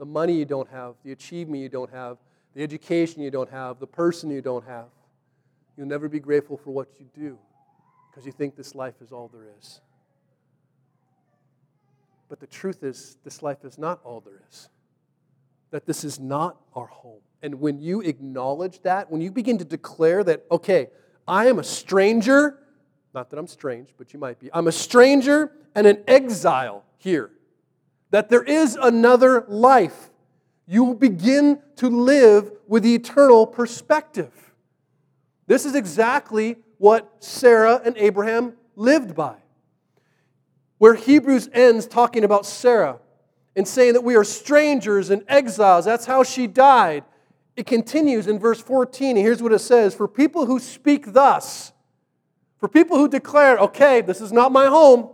the 0.00 0.06
money 0.06 0.32
you 0.32 0.46
don't 0.46 0.70
have, 0.70 0.94
the 1.04 1.12
achievement 1.12 1.62
you 1.62 1.68
don't 1.68 1.92
have, 1.92 2.16
the 2.54 2.62
education 2.62 3.20
you 3.20 3.30
don't 3.30 3.50
have, 3.50 3.78
the 3.78 3.86
person 3.86 4.30
you 4.30 4.40
don't 4.40 4.66
have. 4.66 4.86
You'll 5.76 5.88
never 5.88 6.08
be 6.08 6.18
grateful 6.18 6.56
for 6.56 6.70
what 6.70 6.88
you 6.98 7.04
do 7.14 7.38
because 8.10 8.24
you 8.24 8.32
think 8.32 8.56
this 8.56 8.74
life 8.74 8.94
is 9.02 9.12
all 9.12 9.28
there 9.28 9.44
is. 9.58 9.82
But 12.30 12.40
the 12.40 12.46
truth 12.46 12.82
is, 12.82 13.18
this 13.24 13.42
life 13.42 13.62
is 13.62 13.76
not 13.76 14.00
all 14.02 14.22
there 14.22 14.40
is. 14.50 14.70
That 15.70 15.84
this 15.84 16.02
is 16.02 16.18
not 16.18 16.56
our 16.74 16.86
home. 16.86 17.20
And 17.42 17.60
when 17.60 17.78
you 17.78 18.00
acknowledge 18.00 18.80
that, 18.82 19.10
when 19.10 19.20
you 19.20 19.30
begin 19.30 19.58
to 19.58 19.66
declare 19.66 20.24
that, 20.24 20.46
okay, 20.50 20.88
I 21.28 21.46
am 21.48 21.58
a 21.58 21.64
stranger, 21.64 22.58
not 23.12 23.28
that 23.28 23.38
I'm 23.38 23.46
strange, 23.46 23.90
but 23.98 24.14
you 24.14 24.18
might 24.18 24.38
be, 24.38 24.48
I'm 24.54 24.66
a 24.66 24.72
stranger 24.72 25.52
and 25.74 25.86
an 25.86 26.02
exile 26.08 26.84
here, 26.96 27.32
that 28.10 28.28
there 28.28 28.42
is 28.42 28.76
another 28.80 29.44
life, 29.48 30.10
you 30.66 30.84
will 30.84 30.94
begin 30.94 31.60
to 31.76 31.88
live 31.88 32.50
with 32.66 32.82
the 32.82 32.94
eternal 32.94 33.46
perspective. 33.46 34.32
This 35.46 35.64
is 35.64 35.74
exactly 35.74 36.56
what 36.78 37.08
Sarah 37.20 37.80
and 37.84 37.96
Abraham 37.96 38.54
lived 38.76 39.14
by 39.14 39.36
where 40.80 40.94
Hebrews 40.94 41.50
ends 41.52 41.86
talking 41.86 42.24
about 42.24 42.46
Sarah 42.46 43.00
and 43.54 43.68
saying 43.68 43.92
that 43.92 44.00
we 44.00 44.16
are 44.16 44.24
strangers 44.24 45.10
and 45.10 45.22
exiles. 45.28 45.84
That's 45.84 46.06
how 46.06 46.22
she 46.22 46.46
died. 46.46 47.04
It 47.54 47.66
continues 47.66 48.26
in 48.26 48.38
verse 48.38 48.62
14, 48.62 49.10
and 49.10 49.18
here's 49.18 49.42
what 49.42 49.52
it 49.52 49.58
says 49.58 49.94
For 49.94 50.08
people 50.08 50.46
who 50.46 50.58
speak 50.58 51.12
thus, 51.12 51.72
for 52.56 52.66
people 52.66 52.96
who 52.96 53.08
declare, 53.08 53.58
okay, 53.58 54.00
this 54.00 54.22
is 54.22 54.32
not 54.32 54.52
my 54.52 54.68
home, 54.68 55.10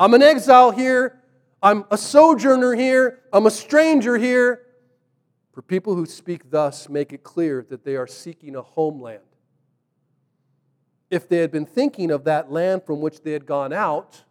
I'm 0.00 0.14
an 0.14 0.22
exile 0.22 0.72
here, 0.72 1.17
I'm 1.62 1.84
a 1.90 1.98
sojourner 1.98 2.74
here, 2.74 3.20
I'm 3.32 3.46
a 3.46 3.50
stranger 3.50 4.16
here. 4.16 4.64
For 5.52 5.62
people 5.62 5.96
who 5.96 6.06
speak 6.06 6.50
thus, 6.50 6.88
make 6.88 7.12
it 7.12 7.24
clear 7.24 7.66
that 7.68 7.84
they 7.84 7.96
are 7.96 8.06
seeking 8.06 8.54
a 8.54 8.62
homeland. 8.62 9.20
If 11.10 11.28
they 11.28 11.38
had 11.38 11.50
been 11.50 11.66
thinking 11.66 12.12
of 12.12 12.24
that 12.24 12.52
land 12.52 12.84
from 12.84 13.00
which 13.00 13.22
they 13.22 13.32
had 13.32 13.44
gone 13.44 13.72
out, 13.72 14.22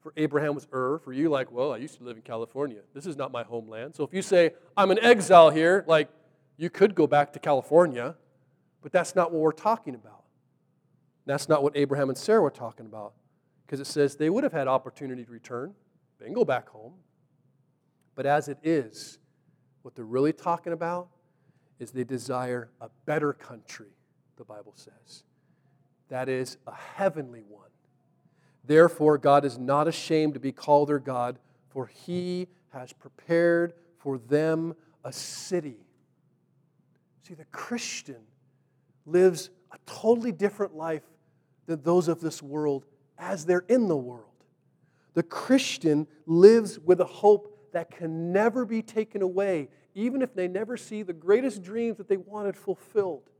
for 0.00 0.12
Abraham 0.16 0.54
was 0.54 0.66
Ur. 0.72 0.98
For 0.98 1.12
you, 1.12 1.28
like, 1.28 1.50
well, 1.52 1.72
I 1.72 1.76
used 1.78 1.98
to 1.98 2.04
live 2.04 2.16
in 2.16 2.22
California. 2.22 2.80
This 2.94 3.06
is 3.06 3.16
not 3.16 3.32
my 3.32 3.42
homeland. 3.42 3.94
So 3.96 4.04
if 4.04 4.14
you 4.14 4.22
say, 4.22 4.52
I'm 4.76 4.90
an 4.90 4.98
exile 5.02 5.50
here, 5.50 5.84
like, 5.86 6.08
you 6.56 6.70
could 6.70 6.94
go 6.94 7.06
back 7.06 7.32
to 7.32 7.38
California, 7.38 8.14
but 8.82 8.92
that's 8.92 9.14
not 9.14 9.32
what 9.32 9.40
we're 9.40 9.52
talking 9.52 9.94
about. 9.94 10.22
That's 11.24 11.48
not 11.48 11.62
what 11.62 11.76
Abraham 11.76 12.08
and 12.08 12.16
Sarah 12.16 12.40
were 12.40 12.50
talking 12.50 12.86
about. 12.86 13.14
Because 13.66 13.80
it 13.80 13.86
says 13.86 14.14
they 14.16 14.30
would 14.30 14.44
have 14.44 14.52
had 14.52 14.68
opportunity 14.68 15.24
to 15.24 15.30
return. 15.30 15.74
They 16.18 16.26
can 16.26 16.34
go 16.34 16.44
back 16.44 16.68
home. 16.68 16.94
But 18.14 18.26
as 18.26 18.48
it 18.48 18.58
is, 18.62 19.18
what 19.82 19.94
they're 19.94 20.04
really 20.04 20.32
talking 20.32 20.72
about 20.72 21.08
is 21.78 21.90
they 21.90 22.04
desire 22.04 22.70
a 22.80 22.88
better 23.04 23.32
country, 23.32 23.90
the 24.36 24.44
Bible 24.44 24.72
says. 24.74 25.24
That 26.08 26.28
is 26.28 26.56
a 26.66 26.74
heavenly 26.74 27.42
one 27.46 27.66
Therefore, 28.66 29.16
God 29.16 29.44
is 29.44 29.58
not 29.58 29.86
ashamed 29.86 30.34
to 30.34 30.40
be 30.40 30.52
called 30.52 30.88
their 30.88 30.98
God, 30.98 31.38
for 31.68 31.86
he 31.86 32.48
has 32.70 32.92
prepared 32.92 33.74
for 33.98 34.18
them 34.18 34.74
a 35.04 35.12
city. 35.12 35.86
See, 37.22 37.34
the 37.34 37.44
Christian 37.46 38.20
lives 39.04 39.50
a 39.72 39.78
totally 39.86 40.32
different 40.32 40.74
life 40.74 41.04
than 41.66 41.82
those 41.82 42.08
of 42.08 42.20
this 42.20 42.42
world 42.42 42.84
as 43.18 43.46
they're 43.46 43.64
in 43.68 43.88
the 43.88 43.96
world. 43.96 44.35
The 45.16 45.22
Christian 45.22 46.06
lives 46.26 46.78
with 46.78 47.00
a 47.00 47.06
hope 47.06 47.70
that 47.72 47.90
can 47.90 48.34
never 48.34 48.66
be 48.66 48.82
taken 48.82 49.22
away, 49.22 49.70
even 49.94 50.20
if 50.20 50.34
they 50.34 50.46
never 50.46 50.76
see 50.76 51.02
the 51.02 51.14
greatest 51.14 51.62
dreams 51.62 51.96
that 51.96 52.06
they 52.06 52.18
wanted 52.18 52.54
fulfilled. 52.54 53.30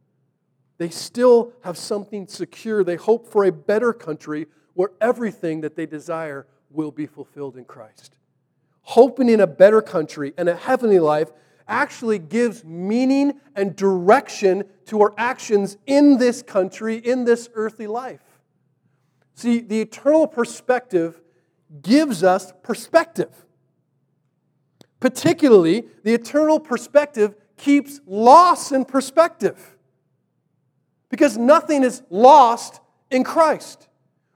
They 0.79 0.89
still 0.89 1.53
have 1.65 1.77
something 1.77 2.29
secure. 2.29 2.83
They 2.83 2.97
hope 2.97 3.27
for 3.27 3.45
a 3.45 3.53
better 3.53 3.93
country 3.93 4.47
where 4.73 4.91
everything 5.03 5.61
that 5.61 5.77
they 5.77 5.85
desire 5.85 6.47
will 6.71 6.91
be 6.91 7.05
fulfilled 7.05 7.59
in 7.59 7.67
Christ. 7.67 8.17
Hoping 8.81 9.29
in 9.29 9.41
a 9.41 9.47
better 9.47 9.83
country 9.83 10.33
and 10.39 10.49
a 10.49 10.57
heavenly 10.57 10.99
life 10.99 11.31
actually 11.69 12.19
gives 12.19 12.65
meaning 12.65 13.39
and 13.55 13.77
direction 13.77 14.65
to 14.87 15.03
our 15.03 15.13
actions 15.19 15.77
in 15.87 16.17
this 16.17 16.41
country, 16.41 16.97
in 16.97 17.25
this 17.25 17.51
earthly 17.53 17.87
life. 17.87 18.23
See, 19.35 19.61
the 19.61 19.83
eternal 19.83 20.27
perspective 20.27 21.21
gives 21.83 22.23
us 22.23 22.53
perspective. 22.63 23.47
Particularly, 25.01 25.87
the 26.03 26.15
eternal 26.15 26.59
perspective 26.59 27.35
keeps 27.57 28.01
loss 28.07 28.73
in 28.73 28.85
perspective. 28.85 29.77
Because 31.11 31.37
nothing 31.37 31.83
is 31.83 32.03
lost 32.11 32.81
in 33.11 33.25
Christ. 33.25 33.89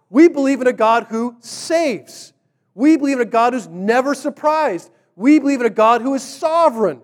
We 0.09 0.29
believe 0.29 0.61
in 0.61 0.67
a 0.67 0.73
God 0.73 1.07
who 1.09 1.37
saves. 1.41 2.33
We 2.75 2.97
believe 2.97 3.17
in 3.17 3.23
a 3.23 3.31
God 3.31 3.53
who's 3.53 3.69
never 3.69 4.15
surprised. 4.15 4.91
We 5.17 5.39
believe 5.39 5.61
in 5.61 5.67
a 5.67 5.71
God 5.71 6.03
who 6.03 6.15
is 6.15 6.23
sovereign. 6.23 7.03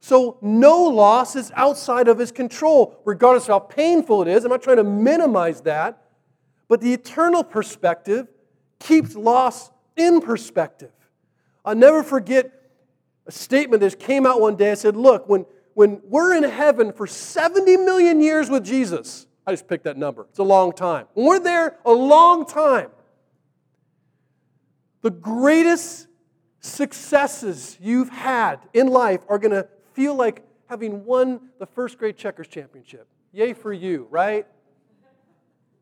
So 0.00 0.38
no 0.42 0.84
loss 0.84 1.34
is 1.34 1.50
outside 1.56 2.08
of 2.08 2.18
his 2.18 2.30
control, 2.30 3.00
regardless 3.04 3.44
of 3.44 3.48
how 3.48 3.58
painful 3.60 4.22
it 4.22 4.28
is. 4.28 4.44
I'm 4.44 4.50
not 4.50 4.62
trying 4.62 4.76
to 4.76 4.84
minimize 4.84 5.62
that. 5.62 6.02
But 6.68 6.80
the 6.80 6.92
eternal 6.92 7.42
perspective 7.42 8.28
keeps 8.78 9.14
loss 9.14 9.70
in 9.96 10.20
perspective. 10.20 10.92
I'll 11.64 11.74
never 11.74 12.02
forget 12.02 12.52
a 13.26 13.32
statement 13.32 13.80
that 13.80 13.98
came 13.98 14.26
out 14.26 14.40
one 14.40 14.56
day. 14.56 14.70
I 14.70 14.74
said, 14.74 14.96
Look, 14.96 15.28
when, 15.28 15.46
when 15.74 16.00
we're 16.04 16.34
in 16.34 16.44
heaven 16.44 16.92
for 16.92 17.06
70 17.06 17.78
million 17.78 18.20
years 18.20 18.50
with 18.50 18.64
Jesus, 18.64 19.26
I 19.46 19.52
just 19.52 19.68
picked 19.68 19.84
that 19.84 19.96
number. 19.96 20.26
It's 20.30 20.38
a 20.38 20.44
long 20.44 20.72
time. 20.72 21.06
When 21.14 21.26
we're 21.26 21.38
there 21.40 21.78
a 21.84 21.92
long 21.92 22.46
time, 22.46 22.90
the 25.02 25.10
greatest 25.10 26.08
successes 26.60 27.76
you've 27.80 28.08
had 28.08 28.60
in 28.72 28.86
life 28.86 29.20
are 29.28 29.38
going 29.38 29.52
to 29.52 29.68
feel 29.92 30.14
like 30.14 30.42
having 30.66 31.04
won 31.04 31.50
the 31.58 31.66
first 31.66 31.98
grade 31.98 32.16
checkers 32.16 32.48
championship. 32.48 33.06
Yay 33.32 33.52
for 33.52 33.72
you, 33.72 34.06
right? 34.10 34.46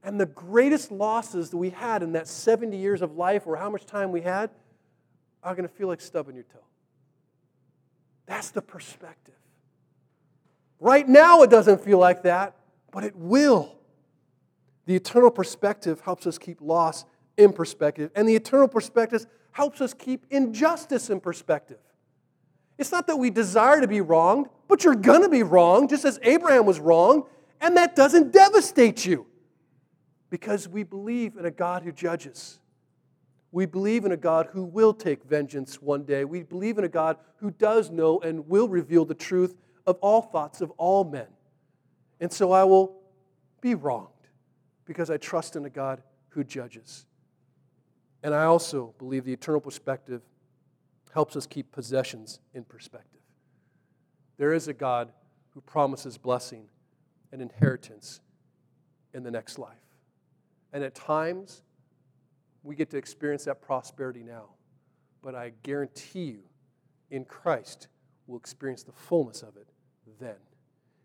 And 0.03 0.21
the 0.21 0.27
greatest 0.27 0.91
losses 0.91 1.51
that 1.51 1.57
we 1.57 1.71
had 1.71 2.03
in 2.03 2.13
that 2.13 2.27
70 2.27 2.77
years 2.77 3.03
of 3.03 3.17
life 3.17 3.47
or 3.47 3.57
how 3.57 3.71
much 3.71 3.87
time 3.87 4.11
we 4.11 4.23
had 4.23 4.51
are 5.43 5.55
going 5.55 5.69
to 5.69 5.75
feel 5.75 5.89
like 5.89 6.01
stubbing 6.01 6.35
your 6.35 6.45
toe. 6.45 6.59
That's 8.27 8.51
the 8.51 8.63
perspective. 8.63 9.35
Right 10.81 11.09
now, 11.09 11.43
it 11.43 11.51
doesn't 11.51 11.85
feel 11.85 11.99
like 11.99 12.23
that, 12.25 12.57
but 12.91 13.05
it 13.05 13.15
will. 13.15 13.79
The 14.87 14.97
eternal 14.97 15.31
perspective 15.31 16.01
helps 16.01 16.27
us 16.27 16.39
keep 16.39 16.61
loss 16.61 17.05
in 17.37 17.53
perspective, 17.53 18.11
and 18.15 18.29
the 18.29 18.35
eternal 18.35 18.69
perspective 18.69 19.27
helps 19.53 19.81
us 19.81 19.95
keep 19.95 20.27
injustice 20.31 21.09
in 21.11 21.21
perspective. 21.21 21.79
It's 22.79 22.91
not 22.91 23.07
that 23.07 23.17
we 23.17 23.31
desire 23.31 23.81
to 23.81 23.87
be 23.87 24.01
wronged, 24.01 24.49
but 24.67 24.83
you're 24.83 24.95
going 24.95 25.23
to 25.23 25.29
be 25.29 25.43
wrong, 25.43 25.89
just 25.89 26.05
as 26.05 26.19
Abraham 26.23 26.67
was 26.67 26.81
wrong, 26.81 27.27
and 27.61 27.77
that 27.77 27.95
doesn't 27.95 28.33
devastate 28.33 29.07
you 29.07 29.27
because 30.33 30.67
we 30.67 30.83
believe 30.83 31.37
in 31.37 31.45
a 31.45 31.51
God 31.51 31.83
who 31.83 31.93
judges. 31.93 32.59
We 33.51 33.67
believe 33.67 34.07
in 34.07 34.13
a 34.13 34.17
God 34.17 34.49
who 34.51 34.65
will 34.65 34.95
take 34.95 35.25
vengeance 35.25 35.83
one 35.83 36.05
day. 36.05 36.25
We 36.25 36.43
believe 36.43 36.79
in 36.79 36.85
a 36.85 36.89
God 36.89 37.19
who 37.37 37.51
does 37.51 37.91
know 37.91 38.19
and 38.21 38.49
will 38.49 38.67
reveal 38.67 39.05
the 39.05 39.13
truth 39.13 39.55
of 39.87 39.99
all 40.01 40.23
thoughts 40.23 40.63
of 40.63 40.71
all 40.79 41.05
men. 41.05 41.27
And 42.19 42.33
so 42.33 42.51
I 42.51 42.65
will 42.65 42.97
be 43.61 43.75
wronged 43.75 44.09
because 44.87 45.11
I 45.11 45.19
trust 45.19 45.55
in 45.55 45.67
a 45.67 45.71
God 45.71 46.03
who 46.31 46.45
judges. 46.45 47.05
And 48.23 48.35
I 48.35 48.45
also 48.45 48.95
believe 48.99 49.27
the 49.27 49.35
eternal 49.35 49.61
perspective 49.61 50.23
helps 51.13 51.37
us 51.37 51.47
keep 51.47 51.71
possessions 51.73 52.41
in 52.55 52.65
perspective. 52.65 53.21
There 54.39 54.55
is 54.55 54.67
a 54.67 54.73
God 54.73 55.13
who 55.51 55.61
promises 55.61 56.17
blessing 56.17 56.71
and 57.33 57.43
inheritance 57.43 58.23
in 59.13 59.25
the 59.25 59.31
next 59.31 59.59
life. 59.59 59.77
And 60.73 60.83
at 60.83 60.95
times, 60.95 61.63
we 62.63 62.75
get 62.75 62.91
to 62.91 62.97
experience 62.97 63.45
that 63.45 63.61
prosperity 63.61 64.23
now. 64.23 64.47
But 65.23 65.35
I 65.35 65.53
guarantee 65.63 66.25
you, 66.25 66.41
in 67.11 67.25
Christ, 67.25 67.89
we'll 68.27 68.39
experience 68.39 68.83
the 68.83 68.93
fullness 68.93 69.43
of 69.43 69.57
it 69.57 69.69
then. 70.21 70.37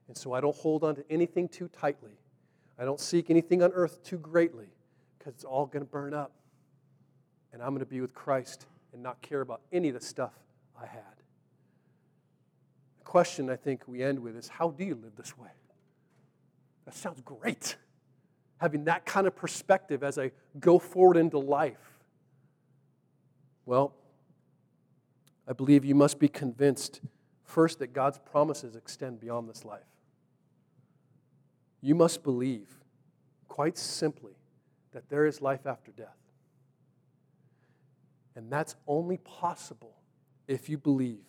And 0.08 0.18
so 0.18 0.34
I 0.34 0.42
don't 0.42 0.56
hold 0.56 0.84
on 0.84 0.96
to 0.96 1.04
anything 1.10 1.50
too 1.50 1.68
tightly. 1.68 2.18
I 2.80 2.86
don't 2.86 3.00
seek 3.00 3.30
anything 3.30 3.62
on 3.62 3.72
earth 3.74 4.04
too 4.04 4.18
greatly 4.18 4.68
because 5.18 5.34
it's 5.34 5.44
all 5.44 5.66
going 5.66 5.84
to 5.84 5.92
burn 5.92 6.14
up. 6.14 6.32
And 7.52 7.62
I'm 7.62 7.70
going 7.70 7.80
to 7.80 7.86
be 7.86 8.02
with 8.02 8.14
Christ 8.14 8.66
and 8.94 9.04
not 9.04 9.22
care 9.22 9.42
about 9.42 9.62
any 9.72 9.90
of 9.90 9.96
the 9.96 10.02
stuff 10.02 10.34
I 10.80 10.86
had. 10.86 11.02
The 13.00 13.04
question 13.04 13.50
I 13.50 13.56
think 13.56 13.88
we 13.88 14.04
end 14.04 14.20
with 14.20 14.38
is 14.38 14.48
how 14.48 14.70
do 14.70 14.86
you 14.86 14.96
live 14.96 15.16
this 15.18 15.38
way? 15.38 15.50
That 16.86 16.94
sounds 16.94 17.22
great 17.22 17.76
having 18.58 18.86
that 18.86 19.06
kind 19.06 19.28
of 19.28 19.36
perspective 19.36 20.04
as 20.04 20.18
I 20.18 20.32
go 20.60 20.80
forward 20.80 21.18
into 21.18 21.38
life? 21.38 22.00
Well, 23.66 23.94
I 25.48 25.54
believe 25.54 25.86
you 25.86 25.96
must 25.96 26.20
be 26.20 26.28
convinced 26.28 27.02
first 27.44 27.80
that 27.80 27.94
God's 27.94 28.18
promises 28.18 28.76
extend 28.76 29.20
beyond 29.20 29.50
this 29.50 29.64
life. 29.64 29.82
You 31.82 31.96
must 31.96 32.24
believe, 32.24 32.70
quite 33.48 33.78
simply, 33.78 34.34
that 34.92 35.10
there 35.10 35.26
is 35.26 35.42
life 35.42 35.66
after 35.66 35.92
death. 35.92 36.18
And 38.36 38.52
that's 38.52 38.76
only 38.88 39.18
possible 39.18 39.96
if 40.48 40.70
you 40.70 40.78
believe 40.78 41.24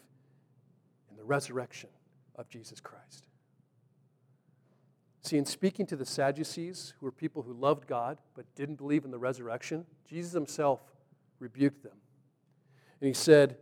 in 1.10 1.16
the 1.16 1.24
resurrection 1.24 1.90
of 2.34 2.48
Jesus 2.48 2.80
Christ. 2.80 3.27
See, 5.28 5.36
in 5.36 5.44
speaking 5.44 5.84
to 5.88 5.96
the 5.96 6.06
Sadducees, 6.06 6.94
who 6.98 7.04
were 7.04 7.12
people 7.12 7.42
who 7.42 7.52
loved 7.52 7.86
God 7.86 8.16
but 8.34 8.46
didn't 8.54 8.76
believe 8.76 9.04
in 9.04 9.10
the 9.10 9.18
resurrection, 9.18 9.84
Jesus 10.08 10.32
himself 10.32 10.80
rebuked 11.38 11.82
them. 11.82 11.92
And 13.02 13.08
he 13.08 13.12
said, 13.12 13.58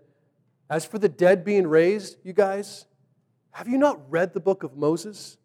As 0.71 0.85
for 0.85 1.01
the 1.01 1.09
dead 1.09 1.45
being 1.45 1.67
raised, 1.67 2.19
you 2.23 2.33
guys, 2.33 2.87
have 3.51 3.67
you 3.67 3.79
not 3.79 3.99
read 4.09 4.33
the 4.33 4.39
book 4.39 4.62
of 4.62 4.77
Moses? 4.77 5.39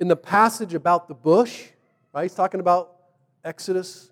In 0.00 0.08
the 0.08 0.16
passage 0.16 0.74
about 0.74 1.06
the 1.06 1.14
bush, 1.14 1.68
right? 2.12 2.24
He's 2.24 2.34
talking 2.34 2.58
about 2.58 2.96
Exodus 3.44 4.10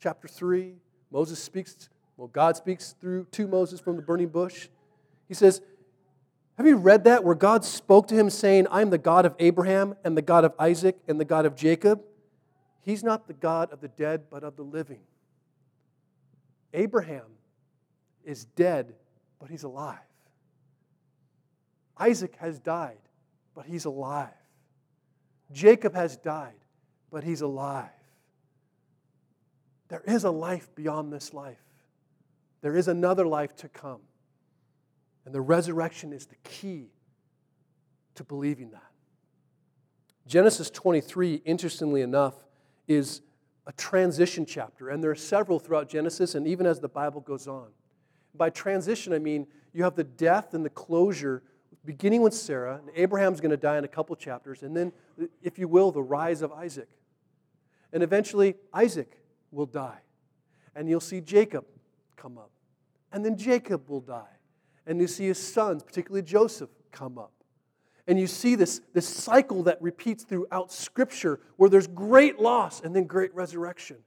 chapter 0.00 0.28
3. 0.28 0.74
Moses 1.10 1.42
speaks, 1.42 1.88
well, 2.18 2.28
God 2.28 2.58
speaks 2.58 2.94
through 3.00 3.24
to 3.30 3.48
Moses 3.48 3.80
from 3.80 3.96
the 3.96 4.02
burning 4.02 4.28
bush. 4.28 4.68
He 5.28 5.32
says, 5.32 5.62
have 6.60 6.66
you 6.66 6.76
read 6.76 7.04
that 7.04 7.24
where 7.24 7.34
God 7.34 7.64
spoke 7.64 8.08
to 8.08 8.14
him 8.14 8.28
saying, 8.28 8.66
I'm 8.70 8.90
the 8.90 8.98
God 8.98 9.24
of 9.24 9.34
Abraham 9.38 9.94
and 10.04 10.14
the 10.14 10.20
God 10.20 10.44
of 10.44 10.52
Isaac 10.58 10.98
and 11.08 11.18
the 11.18 11.24
God 11.24 11.46
of 11.46 11.56
Jacob? 11.56 12.02
He's 12.82 13.02
not 13.02 13.26
the 13.26 13.32
God 13.32 13.72
of 13.72 13.80
the 13.80 13.88
dead, 13.88 14.24
but 14.30 14.44
of 14.44 14.56
the 14.56 14.62
living. 14.62 15.00
Abraham 16.74 17.24
is 18.26 18.44
dead, 18.44 18.92
but 19.40 19.48
he's 19.48 19.62
alive. 19.62 19.96
Isaac 21.96 22.36
has 22.40 22.58
died, 22.58 23.00
but 23.54 23.64
he's 23.64 23.86
alive. 23.86 24.28
Jacob 25.52 25.94
has 25.94 26.18
died, 26.18 26.60
but 27.10 27.24
he's 27.24 27.40
alive. 27.40 27.88
There 29.88 30.02
is 30.06 30.24
a 30.24 30.30
life 30.30 30.68
beyond 30.74 31.10
this 31.10 31.32
life. 31.32 31.64
There 32.60 32.76
is 32.76 32.86
another 32.86 33.26
life 33.26 33.56
to 33.56 33.68
come. 33.70 34.00
And 35.30 35.34
the 35.36 35.40
resurrection 35.40 36.12
is 36.12 36.26
the 36.26 36.34
key 36.42 36.88
to 38.16 38.24
believing 38.24 38.72
that. 38.72 38.90
Genesis 40.26 40.70
23, 40.70 41.42
interestingly 41.44 42.02
enough, 42.02 42.34
is 42.88 43.22
a 43.64 43.72
transition 43.74 44.44
chapter, 44.44 44.88
and 44.88 45.00
there 45.00 45.12
are 45.12 45.14
several 45.14 45.60
throughout 45.60 45.88
Genesis 45.88 46.34
and 46.34 46.48
even 46.48 46.66
as 46.66 46.80
the 46.80 46.88
Bible 46.88 47.20
goes 47.20 47.46
on. 47.46 47.68
By 48.34 48.50
transition, 48.50 49.12
I 49.12 49.20
mean 49.20 49.46
you 49.72 49.84
have 49.84 49.94
the 49.94 50.02
death 50.02 50.52
and 50.52 50.64
the 50.64 50.70
closure 50.70 51.44
beginning 51.84 52.22
with 52.22 52.34
Sarah, 52.34 52.80
and 52.82 52.90
Abraham's 52.96 53.40
going 53.40 53.52
to 53.52 53.56
die 53.56 53.78
in 53.78 53.84
a 53.84 53.88
couple 53.88 54.16
chapters, 54.16 54.64
and 54.64 54.76
then, 54.76 54.92
if 55.42 55.60
you 55.60 55.68
will, 55.68 55.92
the 55.92 56.02
rise 56.02 56.42
of 56.42 56.50
Isaac. 56.50 56.88
And 57.92 58.02
eventually, 58.02 58.56
Isaac 58.74 59.16
will 59.52 59.66
die, 59.66 60.00
and 60.74 60.88
you'll 60.88 60.98
see 60.98 61.20
Jacob 61.20 61.66
come 62.16 62.36
up, 62.36 62.50
and 63.12 63.24
then 63.24 63.36
Jacob 63.36 63.88
will 63.88 64.00
die 64.00 64.39
and 64.90 65.00
you 65.00 65.06
see 65.06 65.28
his 65.28 65.38
sons, 65.38 65.84
particularly 65.84 66.22
Joseph, 66.22 66.68
come 66.90 67.16
up. 67.16 67.30
And 68.08 68.18
you 68.18 68.26
see 68.26 68.56
this, 68.56 68.80
this 68.92 69.06
cycle 69.06 69.62
that 69.62 69.80
repeats 69.80 70.24
throughout 70.24 70.72
Scripture 70.72 71.38
where 71.58 71.70
there's 71.70 71.86
great 71.86 72.40
loss 72.40 72.80
and 72.80 72.94
then 72.94 73.04
great 73.04 73.32
resurrection. 73.32 73.98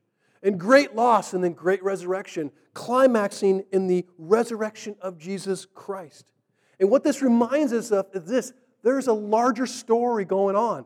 And 0.43 0.59
great 0.59 0.93
loss 0.93 1.33
and 1.33 1.41
then 1.41 1.53
great 1.53 1.81
resurrection, 1.83 2.51
climaxing 2.73 3.63
in 3.71 3.87
the 3.87 4.05
resurrection 4.17 4.97
of 4.99 5.17
Jesus 5.17 5.65
Christ. 5.73 6.25
And 6.81 6.91
what 6.91 7.05
this 7.05 7.21
reminds 7.21 7.71
us 7.71 7.93
of 7.93 8.07
is 8.13 8.25
this 8.25 8.51
there's 8.83 9.07
a 9.07 9.13
larger 9.13 9.65
story 9.65 10.25
going 10.25 10.57
on 10.57 10.85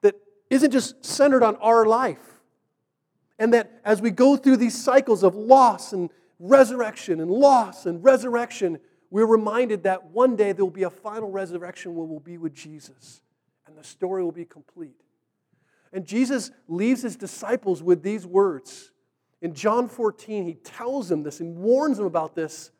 that 0.00 0.14
isn't 0.48 0.70
just 0.70 1.04
centered 1.04 1.42
on 1.42 1.56
our 1.56 1.84
life. 1.84 2.40
And 3.38 3.52
that 3.52 3.78
as 3.84 4.00
we 4.00 4.10
go 4.10 4.38
through 4.38 4.56
these 4.56 4.82
cycles 4.82 5.22
of 5.22 5.34
loss 5.34 5.92
and 5.92 6.08
resurrection 6.40 7.20
and 7.20 7.30
loss 7.30 7.86
and 7.86 8.02
resurrection, 8.02 8.80
we're 9.10 9.26
reminded 9.26 9.84
that 9.84 10.06
one 10.06 10.34
day 10.34 10.52
there 10.52 10.64
will 10.64 10.72
be 10.72 10.82
a 10.82 10.90
final 10.90 11.30
resurrection 11.30 11.94
where 11.94 12.06
we'll 12.06 12.18
be 12.18 12.38
with 12.38 12.54
Jesus 12.54 13.20
and 13.66 13.76
the 13.76 13.84
story 13.84 14.24
will 14.24 14.32
be 14.32 14.44
complete. 14.44 15.02
And 15.92 16.06
Jesus 16.06 16.50
leaves 16.66 17.02
his 17.02 17.16
disciples 17.16 17.82
with 17.82 18.02
these 18.02 18.26
words. 18.26 18.90
In 19.42 19.54
John 19.54 19.88
14, 19.88 20.44
he 20.44 20.54
tells 20.54 21.08
them 21.08 21.22
this 21.22 21.40
and 21.40 21.56
warns 21.56 21.98
them 21.98 22.06
about 22.06 22.34
this 22.34 22.70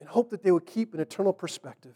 in 0.00 0.06
hope 0.06 0.30
that 0.30 0.42
they 0.42 0.50
would 0.50 0.66
keep 0.66 0.94
an 0.94 1.00
eternal 1.00 1.32
perspective. 1.32 1.94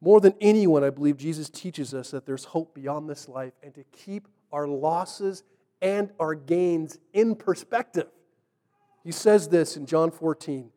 More 0.00 0.20
than 0.20 0.34
anyone, 0.40 0.84
I 0.84 0.90
believe 0.90 1.16
Jesus 1.16 1.48
teaches 1.48 1.94
us 1.94 2.10
that 2.10 2.26
there's 2.26 2.44
hope 2.44 2.74
beyond 2.74 3.08
this 3.08 3.28
life 3.28 3.54
and 3.62 3.74
to 3.74 3.84
keep 3.84 4.28
our 4.52 4.66
losses 4.66 5.44
and 5.80 6.10
our 6.18 6.34
gains 6.34 6.98
in 7.12 7.36
perspective. 7.36 8.08
He 9.04 9.12
says 9.12 9.48
this 9.48 9.76
in 9.76 9.86
John 9.86 10.10
14 10.10 10.70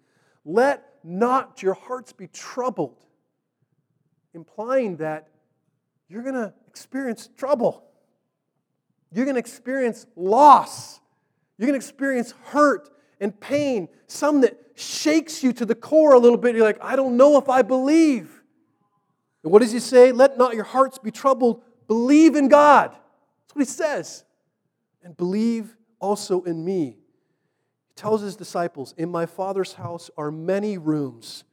Let 0.45 0.83
not 1.03 1.63
your 1.63 1.73
hearts 1.73 2.11
be 2.11 2.27
troubled, 2.27 3.03
implying 4.33 4.97
that 4.97 5.29
you're 6.09 6.23
going 6.23 6.35
to 6.35 6.53
experience 6.67 7.29
trouble. 7.37 7.83
You're 9.11 9.25
going 9.25 9.35
to 9.35 9.39
experience 9.39 10.05
loss. 10.15 10.99
You're 11.57 11.67
going 11.67 11.79
to 11.79 11.83
experience 11.83 12.33
hurt 12.43 12.89
and 13.19 13.37
pain, 13.39 13.87
some 14.05 14.41
that 14.41 14.59
shakes 14.75 15.43
you 15.43 15.51
to 15.53 15.65
the 15.65 15.73
core 15.73 16.13
a 16.13 16.19
little 16.19 16.37
bit. 16.37 16.55
You're 16.55 16.65
like, 16.65 16.77
I 16.81 16.95
don't 16.95 17.17
know 17.17 17.37
if 17.37 17.49
I 17.49 17.63
believe. 17.63 18.43
And 19.43 19.51
what 19.51 19.61
does 19.61 19.71
he 19.71 19.79
say? 19.79 20.11
Let 20.11 20.37
not 20.37 20.53
your 20.53 20.65
hearts 20.65 20.99
be 20.99 21.09
troubled. 21.09 21.63
Believe 21.87 22.35
in 22.35 22.47
God. 22.47 22.91
That's 22.91 23.55
what 23.55 23.61
he 23.61 23.65
says. 23.65 24.23
And 25.01 25.17
believe 25.17 25.75
also 25.99 26.43
in 26.43 26.63
me 26.63 26.97
tells 27.97 28.21
his 28.21 28.35
disciples, 28.35 28.93
In 28.97 29.09
my 29.09 29.25
Father's 29.25 29.73
house 29.73 30.09
are 30.17 30.31
many 30.31 30.77
rooms. 30.77 31.43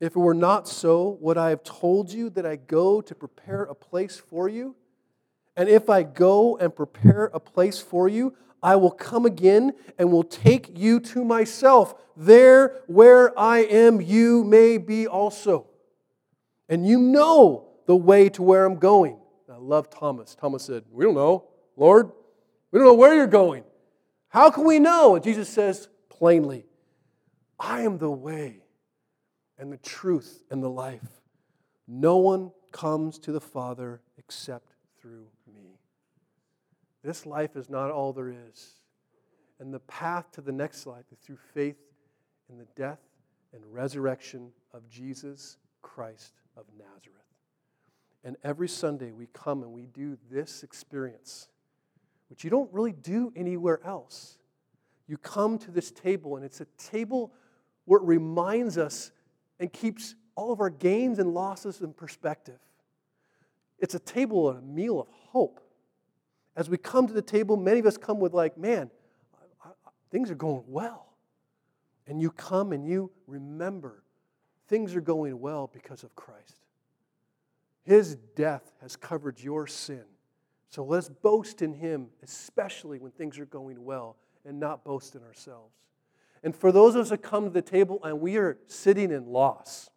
If 0.00 0.14
it 0.14 0.18
were 0.18 0.34
not 0.34 0.68
so, 0.68 1.18
would 1.20 1.36
I 1.36 1.50
have 1.50 1.64
told 1.64 2.12
you 2.12 2.30
that 2.30 2.46
I 2.46 2.56
go 2.56 3.00
to 3.00 3.14
prepare 3.14 3.64
a 3.64 3.74
place 3.74 4.16
for 4.16 4.48
you? 4.48 4.76
And 5.56 5.68
if 5.68 5.90
I 5.90 6.04
go 6.04 6.56
and 6.56 6.74
prepare 6.74 7.30
a 7.34 7.40
place 7.40 7.80
for 7.80 8.08
you, 8.08 8.34
I 8.62 8.76
will 8.76 8.92
come 8.92 9.26
again 9.26 9.72
and 9.98 10.12
will 10.12 10.22
take 10.22 10.78
you 10.78 11.00
to 11.00 11.24
myself. 11.24 11.94
There 12.16 12.82
where 12.86 13.36
I 13.38 13.60
am, 13.60 14.00
you 14.00 14.44
may 14.44 14.78
be 14.78 15.08
also. 15.08 15.66
And 16.68 16.86
you 16.86 17.00
know 17.00 17.68
the 17.86 17.96
way 17.96 18.28
to 18.30 18.42
where 18.42 18.64
I'm 18.64 18.76
going. 18.76 19.18
I 19.50 19.56
love 19.56 19.90
Thomas. 19.90 20.34
Thomas 20.34 20.62
said, 20.62 20.84
We 20.90 21.04
don't 21.04 21.14
know, 21.14 21.48
Lord. 21.76 22.12
We 22.70 22.78
don't 22.78 22.86
know 22.86 22.94
where 22.94 23.14
you're 23.14 23.26
going. 23.26 23.64
How 24.28 24.50
can 24.50 24.64
we 24.64 24.78
know? 24.78 25.14
And 25.14 25.24
Jesus 25.24 25.48
says 25.48 25.88
plainly, 26.08 26.66
I 27.58 27.82
am 27.82 27.98
the 27.98 28.10
way 28.10 28.62
and 29.58 29.72
the 29.72 29.78
truth 29.78 30.44
and 30.50 30.62
the 30.62 30.70
life. 30.70 31.22
No 31.86 32.18
one 32.18 32.52
comes 32.70 33.18
to 33.20 33.32
the 33.32 33.40
Father 33.40 34.00
except 34.18 34.74
through 35.00 35.26
me. 35.52 35.78
This 37.02 37.24
life 37.24 37.56
is 37.56 37.70
not 37.70 37.90
all 37.90 38.12
there 38.12 38.28
is. 38.28 38.74
And 39.60 39.72
the 39.72 39.80
path 39.80 40.30
to 40.32 40.40
the 40.40 40.52
next 40.52 40.86
life 40.86 41.06
is 41.10 41.18
through 41.18 41.38
faith 41.54 41.78
in 42.48 42.58
the 42.58 42.66
death 42.76 43.00
and 43.52 43.62
resurrection 43.72 44.50
of 44.72 44.88
Jesus 44.88 45.56
Christ 45.82 46.34
of 46.56 46.64
Nazareth. 46.76 47.18
And 48.24 48.36
every 48.44 48.68
Sunday 48.68 49.10
we 49.10 49.26
come 49.32 49.62
and 49.62 49.72
we 49.72 49.86
do 49.86 50.18
this 50.30 50.62
experience 50.62 51.48
which 52.28 52.44
you 52.44 52.50
don't 52.50 52.72
really 52.72 52.92
do 52.92 53.32
anywhere 53.36 53.80
else. 53.84 54.38
You 55.06 55.16
come 55.16 55.58
to 55.58 55.70
this 55.70 55.90
table, 55.90 56.36
and 56.36 56.44
it's 56.44 56.60
a 56.60 56.66
table 56.76 57.32
where 57.84 58.00
it 58.00 58.06
reminds 58.06 58.76
us 58.76 59.10
and 59.58 59.72
keeps 59.72 60.14
all 60.34 60.52
of 60.52 60.60
our 60.60 60.70
gains 60.70 61.18
and 61.18 61.34
losses 61.34 61.80
in 61.80 61.92
perspective. 61.92 62.58
It's 63.78 63.94
a 63.94 63.98
table 63.98 64.50
a 64.50 64.60
meal 64.60 65.00
of 65.00 65.08
hope. 65.08 65.60
As 66.54 66.68
we 66.68 66.76
come 66.76 67.06
to 67.06 67.12
the 67.12 67.22
table, 67.22 67.56
many 67.56 67.80
of 67.80 67.86
us 67.86 67.96
come 67.96 68.20
with, 68.20 68.34
like, 68.34 68.58
man, 68.58 68.90
things 70.10 70.30
are 70.30 70.34
going 70.34 70.64
well. 70.66 71.06
And 72.06 72.20
you 72.20 72.30
come 72.30 72.72
and 72.72 72.86
you 72.86 73.10
remember 73.26 74.02
things 74.68 74.94
are 74.94 75.00
going 75.00 75.38
well 75.40 75.70
because 75.72 76.02
of 76.02 76.14
Christ. 76.14 76.60
His 77.84 78.16
death 78.36 78.72
has 78.82 78.96
covered 78.96 79.40
your 79.40 79.66
sin. 79.66 80.04
So 80.70 80.84
let's 80.84 81.08
boast 81.08 81.62
in 81.62 81.72
Him, 81.74 82.08
especially 82.22 82.98
when 82.98 83.12
things 83.12 83.38
are 83.38 83.46
going 83.46 83.84
well, 83.84 84.16
and 84.44 84.60
not 84.60 84.84
boast 84.84 85.14
in 85.14 85.22
ourselves. 85.22 85.74
And 86.42 86.54
for 86.54 86.70
those 86.70 86.94
of 86.94 87.02
us 87.02 87.08
that 87.10 87.22
come 87.22 87.44
to 87.44 87.50
the 87.50 87.62
table 87.62 88.00
and 88.04 88.20
we 88.20 88.36
are 88.36 88.58
sitting 88.66 89.10
in 89.10 89.26
loss, 89.26 89.90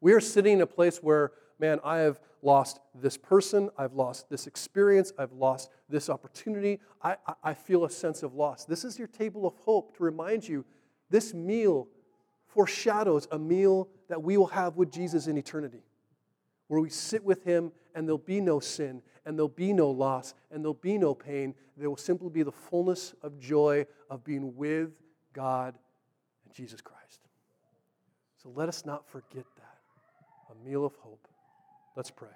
we 0.00 0.12
are 0.12 0.20
sitting 0.20 0.54
in 0.54 0.60
a 0.60 0.66
place 0.66 0.98
where, 0.98 1.32
man, 1.58 1.80
I 1.84 1.98
have 1.98 2.20
lost 2.40 2.80
this 2.94 3.16
person, 3.16 3.68
I've 3.76 3.94
lost 3.94 4.30
this 4.30 4.46
experience, 4.46 5.12
I've 5.18 5.32
lost 5.32 5.70
this 5.88 6.08
opportunity, 6.08 6.80
I, 7.02 7.16
I, 7.26 7.34
I 7.42 7.54
feel 7.54 7.84
a 7.84 7.90
sense 7.90 8.22
of 8.22 8.34
loss. 8.34 8.64
This 8.64 8.84
is 8.84 8.98
your 8.98 9.08
table 9.08 9.46
of 9.46 9.54
hope 9.64 9.96
to 9.96 10.04
remind 10.04 10.46
you 10.48 10.64
this 11.10 11.34
meal 11.34 11.88
foreshadows 12.46 13.28
a 13.30 13.38
meal 13.38 13.88
that 14.08 14.22
we 14.22 14.36
will 14.36 14.46
have 14.46 14.76
with 14.76 14.90
Jesus 14.90 15.26
in 15.26 15.36
eternity, 15.36 15.82
where 16.68 16.80
we 16.80 16.90
sit 16.90 17.24
with 17.24 17.44
Him 17.44 17.72
and 17.94 18.06
there'll 18.06 18.18
be 18.18 18.40
no 18.40 18.60
sin 18.60 19.02
and 19.28 19.36
there'll 19.36 19.48
be 19.48 19.74
no 19.74 19.90
loss, 19.90 20.32
and 20.50 20.64
there'll 20.64 20.72
be 20.72 20.96
no 20.96 21.14
pain. 21.14 21.54
There 21.76 21.90
will 21.90 21.98
simply 21.98 22.30
be 22.30 22.42
the 22.42 22.50
fullness 22.50 23.14
of 23.22 23.38
joy 23.38 23.84
of 24.08 24.24
being 24.24 24.56
with 24.56 24.88
God 25.34 25.74
and 26.46 26.54
Jesus 26.54 26.80
Christ. 26.80 27.20
So 28.42 28.50
let 28.54 28.70
us 28.70 28.86
not 28.86 29.06
forget 29.06 29.44
that. 29.56 29.78
A 30.50 30.66
meal 30.66 30.86
of 30.86 30.94
hope. 30.96 31.28
Let's 31.94 32.10
pray. 32.10 32.30